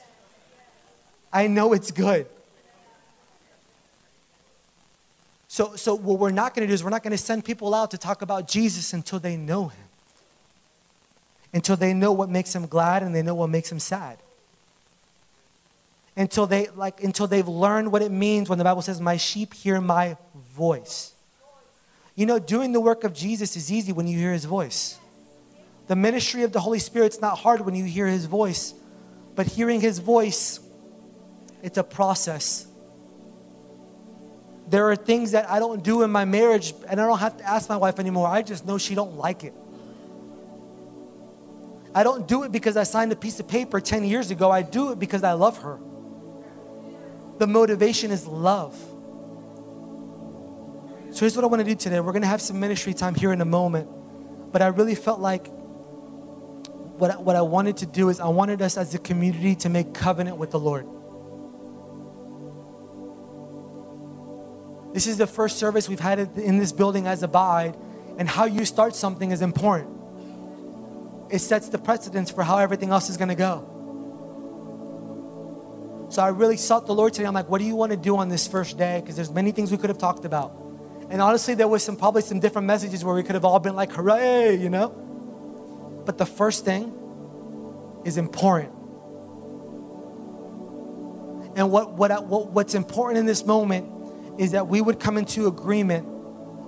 I 1.32 1.48
know 1.48 1.74
it's 1.74 1.92
good. 1.92 2.28
So, 5.48 5.76
so 5.76 5.96
what 5.96 6.20
we're 6.20 6.32
not 6.32 6.54
going 6.54 6.66
to 6.66 6.68
do 6.68 6.74
is 6.74 6.84
we're 6.84 6.90
not 6.90 7.04
going 7.04 7.12
to 7.12 7.18
send 7.18 7.46
people 7.46 7.74
out 7.74 7.92
to 7.92 7.98
talk 7.98 8.22
about 8.22 8.48
Jesus 8.48 8.94
until 8.94 9.20
they 9.20 9.38
know 9.38 9.70
him. 9.70 9.84
Until 11.54 11.78
they 11.78 11.94
know 11.94 12.12
what 12.12 12.30
makes 12.30 12.52
them 12.52 12.68
glad 12.68 13.04
and 13.04 13.16
they 13.16 13.22
know 13.22 13.36
what 13.36 13.50
makes 13.50 13.70
them 13.70 13.80
sad. 13.80 14.18
Until 16.18 16.46
they 16.46 16.68
like 16.76 17.04
until 17.04 17.28
they've 17.28 17.48
learned 17.48 17.92
what 17.92 18.02
it 18.02 18.12
means 18.12 18.50
when 18.50 18.58
the 18.58 18.64
bible 18.64 18.82
says 18.82 19.02
my 19.02 19.18
sheep 19.18 19.54
hear 19.54 19.80
my 19.82 20.18
voice. 20.54 21.14
You 22.16 22.26
know 22.26 22.40
doing 22.40 22.72
the 22.72 22.80
work 22.80 23.04
of 23.04 23.14
jesus 23.14 23.58
is 23.58 23.70
easy 23.72 23.92
when 23.92 24.08
you 24.08 24.18
hear 24.18 24.32
his 24.32 24.46
voice 24.46 24.98
the 25.88 25.96
ministry 25.96 26.44
of 26.44 26.52
the 26.52 26.60
holy 26.60 26.80
spirit's 26.80 27.22
not 27.22 27.38
hard 27.38 27.62
when 27.62 27.76
you 27.76 27.86
hear 27.86 28.08
his 28.08 28.26
voice 28.26 28.74
but 29.36 29.46
hearing 29.46 29.82
his 29.82 30.00
voice 30.00 30.60
it's 31.62 31.78
a 31.78 31.84
process 31.84 32.68
there 34.68 34.90
are 34.90 34.96
things 34.96 35.32
that 35.32 35.50
i 35.50 35.60
don't 35.60 35.84
do 35.84 36.04
in 36.04 36.10
my 36.10 36.26
marriage 36.26 36.74
and 36.88 37.00
i 37.00 37.06
don't 37.06 37.20
have 37.20 37.38
to 37.38 37.44
ask 37.44 37.70
my 37.70 37.78
wife 37.78 38.00
anymore 38.00 38.28
i 38.28 38.42
just 38.42 38.66
know 38.66 38.78
she 38.78 38.96
don't 38.96 39.16
like 39.16 39.44
it 39.44 39.54
I 41.96 42.04
don't 42.04 42.28
do 42.28 42.44
it 42.44 42.52
because 42.52 42.76
I 42.76 42.84
signed 42.84 43.14
a 43.14 43.16
piece 43.16 43.40
of 43.40 43.48
paper 43.48 43.80
10 43.80 44.04
years 44.04 44.30
ago. 44.30 44.52
I 44.52 44.64
do 44.64 44.92
it 44.92 45.00
because 45.00 45.24
I 45.24 45.32
love 45.32 45.60
her. 45.60 45.80
The 47.38 47.48
motivation 47.48 48.12
is 48.12 48.28
love. 48.28 48.74
So 51.12 51.22
here's 51.22 51.38
what 51.38 51.46
I 51.46 51.48
want 51.48 51.62
to 51.62 51.66
do 51.66 51.74
today. 51.74 52.02
We're 52.02 52.12
going 52.12 52.24
to 52.24 52.28
have 52.28 52.42
some 52.42 52.60
ministry 52.60 52.94
time 52.94 53.16
here 53.16 53.32
in 53.32 53.40
a 53.40 53.46
moment. 53.46 53.88
But 54.52 54.62
I 54.62 54.68
really 54.68 54.94
felt 54.94 55.22
like 55.22 55.48
what 56.98 57.12
I, 57.12 57.18
what 57.18 57.36
I 57.36 57.42
wanted 57.42 57.78
to 57.78 57.86
do 57.86 58.10
is 58.10 58.20
I 58.20 58.28
wanted 58.28 58.62
us 58.62 58.78
as 58.78 58.94
a 58.94 59.00
community 59.00 59.56
to 59.58 59.70
make 59.70 59.94
covenant 59.94 60.38
with 60.38 60.52
the 60.52 60.60
Lord. 60.60 60.88
This 64.94 65.08
is 65.08 65.18
the 65.18 65.28
first 65.28 65.58
service 65.58 65.90
we've 65.90 66.00
had 66.00 66.20
in 66.38 66.58
this 66.58 66.72
building 66.72 67.06
as 67.06 67.22
Abide, 67.22 67.76
and 68.18 68.30
how 68.30 68.46
you 68.46 68.64
start 68.64 68.96
something 68.96 69.32
is 69.32 69.42
important 69.42 69.96
it 71.30 71.40
sets 71.40 71.70
the 71.70 71.78
precedence 71.78 72.32
for 72.32 72.44
how 72.44 72.58
everything 72.58 72.92
else 72.92 73.10
is 73.10 73.18
going 73.18 73.30
to 73.30 73.36
go. 73.36 73.72
So 76.10 76.22
I 76.22 76.28
really 76.30 76.58
sought 76.58 76.86
the 76.86 76.94
Lord 76.94 77.14
today. 77.14 77.28
I'm 77.28 77.34
like, 77.34 77.50
what 77.50 77.58
do 77.60 77.66
you 77.66 77.76
want 77.76 77.92
to 77.92 77.98
do 77.98 78.18
on 78.18 78.30
this 78.30 78.48
first 78.48 78.78
day? 78.78 79.02
Because 79.02 79.16
there's 79.16 79.32
many 79.32 79.52
things 79.52 79.72
we 79.72 79.78
could 79.78 79.90
have 79.90 79.98
talked 79.98 80.24
about. 80.24 80.56
And 81.10 81.22
honestly, 81.22 81.56
there 81.56 81.68
was 81.68 81.84
some 81.84 81.98
probably 81.98 82.22
some 82.22 82.40
different 82.40 82.68
messages 82.68 83.04
where 83.04 83.16
we 83.16 83.24
could 83.24 83.36
have 83.36 83.46
all 83.46 83.60
been 83.60 83.76
like, 83.76 83.92
hooray, 83.92 84.56
you 84.56 84.70
know? 84.70 85.02
But 86.06 86.18
the 86.18 86.26
first 86.26 86.66
thing 86.66 86.94
is 88.06 88.18
important. 88.18 88.72
And 91.56 91.72
what, 91.72 91.94
what, 91.94 92.26
what, 92.26 92.52
what's 92.52 92.76
important 92.76 93.18
in 93.18 93.26
this 93.26 93.46
moment 93.46 94.40
is 94.40 94.52
that 94.52 94.68
we 94.68 94.82
would 94.82 95.00
come 95.00 95.18
into 95.18 95.48
agreement 95.48 96.06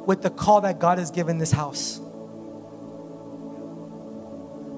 with 0.07 0.21
the 0.21 0.29
call 0.29 0.61
that 0.61 0.79
God 0.79 0.97
has 0.97 1.11
given 1.11 1.37
this 1.37 1.51
house 1.51 1.99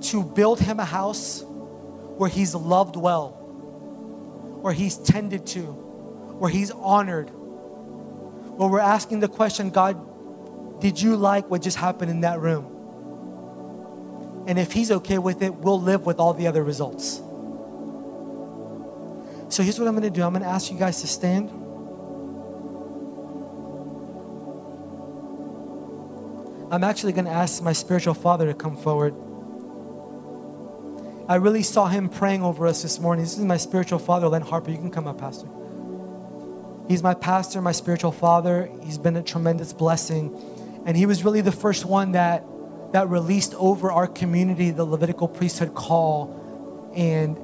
to 0.01 0.24
build 0.24 0.60
him 0.60 0.80
a 0.80 0.86
house 0.86 1.43
where 1.45 2.30
he's 2.30 2.55
loved 2.55 2.95
well, 2.95 3.30
where 4.62 4.74
he's 4.74 4.97
tended 4.97 5.45
to, 5.47 5.62
where 5.62 6.49
he's 6.49 6.72
honored, 6.72 7.30
where 7.30 8.70
we're 8.70 8.80
asking 8.80 9.20
the 9.20 9.28
question 9.28 9.70
God, 9.70 10.80
did 10.82 10.99
you 10.99 11.16
like 11.16 11.49
what 11.49 11.62
just 11.62 11.78
happened 11.78 12.10
in 12.10 12.22
that 12.22 12.39
room? 12.39 12.78
And 14.49 14.57
if 14.57 14.71
he's 14.71 14.89
okay 14.89 15.19
with 15.19 15.43
it, 15.43 15.53
we'll 15.53 15.79
live 15.79 16.07
with 16.07 16.19
all 16.19 16.33
the 16.33 16.47
other 16.47 16.63
results. 16.63 17.17
So 19.49 19.61
here's 19.61 19.77
what 19.77 19.87
I'm 19.87 19.93
going 19.93 20.01
to 20.01 20.09
do 20.09 20.23
I'm 20.23 20.33
going 20.33 20.41
to 20.41 20.49
ask 20.49 20.71
you 20.71 20.77
guys 20.79 21.01
to 21.01 21.07
stand. 21.07 21.51
I'm 26.71 26.83
actually 26.83 27.13
going 27.13 27.25
to 27.25 27.31
ask 27.31 27.61
my 27.61 27.73
spiritual 27.73 28.15
father 28.15 28.47
to 28.47 28.55
come 28.55 28.75
forward. 28.75 29.13
I 31.27 31.35
really 31.35 31.61
saw 31.61 31.85
him 31.87 32.09
praying 32.09 32.41
over 32.41 32.65
us 32.65 32.81
this 32.81 32.99
morning. 32.99 33.25
This 33.25 33.37
is 33.37 33.45
my 33.45 33.57
spiritual 33.57 33.99
father, 33.99 34.27
Len 34.27 34.41
Harper. 34.41 34.71
You 34.71 34.77
can 34.77 34.89
come 34.89 35.05
up, 35.05 35.19
Pastor. 35.19 35.47
He's 36.87 37.03
my 37.03 37.13
pastor, 37.13 37.61
my 37.61 37.71
spiritual 37.71 38.11
father. 38.11 38.67
He's 38.81 38.97
been 38.97 39.15
a 39.15 39.21
tremendous 39.21 39.73
blessing. 39.73 40.35
And 40.87 40.97
he 40.97 41.05
was 41.05 41.23
really 41.23 41.41
the 41.41 41.51
first 41.51 41.85
one 41.85 42.13
that, 42.13 42.43
that 42.91 43.07
released 43.09 43.53
over 43.55 43.91
our 43.91 44.07
community 44.07 44.71
the 44.71 44.85
Levitical 44.85 45.27
priesthood 45.27 45.75
call 45.75 46.91
and, 46.95 47.37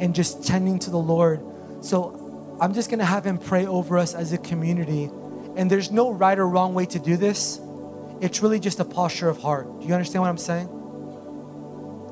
and 0.00 0.14
just 0.14 0.44
tending 0.44 0.78
to 0.80 0.90
the 0.90 0.98
Lord. 0.98 1.40
So 1.80 2.56
I'm 2.60 2.74
just 2.74 2.88
to 3.00 3.04
have 3.04 3.24
him 3.24 3.38
pray 3.38 3.66
over 3.66 3.98
us 3.98 4.14
as 4.14 4.32
a 4.32 4.38
community. 4.38 5.10
And 5.56 5.70
there's 5.70 5.90
no 5.90 6.10
right 6.10 6.38
or 6.38 6.48
wrong 6.48 6.74
way 6.74 6.86
to 6.86 6.98
do 6.98 7.16
this. 7.16 7.60
It's 8.20 8.42
really 8.42 8.60
just 8.60 8.80
a 8.80 8.84
posture 8.84 9.28
of 9.28 9.38
heart. 9.38 9.80
Do 9.80 9.86
you 9.86 9.94
understand 9.94 10.22
what 10.22 10.28
I'm 10.28 10.38
saying? 10.38 10.68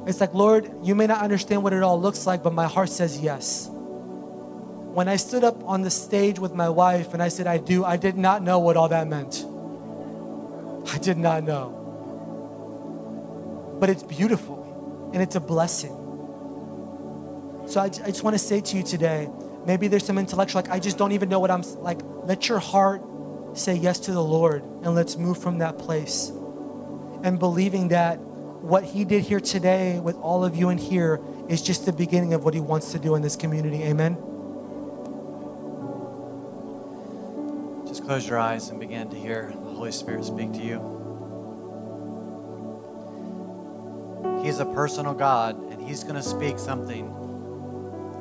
It's 0.07 0.21
like, 0.21 0.35
Lord, 0.35 0.71
you 0.83 0.97
may 0.97 1.07
not 1.07 1.23
understand 1.23 1.63
what 1.63 1.73
it 1.73 1.83
all 1.83 2.01
looks 2.01 2.27
like, 2.27 2.43
but 2.43 2.53
my 2.53 2.67
heart 2.67 2.89
says 2.89 3.21
yes. 3.21 3.69
When 3.71 5.09
I 5.09 5.17
stood 5.17 5.45
up 5.45 5.63
on 5.65 5.83
the 5.83 5.91
stage 5.91 6.39
with 6.39 6.55
my 6.55 6.69
wife 6.69 7.15
and 7.15 7.23
I 7.23 7.29
said, 7.29 7.47
I 7.47 7.59
do, 7.59 7.85
I 7.85 7.97
did 7.97 8.19
not 8.19 8.43
know 8.43 8.59
what 8.59 8.77
all 8.77 8.89
that 8.89 9.07
meant. 9.07 9.47
I 10.93 10.99
did 10.99 11.19
not 11.19 11.45
know. 11.45 11.82
But 13.83 13.91
it's 13.91 14.05
beautiful 14.05 15.11
and 15.13 15.21
it's 15.21 15.35
a 15.35 15.41
blessing. 15.41 15.91
So 17.67 17.81
I, 17.81 17.87
I 17.87 17.89
just 17.89 18.23
want 18.23 18.35
to 18.35 18.39
say 18.39 18.61
to 18.61 18.77
you 18.77 18.85
today 18.85 19.29
maybe 19.67 19.89
there's 19.89 20.07
some 20.07 20.19
intellectual, 20.19 20.63
like, 20.63 20.71
I 20.71 20.79
just 20.79 20.99
don't 20.99 21.11
even 21.11 21.29
know 21.29 21.41
what 21.41 21.51
I'm 21.51 21.63
like. 21.81 21.99
Let 22.23 22.49
your 22.49 22.61
heart 22.61 23.03
say 23.55 23.75
yes 23.75 23.99
to 23.99 24.13
the 24.13 24.23
Lord 24.23 24.63
and 24.63 24.95
let's 24.95 25.17
move 25.17 25.37
from 25.37 25.59
that 25.59 25.79
place. 25.79 26.29
And 27.25 27.41
believing 27.41 27.89
that 27.89 28.21
what 28.21 28.85
He 28.85 29.05
did 29.05 29.25
here 29.25 29.41
today 29.41 29.99
with 29.99 30.15
all 30.19 30.45
of 30.45 30.55
you 30.55 30.69
in 30.69 30.79
here 30.79 31.21
is 31.49 31.61
just 31.61 31.85
the 31.85 31.93
beginning 31.93 32.35
of 32.35 32.45
what 32.45 32.55
He 32.55 32.61
wants 32.61 32.93
to 32.93 33.01
do 33.01 33.17
in 33.17 33.23
this 33.23 33.35
community. 33.35 33.83
Amen. 33.83 34.17
Just 37.89 38.05
close 38.05 38.29
your 38.29 38.39
eyes 38.39 38.69
and 38.69 38.79
begin 38.79 39.11
to 39.11 39.17
hear 39.17 39.53
the 39.53 39.71
Holy 39.73 39.91
Spirit 39.91 40.25
speak 40.25 40.53
to 40.53 40.61
you. 40.61 41.02
He's 44.43 44.59
a 44.59 44.67
personal 44.67 45.15
God, 45.15 45.71
and 45.71 45.81
He's 45.81 46.03
going 46.03 46.17
to 46.17 46.23
speak 46.23 46.59
something 46.59 47.07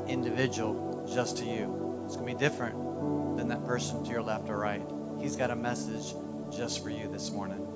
individual 0.08 1.10
just 1.12 1.38
to 1.38 1.46
you. 1.46 2.04
It's 2.06 2.16
going 2.16 2.28
to 2.28 2.34
be 2.34 2.40
different 2.40 3.38
than 3.38 3.48
that 3.48 3.66
person 3.66 4.04
to 4.04 4.12
your 4.12 4.22
left 4.22 4.48
or 4.48 4.58
right. 4.58 4.84
He's 5.20 5.36
got 5.36 5.50
a 5.50 5.56
message 5.56 6.14
just 6.56 6.84
for 6.84 6.92
you 6.92 7.08
this 7.12 7.32
morning. 7.32 7.68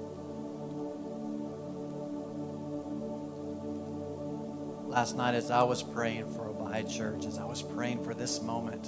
Last 4.88 5.18
night, 5.18 5.34
as 5.34 5.50
I 5.50 5.64
was 5.64 5.82
praying 5.82 6.32
for 6.32 6.48
Abide 6.50 6.88
Church, 6.88 7.26
as 7.26 7.40
I 7.40 7.46
was 7.46 7.64
praying 7.64 8.04
for 8.04 8.14
this 8.14 8.44
moment, 8.44 8.86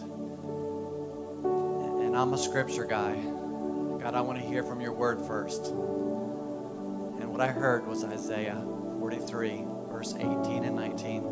and 2.03 2.15
I'm 2.15 2.31
a 2.33 2.37
scripture 2.37 2.85
guy, 2.85 3.15
God, 3.15 4.13
I 4.13 4.21
want 4.21 4.37
to 4.39 4.45
hear 4.45 4.63
from 4.63 4.81
your 4.81 4.93
word 4.93 5.19
first. 5.19 5.65
And 5.65 7.31
what 7.31 7.41
I 7.41 7.47
heard 7.47 7.87
was 7.87 8.03
Isaiah 8.03 8.63
43, 9.07 9.63
verse 9.89 10.15
18 10.15 10.65
and 10.65 10.75
19. 10.75 11.23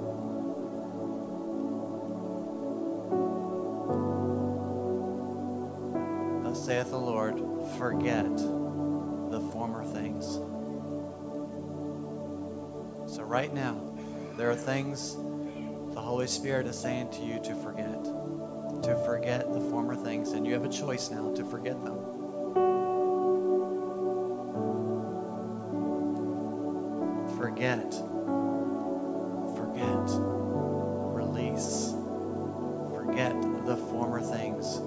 Thus 6.42 6.66
saith 6.66 6.92
the 6.92 6.98
Lord, 6.98 7.38
forget 7.78 8.38
the 8.38 9.42
former 9.52 9.84
things. 9.84 10.40
So, 13.14 13.24
right 13.24 13.54
now, 13.54 13.76
there 14.38 14.50
are 14.50 14.56
things 14.56 15.18
the 15.94 16.00
Holy 16.00 16.28
Spirit 16.28 16.68
is 16.68 16.80
saying 16.80 17.10
to 17.10 17.24
you 17.24 17.42
to 17.42 17.54
forget, 17.56 18.06
to 18.84 18.96
forget 19.06 19.52
the 19.52 19.60
former 19.60 19.98
things, 19.98 20.32
and 20.32 20.48
you 20.48 20.54
have 20.54 20.64
a 20.64 20.70
choice 20.70 21.12
now 21.12 21.34
to 21.34 21.44
forget 21.44 21.84
them. 21.84 22.05
Forget, 27.46 27.94
forget, 29.56 30.08
release, 31.14 31.94
forget 32.92 33.40
the 33.68 33.78
former 33.92 34.20
things 34.20 34.78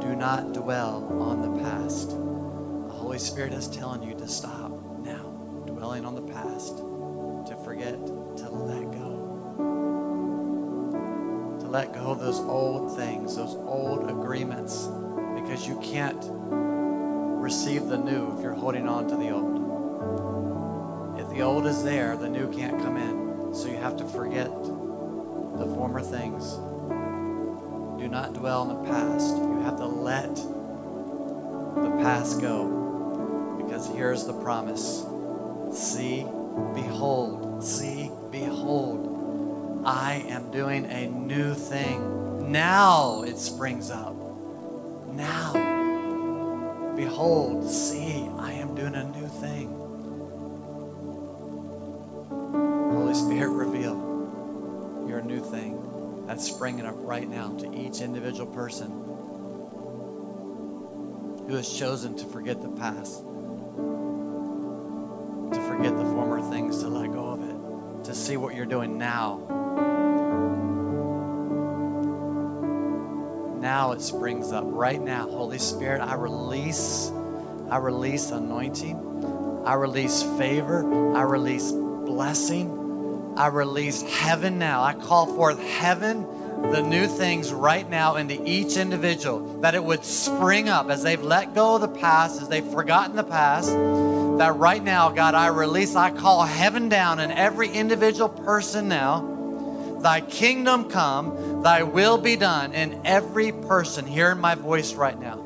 do 0.00 0.14
not 0.14 0.52
dwell 0.52 1.08
on 1.20 1.42
the 1.42 1.60
past. 1.60 2.10
The 2.10 2.94
Holy 2.94 3.18
Spirit 3.18 3.52
is 3.52 3.66
telling 3.66 4.04
you 4.04 4.14
to 4.14 4.28
stop 4.28 4.70
now, 5.00 5.24
dwelling 5.66 6.04
on 6.04 6.14
the 6.14 6.22
past, 6.22 6.76
to 6.76 7.56
forget, 7.64 8.06
to 8.06 8.48
let 8.48 8.92
go. 8.92 9.18
To 11.62 11.66
let 11.66 11.92
go 11.94 12.12
of 12.12 12.20
those 12.20 12.38
old 12.38 12.96
things, 12.96 13.34
those 13.34 13.56
old 13.56 14.08
agreements, 14.08 14.86
because 15.34 15.66
you 15.66 15.80
can't 15.80 16.24
receive 16.30 17.88
the 17.88 17.98
new 17.98 18.36
if 18.36 18.42
you're 18.44 18.54
holding 18.54 18.86
on 18.86 19.08
to 19.08 19.16
the 19.16 19.30
old. 19.30 20.41
The 21.32 21.40
old 21.42 21.66
is 21.66 21.82
there, 21.82 22.16
the 22.16 22.28
new 22.28 22.50
can't 22.52 22.78
come 22.82 22.96
in. 22.96 23.54
So 23.54 23.68
you 23.68 23.76
have 23.76 23.96
to 23.98 24.04
forget 24.04 24.50
the 24.50 25.66
former 25.74 26.00
things 26.00 26.58
do 28.02 28.08
not 28.08 28.32
dwell 28.34 28.68
in 28.68 28.82
the 28.82 28.90
past. 28.90 29.36
You 29.36 29.60
have 29.62 29.76
to 29.76 29.86
let 29.86 30.34
the 30.34 31.90
past 32.02 32.40
go. 32.40 33.56
Because 33.64 33.86
here's 33.88 34.24
the 34.24 34.32
promise 34.32 35.06
See, 35.72 36.26
behold, 36.74 37.64
see, 37.64 38.10
behold, 38.30 39.82
I 39.86 40.22
am 40.28 40.50
doing 40.50 40.84
a 40.84 41.06
new 41.06 41.54
thing. 41.54 42.52
Now 42.52 43.22
it 43.22 43.38
springs 43.38 43.90
up. 43.90 44.14
Now, 45.06 46.92
behold, 46.94 47.70
see, 47.70 48.11
that's 56.62 56.70
springing 56.70 56.86
up 56.86 56.94
right 56.98 57.28
now 57.28 57.48
to 57.56 57.74
each 57.74 58.00
individual 58.00 58.46
person 58.46 58.88
who 61.48 61.56
has 61.56 61.68
chosen 61.68 62.16
to 62.16 62.24
forget 62.26 62.62
the 62.62 62.68
past, 62.68 63.24
to 65.52 65.60
forget 65.66 65.96
the 65.96 66.04
former 66.04 66.40
things, 66.52 66.78
to 66.78 66.88
let 66.88 67.12
go 67.12 67.30
of 67.30 67.42
it, 67.42 68.04
to 68.04 68.14
see 68.14 68.36
what 68.36 68.54
you're 68.54 68.64
doing 68.64 68.96
now. 68.96 69.40
Now 73.60 73.90
it 73.92 74.00
springs 74.00 74.52
up 74.52 74.64
right 74.66 75.00
now. 75.00 75.28
Holy 75.28 75.58
Spirit, 75.58 76.00
I 76.00 76.14
release, 76.14 77.10
I 77.70 77.78
release 77.78 78.30
anointing, 78.30 79.62
I 79.66 79.74
release 79.74 80.22
favor, 80.38 80.84
I 81.16 81.22
release 81.22 81.72
blessing. 81.72 82.78
I 83.34 83.46
release 83.46 84.02
heaven 84.02 84.58
now. 84.58 84.82
I 84.82 84.92
call 84.92 85.24
forth 85.24 85.58
heaven, 85.58 86.26
the 86.70 86.82
new 86.82 87.06
things 87.06 87.52
right 87.52 87.88
now 87.88 88.16
into 88.16 88.40
each 88.48 88.76
individual, 88.76 89.60
that 89.60 89.74
it 89.74 89.82
would 89.82 90.04
spring 90.04 90.68
up 90.68 90.88
as 90.88 91.02
they've 91.02 91.22
let 91.22 91.54
go 91.54 91.74
of 91.74 91.80
the 91.80 91.88
past, 91.88 92.40
as 92.40 92.48
they've 92.48 92.64
forgotten 92.64 93.16
the 93.16 93.24
past. 93.24 93.68
That 94.38 94.56
right 94.56 94.82
now, 94.82 95.10
God, 95.10 95.34
I 95.34 95.48
release, 95.48 95.94
I 95.96 96.10
call 96.10 96.44
heaven 96.44 96.88
down 96.88 97.20
in 97.20 97.30
every 97.30 97.68
individual 97.68 98.28
person 98.28 98.88
now. 98.88 99.28
Thy 100.00 100.20
kingdom 100.20 100.88
come, 100.88 101.62
thy 101.62 101.82
will 101.82 102.18
be 102.18 102.36
done 102.36 102.72
in 102.72 103.02
every 103.04 103.52
person 103.52 104.06
hearing 104.06 104.40
my 104.40 104.54
voice 104.54 104.94
right 104.94 105.18
now. 105.18 105.41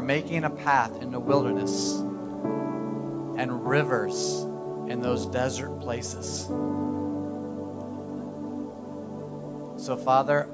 Are 0.00 0.02
making 0.02 0.44
a 0.44 0.50
path 0.50 1.02
in 1.02 1.10
the 1.10 1.20
wilderness 1.20 1.98
and 3.36 3.66
rivers 3.66 4.46
in 4.88 5.02
those 5.02 5.26
desert 5.26 5.78
places. 5.78 6.46
So, 9.76 9.98
Father, 10.02 10.48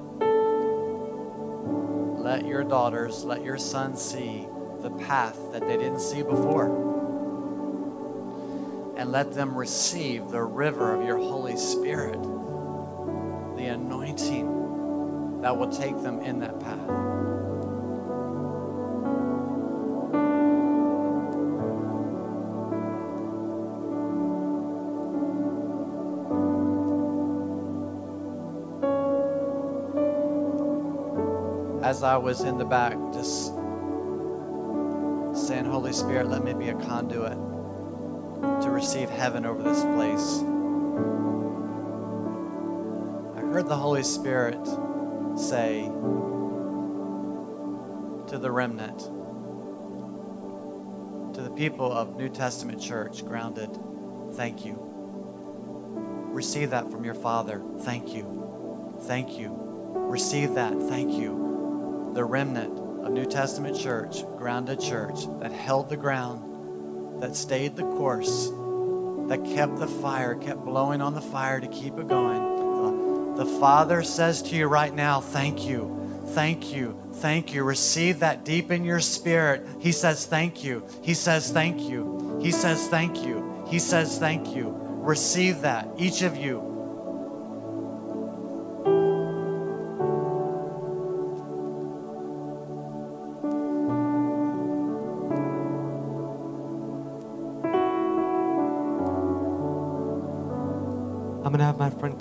let 2.20 2.44
your 2.44 2.64
daughters, 2.64 3.22
let 3.22 3.44
your 3.44 3.57
sons 3.57 4.03
see 4.03 4.49
the 4.80 4.90
path 4.90 5.38
that 5.53 5.61
they 5.61 5.76
didn't 5.76 6.01
see 6.01 6.24
before. 6.24 6.66
And 8.97 9.12
let 9.12 9.32
them 9.32 9.57
receive 9.57 10.30
the 10.30 10.42
river 10.42 10.92
of 10.92 11.07
your 11.07 11.18
Holy 11.18 11.57
Spirit, 11.57 12.20
the 13.57 13.66
anointing 13.66 15.40
that 15.42 15.57
will 15.57 15.70
take 15.70 16.03
them 16.03 16.20
in 16.20 16.40
that 16.40 16.59
path. 16.59 17.15
As 31.97 32.03
I 32.03 32.18
was 32.18 32.42
in 32.42 32.59
the 32.59 32.64
back, 32.66 32.92
just 33.14 33.55
saying, 35.47 35.64
Holy 35.64 35.94
Spirit, 35.94 36.28
let 36.28 36.44
me 36.44 36.53
be 36.53 36.68
a 36.68 36.74
conduit 36.74 37.32
to 38.61 38.70
receive 38.70 39.09
heaven 39.09 39.47
over 39.47 39.62
this 39.62 39.82
place. 39.94 40.40
I 43.34 43.40
heard 43.51 43.66
the 43.66 43.76
Holy 43.76 44.03
Spirit 44.03 44.62
say 45.38 45.84
to 48.26 48.36
the 48.38 48.51
remnant, 48.51 48.99
to 51.34 51.40
the 51.40 51.51
people 51.57 51.90
of 51.90 52.14
New 52.16 52.28
Testament 52.28 52.78
church, 52.78 53.24
grounded, 53.24 53.70
thank 54.34 54.66
you. 54.66 54.76
Receive 56.30 56.68
that 56.70 56.90
from 56.90 57.07
your 57.07 57.14
Father. 57.14 57.62
Thank 57.80 58.14
you. 58.14 58.99
Thank 59.05 59.38
you. 59.38 59.57
Receive 59.94 60.53
that. 60.57 60.74
Thank 60.90 61.14
you 61.14 61.45
the 62.16 62.24
remnant 62.24 62.78
of 63.04 63.12
New 63.12 63.26
Testament 63.26 63.78
church, 63.78 64.22
grounded 64.38 64.80
church, 64.80 65.26
that 65.40 65.52
held 65.52 65.90
the 65.90 65.98
ground, 65.98 67.22
that 67.22 67.36
stayed 67.36 67.76
the 67.76 67.82
course, 67.82 68.48
that 69.28 69.44
kept 69.44 69.78
the 69.78 69.86
fire, 69.86 70.34
kept 70.34 70.64
blowing 70.64 71.02
on 71.02 71.14
the 71.14 71.20
fire 71.20 71.60
to 71.60 71.68
keep 71.68 71.98
it 71.98 72.08
going. 72.08 73.36
The, 73.36 73.44
the 73.44 73.58
Father 73.60 74.02
says 74.02 74.40
to 74.44 74.56
you 74.56 74.66
right 74.66 74.94
now, 74.94 75.20
Thank 75.20 75.66
you, 75.66 76.22
thank 76.28 76.72
you, 76.72 76.98
thank 77.16 77.52
you. 77.52 77.62
Receive 77.64 78.20
that 78.20 78.46
deep 78.46 78.70
in 78.70 78.82
your 78.82 79.00
spirit. 79.00 79.66
He 79.78 79.92
says, 79.92 80.24
Thank 80.24 80.64
you. 80.64 80.86
He 81.02 81.12
says, 81.12 81.52
Thank 81.52 81.82
you. 81.82 82.38
He 82.40 82.50
says, 82.50 82.88
Thank 82.88 83.26
you. 83.26 83.66
He 83.68 83.78
says, 83.78 84.18
Thank 84.18 84.56
you. 84.56 84.74
Receive 84.74 85.60
that, 85.60 85.86
each 85.98 86.22
of 86.22 86.34
you. 86.34 86.76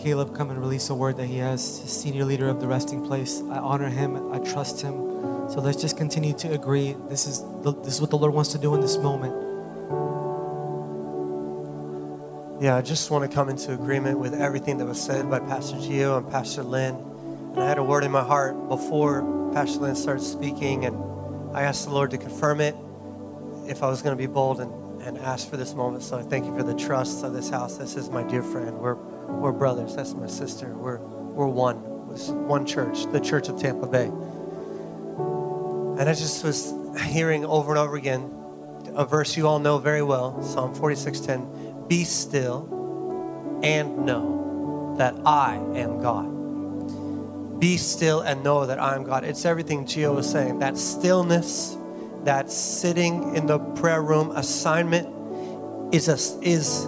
Caleb 0.06 0.36
come 0.36 0.51
and 0.51 0.60
release 0.60 0.91
a 0.91 0.93
word 0.93 1.18
that 1.18 1.26
he 1.26 1.38
has, 1.38 1.66
senior 1.66 2.26
leader 2.26 2.47
of 2.47 2.62
the 2.62 2.68
resting 2.68 3.03
place. 3.03 3.41
I 3.49 3.58
honor 3.58 3.89
him, 3.89 4.32
I 4.32 4.38
trust 4.38 4.80
him. 4.80 4.93
So 5.49 5.62
let's 5.62 5.82
just 5.82 5.97
continue 5.97 6.34
to 6.34 6.53
agree. 6.53 6.95
This 7.10 7.26
is, 7.26 7.41
the, 7.64 7.74
this 7.74 7.95
is 7.95 8.01
what 8.01 8.12
the 8.12 8.18
Lord 8.20 8.32
wants 8.32 8.51
to 8.51 8.60
do 8.60 8.76
in 8.76 8.82
this 8.82 8.97
moment. 8.97 9.34
Yeah, 12.62 12.76
I 12.76 12.84
just 12.84 13.10
want 13.10 13.28
to 13.28 13.36
come 13.36 13.49
into 13.49 13.74
agreement 13.74 14.20
with 14.20 14.36
everything 14.36 14.78
that 14.78 14.86
was 14.86 15.01
said 15.01 15.28
by 15.28 15.39
Pastor 15.39 15.78
Gio 15.78 16.20
and 16.20 16.30
Pastor 16.30 16.62
Lynn. 16.62 16.93
And 17.53 17.64
I 17.64 17.68
had 17.68 17.80
a 17.80 17.84
word 17.84 18.03
in 18.03 18.12
my 18.12 18.24
heart 18.24 18.70
before 18.70 19.24
Pastor 19.53 19.80
Lynn 19.80 19.95
started 19.95 20.24
speaking, 20.24 20.86
and 20.86 20.95
I 21.58 21.64
asked 21.64 21.86
the 21.86 21.91
Lord 21.91 22.12
to 22.12 22.20
confirm 22.20 22.62
it 22.62 22.76
if 23.68 23.82
I 23.82 23.89
was 23.89 24.03
going 24.03 24.16
to 24.16 24.22
be 24.22 24.32
bold 24.32 24.62
and, 24.62 25.01
and 25.01 25.18
ask 25.18 25.49
for 25.49 25.58
this 25.58 25.74
moment. 25.74 26.03
So 26.03 26.20
I 26.20 26.22
thank 26.22 26.45
you 26.45 26.56
for 26.56 26.62
the 26.62 26.76
trust 26.76 27.24
of 27.24 27.34
this 27.34 27.49
house. 27.49 27.78
This 27.78 27.95
is 27.95 28.12
my 28.12 28.22
dear 28.22 28.43
friend. 28.43 28.78
We're 28.78 28.97
we're 29.28 29.51
brothers. 29.51 29.95
That's 29.95 30.13
my 30.13 30.28
sister. 30.28 30.73
We're, 30.76 30.97
we're 30.97 31.47
one. 31.47 31.84
It's 32.11 32.30
one 32.30 32.65
church, 32.65 33.11
the 33.11 33.19
Church 33.19 33.49
of 33.49 33.59
Tampa 33.59 33.88
Bay. 33.88 34.05
And 35.97 36.09
I 36.09 36.13
just 36.13 36.43
was 36.43 36.73
hearing 37.07 37.45
over 37.45 37.71
and 37.71 37.80
over 37.80 37.95
again 37.95 38.32
a 38.95 39.05
verse 39.05 39.36
you 39.36 39.47
all 39.47 39.59
know 39.59 39.78
very 39.78 40.01
well, 40.01 40.41
Psalm 40.41 40.73
46:10. 40.73 41.88
Be 41.88 42.03
still 42.03 43.59
and 43.63 44.05
know 44.05 44.95
that 44.97 45.15
I 45.26 45.55
am 45.76 46.01
God. 46.01 47.59
Be 47.59 47.78
still 47.78 48.21
and 48.21 48.43
know 48.43 48.65
that 48.65 48.80
I 48.80 48.95
am 48.95 49.03
God. 49.03 49.23
It's 49.23 49.45
everything 49.45 49.86
Gio 49.86 50.15
was 50.15 50.30
saying. 50.30 50.59
That 50.59 50.78
stillness, 50.78 51.78
that 52.23 52.51
sitting 52.51 53.36
in 53.36 53.45
the 53.45 53.59
prayer 53.59 54.01
room 54.01 54.32
assignment 54.32 55.07
is 55.93 56.07
a, 56.07 56.17
is 56.41 56.86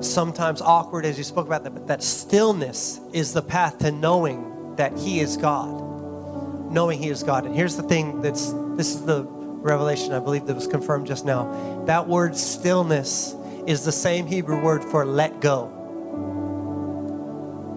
sometimes 0.00 0.60
awkward 0.60 1.04
as 1.04 1.18
you 1.18 1.24
spoke 1.24 1.46
about 1.46 1.64
that, 1.64 1.70
but 1.70 1.86
that 1.88 2.02
stillness 2.02 3.00
is 3.12 3.32
the 3.32 3.42
path 3.42 3.78
to 3.78 3.90
knowing 3.90 4.76
that 4.76 4.96
He 4.96 5.20
is 5.20 5.36
God. 5.36 6.70
Knowing 6.70 6.98
He 7.02 7.08
is 7.08 7.22
God. 7.22 7.46
And 7.46 7.54
here's 7.54 7.76
the 7.76 7.82
thing 7.82 8.20
that's 8.20 8.52
this 8.76 8.94
is 8.94 9.04
the 9.04 9.24
revelation 9.24 10.12
I 10.12 10.20
believe 10.20 10.46
that 10.46 10.54
was 10.54 10.66
confirmed 10.66 11.06
just 11.06 11.24
now. 11.24 11.84
That 11.86 12.06
word 12.06 12.36
stillness 12.36 13.34
is 13.66 13.84
the 13.84 13.92
same 13.92 14.26
Hebrew 14.26 14.60
word 14.62 14.84
for 14.84 15.04
let 15.04 15.40
go. 15.40 15.74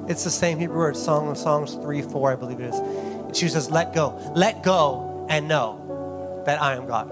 It's 0.08 0.24
the 0.24 0.32
same 0.32 0.60
Hebrew 0.60 0.78
word, 0.78 0.98
Song 0.98 1.30
of 1.30 1.38
Songs 1.38 1.76
3 1.76 2.02
4, 2.02 2.34
I 2.34 2.36
believe 2.36 2.60
it 2.60 2.74
is. 2.74 3.38
She 3.38 3.48
says, 3.48 3.72
let 3.72 3.94
go. 3.94 4.20
Let 4.36 4.62
go 4.62 5.26
and 5.30 5.48
know 5.48 6.44
that 6.46 6.62
I 6.62 6.76
am 6.76 6.86
God. 6.86 7.10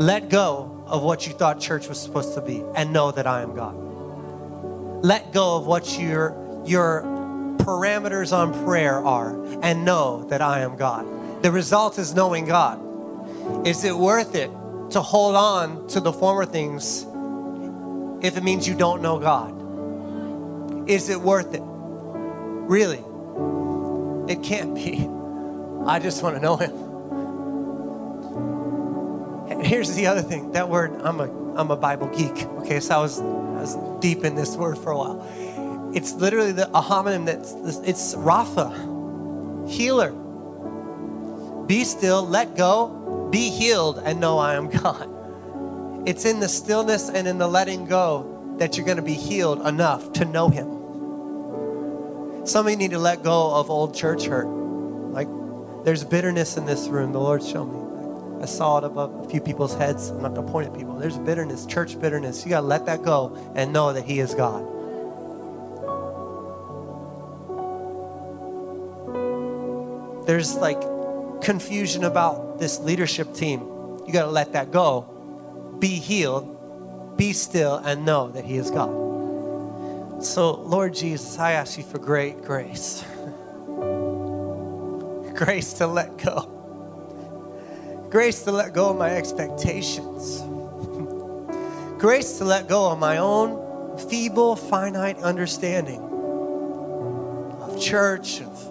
Let 0.00 0.28
go 0.28 0.79
of 0.90 1.02
what 1.02 1.26
you 1.26 1.32
thought 1.32 1.60
church 1.60 1.88
was 1.88 2.00
supposed 2.00 2.34
to 2.34 2.40
be 2.40 2.62
and 2.74 2.92
know 2.92 3.12
that 3.12 3.26
I 3.26 3.42
am 3.42 3.54
God. 3.54 3.74
Let 5.04 5.32
go 5.32 5.56
of 5.56 5.66
what 5.66 5.98
your, 5.98 6.36
your 6.66 7.02
parameters 7.58 8.36
on 8.36 8.52
prayer 8.64 8.96
are 8.96 9.40
and 9.62 9.84
know 9.84 10.24
that 10.24 10.42
I 10.42 10.60
am 10.60 10.76
God. 10.76 11.42
The 11.42 11.52
result 11.52 11.98
is 11.98 12.14
knowing 12.14 12.44
God. 12.44 13.66
Is 13.66 13.84
it 13.84 13.96
worth 13.96 14.34
it 14.34 14.50
to 14.90 15.00
hold 15.00 15.36
on 15.36 15.86
to 15.88 16.00
the 16.00 16.12
former 16.12 16.44
things 16.44 17.06
if 18.22 18.36
it 18.36 18.42
means 18.42 18.66
you 18.66 18.74
don't 18.74 19.00
know 19.00 19.18
God? 19.18 20.90
Is 20.90 21.08
it 21.08 21.20
worth 21.20 21.54
it? 21.54 21.62
Really? 21.64 23.04
It 24.28 24.42
can't 24.42 24.74
be. 24.74 25.08
I 25.86 25.98
just 25.98 26.22
want 26.22 26.36
to 26.36 26.42
know 26.42 26.56
Him. 26.56 26.89
Here's 29.62 29.94
the 29.94 30.06
other 30.06 30.22
thing. 30.22 30.52
That 30.52 30.68
word, 30.68 31.00
I'm 31.02 31.20
a 31.20 31.54
I'm 31.56 31.70
a 31.70 31.76
Bible 31.76 32.08
geek. 32.08 32.46
Okay, 32.60 32.80
so 32.80 32.96
I 32.96 33.00
was 33.00 33.20
I 33.20 33.24
was 33.60 33.76
deep 34.00 34.24
in 34.24 34.34
this 34.34 34.56
word 34.56 34.78
for 34.78 34.90
a 34.90 34.96
while. 34.96 35.92
It's 35.94 36.14
literally 36.14 36.52
the 36.52 36.68
a 36.68 36.80
homonym 36.80 37.26
that's 37.26 37.52
it's 37.80 38.14
Rapha, 38.14 39.68
healer. 39.68 40.12
Be 41.66 41.84
still, 41.84 42.26
let 42.26 42.56
go, 42.56 43.28
be 43.30 43.50
healed, 43.50 44.00
and 44.04 44.18
know 44.20 44.38
I 44.38 44.54
am 44.54 44.68
God. 44.70 45.08
It's 46.08 46.24
in 46.24 46.40
the 46.40 46.48
stillness 46.48 47.10
and 47.10 47.28
in 47.28 47.38
the 47.38 47.46
letting 47.46 47.84
go 47.84 48.56
that 48.58 48.76
you're 48.76 48.86
going 48.86 48.96
to 48.96 49.02
be 49.02 49.14
healed 49.14 49.66
enough 49.66 50.12
to 50.14 50.24
know 50.24 50.48
Him. 50.48 52.46
Some 52.46 52.66
of 52.66 52.70
you 52.70 52.76
need 52.76 52.92
to 52.92 52.98
let 52.98 53.22
go 53.22 53.54
of 53.54 53.70
old 53.70 53.94
church 53.94 54.24
hurt. 54.24 54.46
Like 54.46 55.28
there's 55.84 56.04
bitterness 56.04 56.56
in 56.56 56.66
this 56.66 56.88
room. 56.88 57.12
The 57.12 57.20
Lord 57.20 57.42
showed 57.42 57.66
me. 57.66 57.79
I 58.40 58.46
saw 58.46 58.78
it 58.78 58.84
above 58.84 59.26
a 59.26 59.28
few 59.28 59.40
people's 59.40 59.74
heads. 59.74 60.08
I'm 60.08 60.22
not 60.22 60.34
going 60.34 60.46
to 60.46 60.52
point 60.52 60.68
at 60.68 60.74
people. 60.74 60.94
There's 60.94 61.18
bitterness, 61.18 61.66
church 61.66 62.00
bitterness. 62.00 62.44
You 62.44 62.50
got 62.50 62.62
to 62.62 62.66
let 62.66 62.86
that 62.86 63.02
go 63.02 63.36
and 63.54 63.72
know 63.72 63.92
that 63.92 64.04
He 64.04 64.18
is 64.18 64.34
God. 64.34 64.66
There's 70.26 70.54
like 70.54 70.80
confusion 71.42 72.04
about 72.04 72.58
this 72.58 72.80
leadership 72.80 73.34
team. 73.34 73.60
You 74.06 74.12
got 74.12 74.24
to 74.24 74.30
let 74.30 74.54
that 74.54 74.70
go. 74.70 75.76
Be 75.78 75.88
healed, 75.88 77.16
be 77.18 77.34
still, 77.34 77.76
and 77.76 78.06
know 78.06 78.30
that 78.30 78.44
He 78.44 78.56
is 78.56 78.70
God. 78.70 80.24
So, 80.24 80.52
Lord 80.52 80.94
Jesus, 80.94 81.38
I 81.38 81.52
ask 81.52 81.76
you 81.76 81.84
for 81.84 81.98
great 81.98 82.42
grace. 82.42 83.04
grace 85.34 85.74
to 85.74 85.86
let 85.86 86.16
go. 86.18 86.59
Grace 88.10 88.42
to 88.42 88.50
let 88.50 88.72
go 88.72 88.90
of 88.90 88.98
my 88.98 89.10
expectations. 89.10 90.40
grace 92.00 92.38
to 92.38 92.44
let 92.44 92.68
go 92.68 92.90
of 92.90 92.98
my 92.98 93.18
own 93.18 93.98
feeble, 94.08 94.56
finite 94.56 95.18
understanding 95.18 96.00
of 97.60 97.80
church, 97.80 98.40
of, 98.40 98.66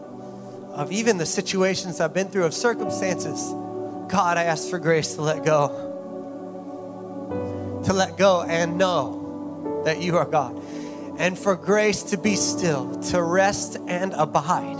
of 0.73 0.91
even 0.91 1.17
the 1.17 1.25
situations 1.25 2.01
I've 2.01 2.13
been 2.13 2.27
through, 2.27 2.43
of 2.45 2.53
circumstances. 2.53 3.41
God, 4.11 4.37
I 4.37 4.43
ask 4.43 4.69
for 4.69 4.77
grace 4.77 5.15
to 5.15 5.21
let 5.21 5.45
go. 5.45 5.69
To 7.85 7.93
let 7.93 8.17
go 8.17 8.41
and 8.43 8.77
know 8.77 9.81
that 9.85 10.01
you 10.01 10.17
are 10.17 10.25
God. 10.25 10.61
And 11.17 11.39
for 11.39 11.55
grace 11.55 12.03
to 12.03 12.17
be 12.17 12.35
still, 12.35 12.93
to 13.03 13.23
rest 13.23 13.77
and 13.87 14.11
abide 14.13 14.79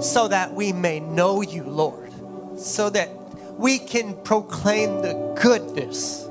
so 0.00 0.28
that 0.28 0.54
we 0.54 0.72
may 0.72 1.00
know 1.00 1.42
you, 1.42 1.64
Lord, 1.64 1.97
so 2.58 2.90
that 2.90 3.10
we 3.58 3.78
can 3.78 4.14
proclaim 4.22 5.02
the 5.02 5.34
goodness 5.40 6.24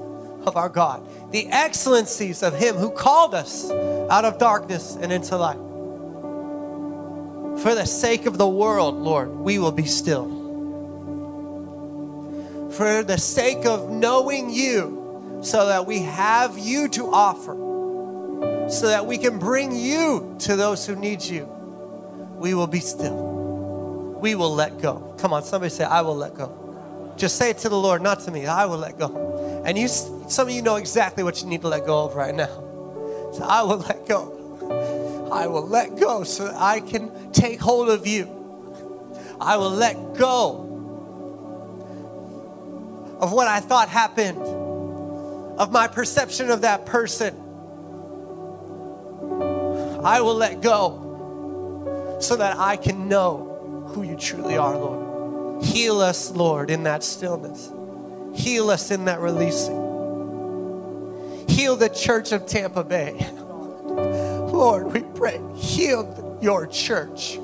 of 0.46 0.56
our 0.56 0.70
God, 0.70 1.06
the 1.32 1.48
excellencies 1.48 2.44
of 2.44 2.54
Him 2.54 2.76
who 2.76 2.90
called 2.90 3.34
us 3.36 3.70
out 4.10 4.26
of 4.26 4.38
darkness 4.38 4.98
and 5.00 5.12
into 5.12 5.36
light. 5.38 5.58
For 7.62 7.76
the 7.76 7.86
sake 7.86 8.26
of 8.26 8.38
the 8.38 8.48
world, 8.48 8.96
Lord, 8.96 9.30
we 9.30 9.60
will 9.60 9.72
be 9.72 9.86
still. 9.86 10.36
For 12.72 13.04
the 13.04 13.18
sake 13.18 13.66
of 13.66 13.90
knowing 13.90 14.50
you, 14.50 15.40
so 15.42 15.68
that 15.68 15.86
we 15.86 16.00
have 16.00 16.58
you 16.58 16.88
to 16.90 17.12
offer, 17.12 17.56
so 18.70 18.88
that 18.88 19.06
we 19.06 19.18
can 19.18 19.40
bring 19.40 19.76
you 19.76 20.36
to 20.40 20.56
those 20.56 20.86
who 20.86 20.96
need 20.96 21.22
you, 21.24 21.46
we 22.38 22.54
will 22.54 22.68
be 22.68 22.80
still. 22.80 23.37
We 24.20 24.36
will 24.36 24.54
let 24.54 24.82
go. 24.82 25.16
Come 25.18 25.34
on, 25.34 25.44
somebody 25.44 25.70
say, 25.70 25.84
I 25.84 26.02
will 26.02 26.16
let 26.16 26.36
go. 26.36 27.14
Just 27.18 27.38
say 27.38 27.50
it 27.50 27.58
to 27.60 27.70
the 27.70 27.78
Lord, 27.78 28.02
not 28.02 28.20
to 28.22 28.32
me. 28.32 28.46
I 28.46 28.66
will 28.66 28.78
let 28.78 28.98
go. 28.98 29.64
And 29.66 29.78
you, 29.78 29.88
some 29.88 30.48
of 30.48 30.54
you 30.54 30.62
know 30.62 30.76
exactly 30.76 31.24
what 31.24 31.42
you 31.42 31.48
need 31.48 31.62
to 31.62 31.68
let 31.68 31.86
go 31.86 32.06
of 32.06 32.16
right 32.16 32.34
now. 32.34 32.64
So 33.34 33.44
I 33.44 33.64
will 33.64 33.78
let 33.78 34.08
go. 34.08 35.30
I 35.32 35.48
will 35.48 35.68
let 35.68 36.00
go 36.00 36.24
so 36.24 36.46
that 36.46 36.56
I 36.56 36.80
can 36.80 37.32
take 37.32 37.60
hold 37.60 37.90
of 37.90 38.08
you. 38.08 38.34
I 39.40 39.58
will 39.58 39.72
let 39.72 40.16
go 40.16 40.64
of 43.20 43.32
what 43.34 43.48
I 43.48 43.60
thought 43.60 43.90
happened, 43.90 44.42
of 45.60 45.72
my 45.72 45.88
perception 45.88 46.50
of 46.50 46.62
that 46.62 46.86
person. 46.86 47.36
I 50.04 50.22
will 50.22 50.36
let 50.36 50.62
go 50.62 52.18
so 52.22 52.36
that 52.36 52.58
I 52.58 52.78
can 52.78 53.10
know 53.10 53.47
who 53.90 54.04
you 54.04 54.16
truly 54.16 54.58
are, 54.58 54.78
Lord. 54.78 55.64
Heal 55.64 56.00
us, 56.02 56.32
Lord, 56.32 56.70
in 56.70 56.84
that 56.84 57.04
stillness. 57.04 57.72
Heal 58.34 58.70
us 58.70 58.92
in 58.92 59.06
that 59.06 59.20
releasing. 59.20 59.88
Heal 61.48 61.76
the 61.76 61.90
church 61.90 62.32
of 62.32 62.46
Tampa 62.46 62.84
Bay. 62.84 63.28
Lord, 63.88 64.94
we 64.94 65.02
pray, 65.02 65.42
heal 65.56 66.38
your 66.42 66.68
church. 66.68 67.40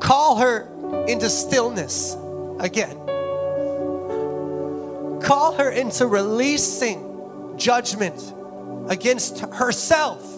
Call 0.00 0.36
her 0.36 0.68
into 1.06 1.30
stillness 1.30 2.16
again. 2.58 2.96
Call 5.22 5.54
her 5.54 5.70
into 5.70 6.06
releasing 6.06 7.54
judgment 7.56 8.34
against 8.88 9.40
herself. 9.40 10.35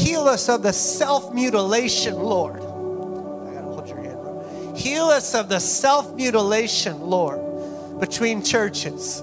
Heal 0.00 0.22
us 0.22 0.48
of 0.48 0.62
the 0.62 0.72
self 0.72 1.34
mutilation, 1.34 2.14
Lord. 2.14 2.56
I 2.56 3.52
gotta 3.52 3.66
hold 3.66 3.86
your 3.86 3.98
hand. 3.98 4.74
Heal 4.74 5.04
us 5.04 5.34
of 5.34 5.50
the 5.50 5.60
self 5.60 6.14
mutilation, 6.14 7.02
Lord, 7.02 8.00
between 8.00 8.42
churches. 8.42 9.22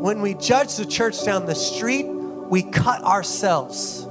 When 0.00 0.22
we 0.22 0.34
judge 0.34 0.76
the 0.76 0.86
church 0.86 1.24
down 1.24 1.46
the 1.46 1.56
street, 1.56 2.06
we 2.06 2.62
cut 2.62 3.02
ourselves, 3.02 4.04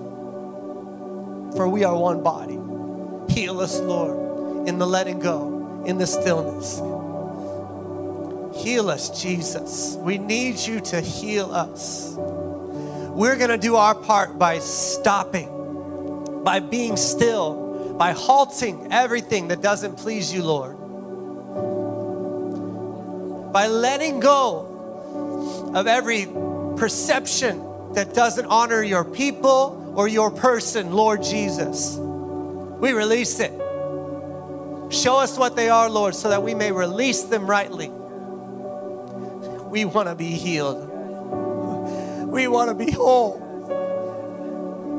for 1.55 1.70
we 1.70 1.86
are 1.86 1.97
one 1.97 2.22
body. 2.22 2.59
Heal 3.34 3.61
us, 3.61 3.80
Lord, 3.80 4.68
in 4.68 4.80
the 4.80 4.86
letting 4.86 5.20
go, 5.20 5.82
in 5.86 5.97
the 5.97 6.05
stillness. 6.05 6.80
Heal 8.61 8.89
us, 8.89 9.22
Jesus. 9.22 9.95
We 10.01 10.18
need 10.18 10.57
you 10.57 10.82
to 10.82 10.99
heal 10.99 11.53
us. 11.53 12.18
We're 13.18 13.36
going 13.36 13.49
to 13.49 13.57
do 13.57 13.78
our 13.78 13.95
part 13.95 14.38
by 14.38 14.59
stopping, 14.59 16.43
by 16.43 16.59
being 16.59 16.97
still, 16.97 17.95
by 17.97 18.11
halting 18.11 18.89
everything 18.91 19.47
that 19.47 19.59
doesn't 19.59 19.97
please 19.97 20.32
you, 20.32 20.43
Lord. 20.43 20.78
By 23.51 23.65
letting 23.65 24.20
go 24.20 25.72
of 25.74 25.88
every 25.88 26.28
perception 26.78 27.93
that 27.93 28.13
doesn't 28.13 28.45
honor 28.45 28.84
your 28.84 29.03
people 29.03 29.95
or 29.95 30.07
your 30.07 30.30
person, 30.30 30.93
Lord 30.93 31.24
Jesus. 31.24 31.97
We 31.97 32.91
release 32.91 33.39
it. 33.39 33.51
Show 34.93 35.18
us 35.18 35.39
what 35.39 35.55
they 35.55 35.70
are, 35.70 35.89
Lord, 35.89 36.13
so 36.13 36.30
that 36.30 36.43
we 36.43 36.53
may 36.53 36.72
release 36.72 37.24
them 37.24 37.49
rightly. 37.49 37.89
We 37.89 39.86
want 39.86 40.07
to 40.07 40.13
be 40.13 40.30
healed. 40.34 40.86
We 42.38 42.45
want 42.47 42.69
to 42.69 42.75
be 42.75 42.91
whole. 42.91 43.39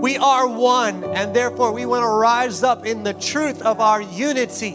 We 0.02 0.16
are 0.16 0.48
one, 0.48 1.04
and 1.04 1.36
therefore 1.36 1.70
we 1.70 1.86
want 1.86 2.02
to 2.02 2.08
rise 2.08 2.64
up 2.64 2.84
in 2.84 3.04
the 3.04 3.14
truth 3.14 3.62
of 3.62 3.78
our 3.80 4.02
unity. 4.02 4.74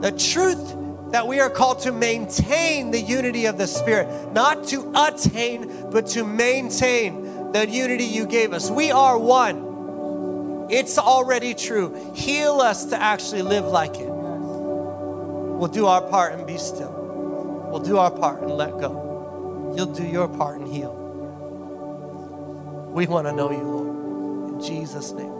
The 0.00 0.12
truth 0.16 0.76
that 1.10 1.26
we 1.26 1.40
are 1.40 1.50
called 1.50 1.80
to 1.80 1.90
maintain 1.90 2.92
the 2.92 3.00
unity 3.00 3.46
of 3.46 3.58
the 3.58 3.66
Spirit, 3.66 4.32
not 4.32 4.68
to 4.68 4.92
attain, 4.94 5.90
but 5.90 6.06
to 6.10 6.22
maintain 6.22 7.50
the 7.50 7.68
unity 7.68 8.04
you 8.04 8.24
gave 8.24 8.52
us. 8.52 8.70
We 8.70 8.92
are 8.92 9.18
one. 9.18 10.68
It's 10.70 10.98
already 10.98 11.54
true. 11.54 12.12
Heal 12.14 12.60
us 12.60 12.84
to 12.90 12.96
actually 12.96 13.42
live 13.42 13.64
like 13.64 13.96
it. 13.96 14.08
We'll 14.08 15.66
do 15.66 15.86
our 15.86 16.02
part 16.02 16.34
and 16.34 16.46
be 16.46 16.58
still. 16.58 16.92
We'll 17.72 17.80
do 17.80 17.98
our 17.98 18.12
part 18.12 18.42
and 18.42 18.52
let 18.52 18.78
go. 18.78 19.01
You'll 19.74 19.92
do 19.92 20.04
your 20.06 20.28
part 20.28 20.60
and 20.60 20.68
heal. 20.68 20.92
We 22.92 23.06
want 23.06 23.26
to 23.26 23.32
know 23.32 23.50
you, 23.50 23.62
Lord. 23.62 24.54
In 24.54 24.60
Jesus' 24.60 25.12
name. 25.12 25.32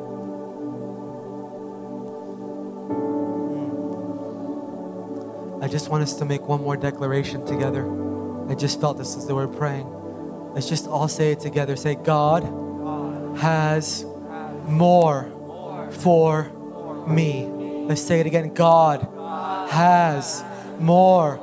Hmm. 5.59 5.63
I 5.63 5.69
just 5.69 5.91
want 5.91 6.03
us 6.03 6.15
to 6.15 6.25
make 6.25 6.49
one 6.49 6.63
more 6.63 6.77
declaration 6.77 7.45
together. 7.45 7.87
I 8.49 8.55
just 8.55 8.81
felt 8.81 8.97
this 8.99 9.17
as 9.17 9.27
they 9.27 9.35
were 9.35 9.49
praying. 9.49 9.87
Let's 10.55 10.69
just 10.69 10.87
all 10.87 11.09
say 11.09 11.33
it 11.33 11.41
together. 11.41 11.77
Say, 11.77 11.95
God 11.95 12.45
has 13.39 14.05
more 14.65 15.31
for 15.91 16.51
me. 17.07 17.47
Let's 17.87 18.03
say 18.03 18.21
it 18.21 18.27
again. 18.27 18.55
God 18.55 19.07
has 19.71 20.43
more 20.79 21.39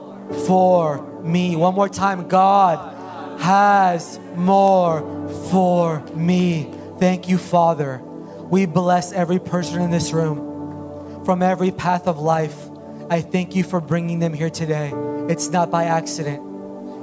for 0.47 1.08
me. 1.23 1.55
One 1.55 1.73
more 1.73 1.89
time. 1.89 2.27
God 2.27 3.39
has 3.41 4.19
more 4.35 5.01
for 5.49 6.01
me. 6.15 6.73
Thank 6.99 7.29
you, 7.29 7.37
Father. 7.37 8.01
We 8.49 8.65
bless 8.65 9.11
every 9.11 9.39
person 9.39 9.81
in 9.81 9.91
this 9.91 10.11
room 10.11 11.23
from 11.25 11.41
every 11.41 11.71
path 11.71 12.07
of 12.07 12.19
life. 12.19 12.57
I 13.09 13.21
thank 13.21 13.55
you 13.55 13.63
for 13.63 13.79
bringing 13.79 14.19
them 14.19 14.33
here 14.33 14.49
today. 14.49 14.91
It's 15.29 15.49
not 15.49 15.69
by 15.69 15.85
accident. 15.85 16.39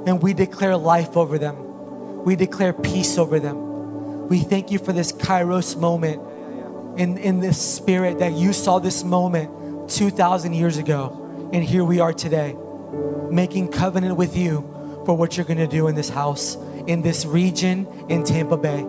And 0.07 0.21
we 0.21 0.33
declare 0.33 0.77
life 0.77 1.17
over 1.17 1.37
them. 1.37 2.23
We 2.23 2.35
declare 2.35 2.73
peace 2.73 3.17
over 3.17 3.39
them. 3.39 4.27
We 4.27 4.39
thank 4.39 4.71
you 4.71 4.79
for 4.79 4.91
this 4.91 5.11
Kairos 5.11 5.77
moment 5.77 6.21
in, 6.99 7.17
in 7.17 7.39
this 7.39 7.59
spirit 7.59 8.19
that 8.19 8.33
you 8.33 8.51
saw 8.53 8.79
this 8.79 9.03
moment 9.03 9.89
2,000 9.89 10.53
years 10.53 10.77
ago. 10.77 11.49
And 11.53 11.63
here 11.63 11.83
we 11.83 11.99
are 11.99 12.11
today, 12.11 12.55
making 13.31 13.69
covenant 13.69 14.17
with 14.17 14.35
you 14.35 14.61
for 15.05 15.15
what 15.15 15.37
you're 15.37 15.45
going 15.45 15.57
to 15.57 15.67
do 15.67 15.87
in 15.87 15.95
this 15.95 16.09
house, 16.09 16.55
in 16.87 17.01
this 17.01 17.25
region, 17.25 17.87
in 18.09 18.23
Tampa 18.23 18.57
Bay. 18.57 18.85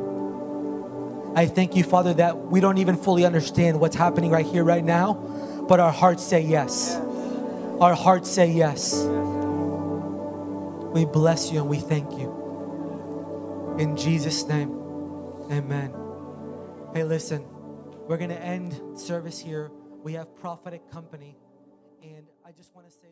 I 1.35 1.47
thank 1.47 1.77
you, 1.77 1.85
Father, 1.85 2.15
that 2.15 2.37
we 2.47 2.61
don't 2.61 2.79
even 2.79 2.97
fully 2.97 3.25
understand 3.25 3.79
what's 3.81 3.95
happening 3.95 4.31
right 4.31 4.47
here, 4.47 4.65
right 4.65 4.85
now, 4.85 5.15
but 5.69 5.79
our 5.79 5.93
hearts 5.93 6.23
say 6.25 6.41
yes. 6.41 6.97
Our 7.81 7.95
hearts 7.95 8.31
say 8.31 8.51
yes. 8.51 9.05
We 10.93 11.05
bless 11.05 11.53
you 11.53 11.61
and 11.61 11.69
we 11.69 11.79
thank 11.79 12.13
you. 12.19 13.77
In 13.79 13.97
Jesus' 13.97 14.49
name, 14.49 14.73
amen. 15.53 15.95
Hey, 16.95 17.05
listen, 17.05 17.45
we're 18.09 18.17
going 18.17 18.31
to 18.31 18.43
end 18.43 18.99
service 18.99 19.39
here. 19.39 19.71
We 20.03 20.15
have 20.15 20.35
prophetic 20.37 20.91
company, 20.91 21.37
and 22.03 22.27
I 22.45 22.51
just 22.53 22.75
want 22.75 22.89
to 22.89 22.93
say. 22.93 23.08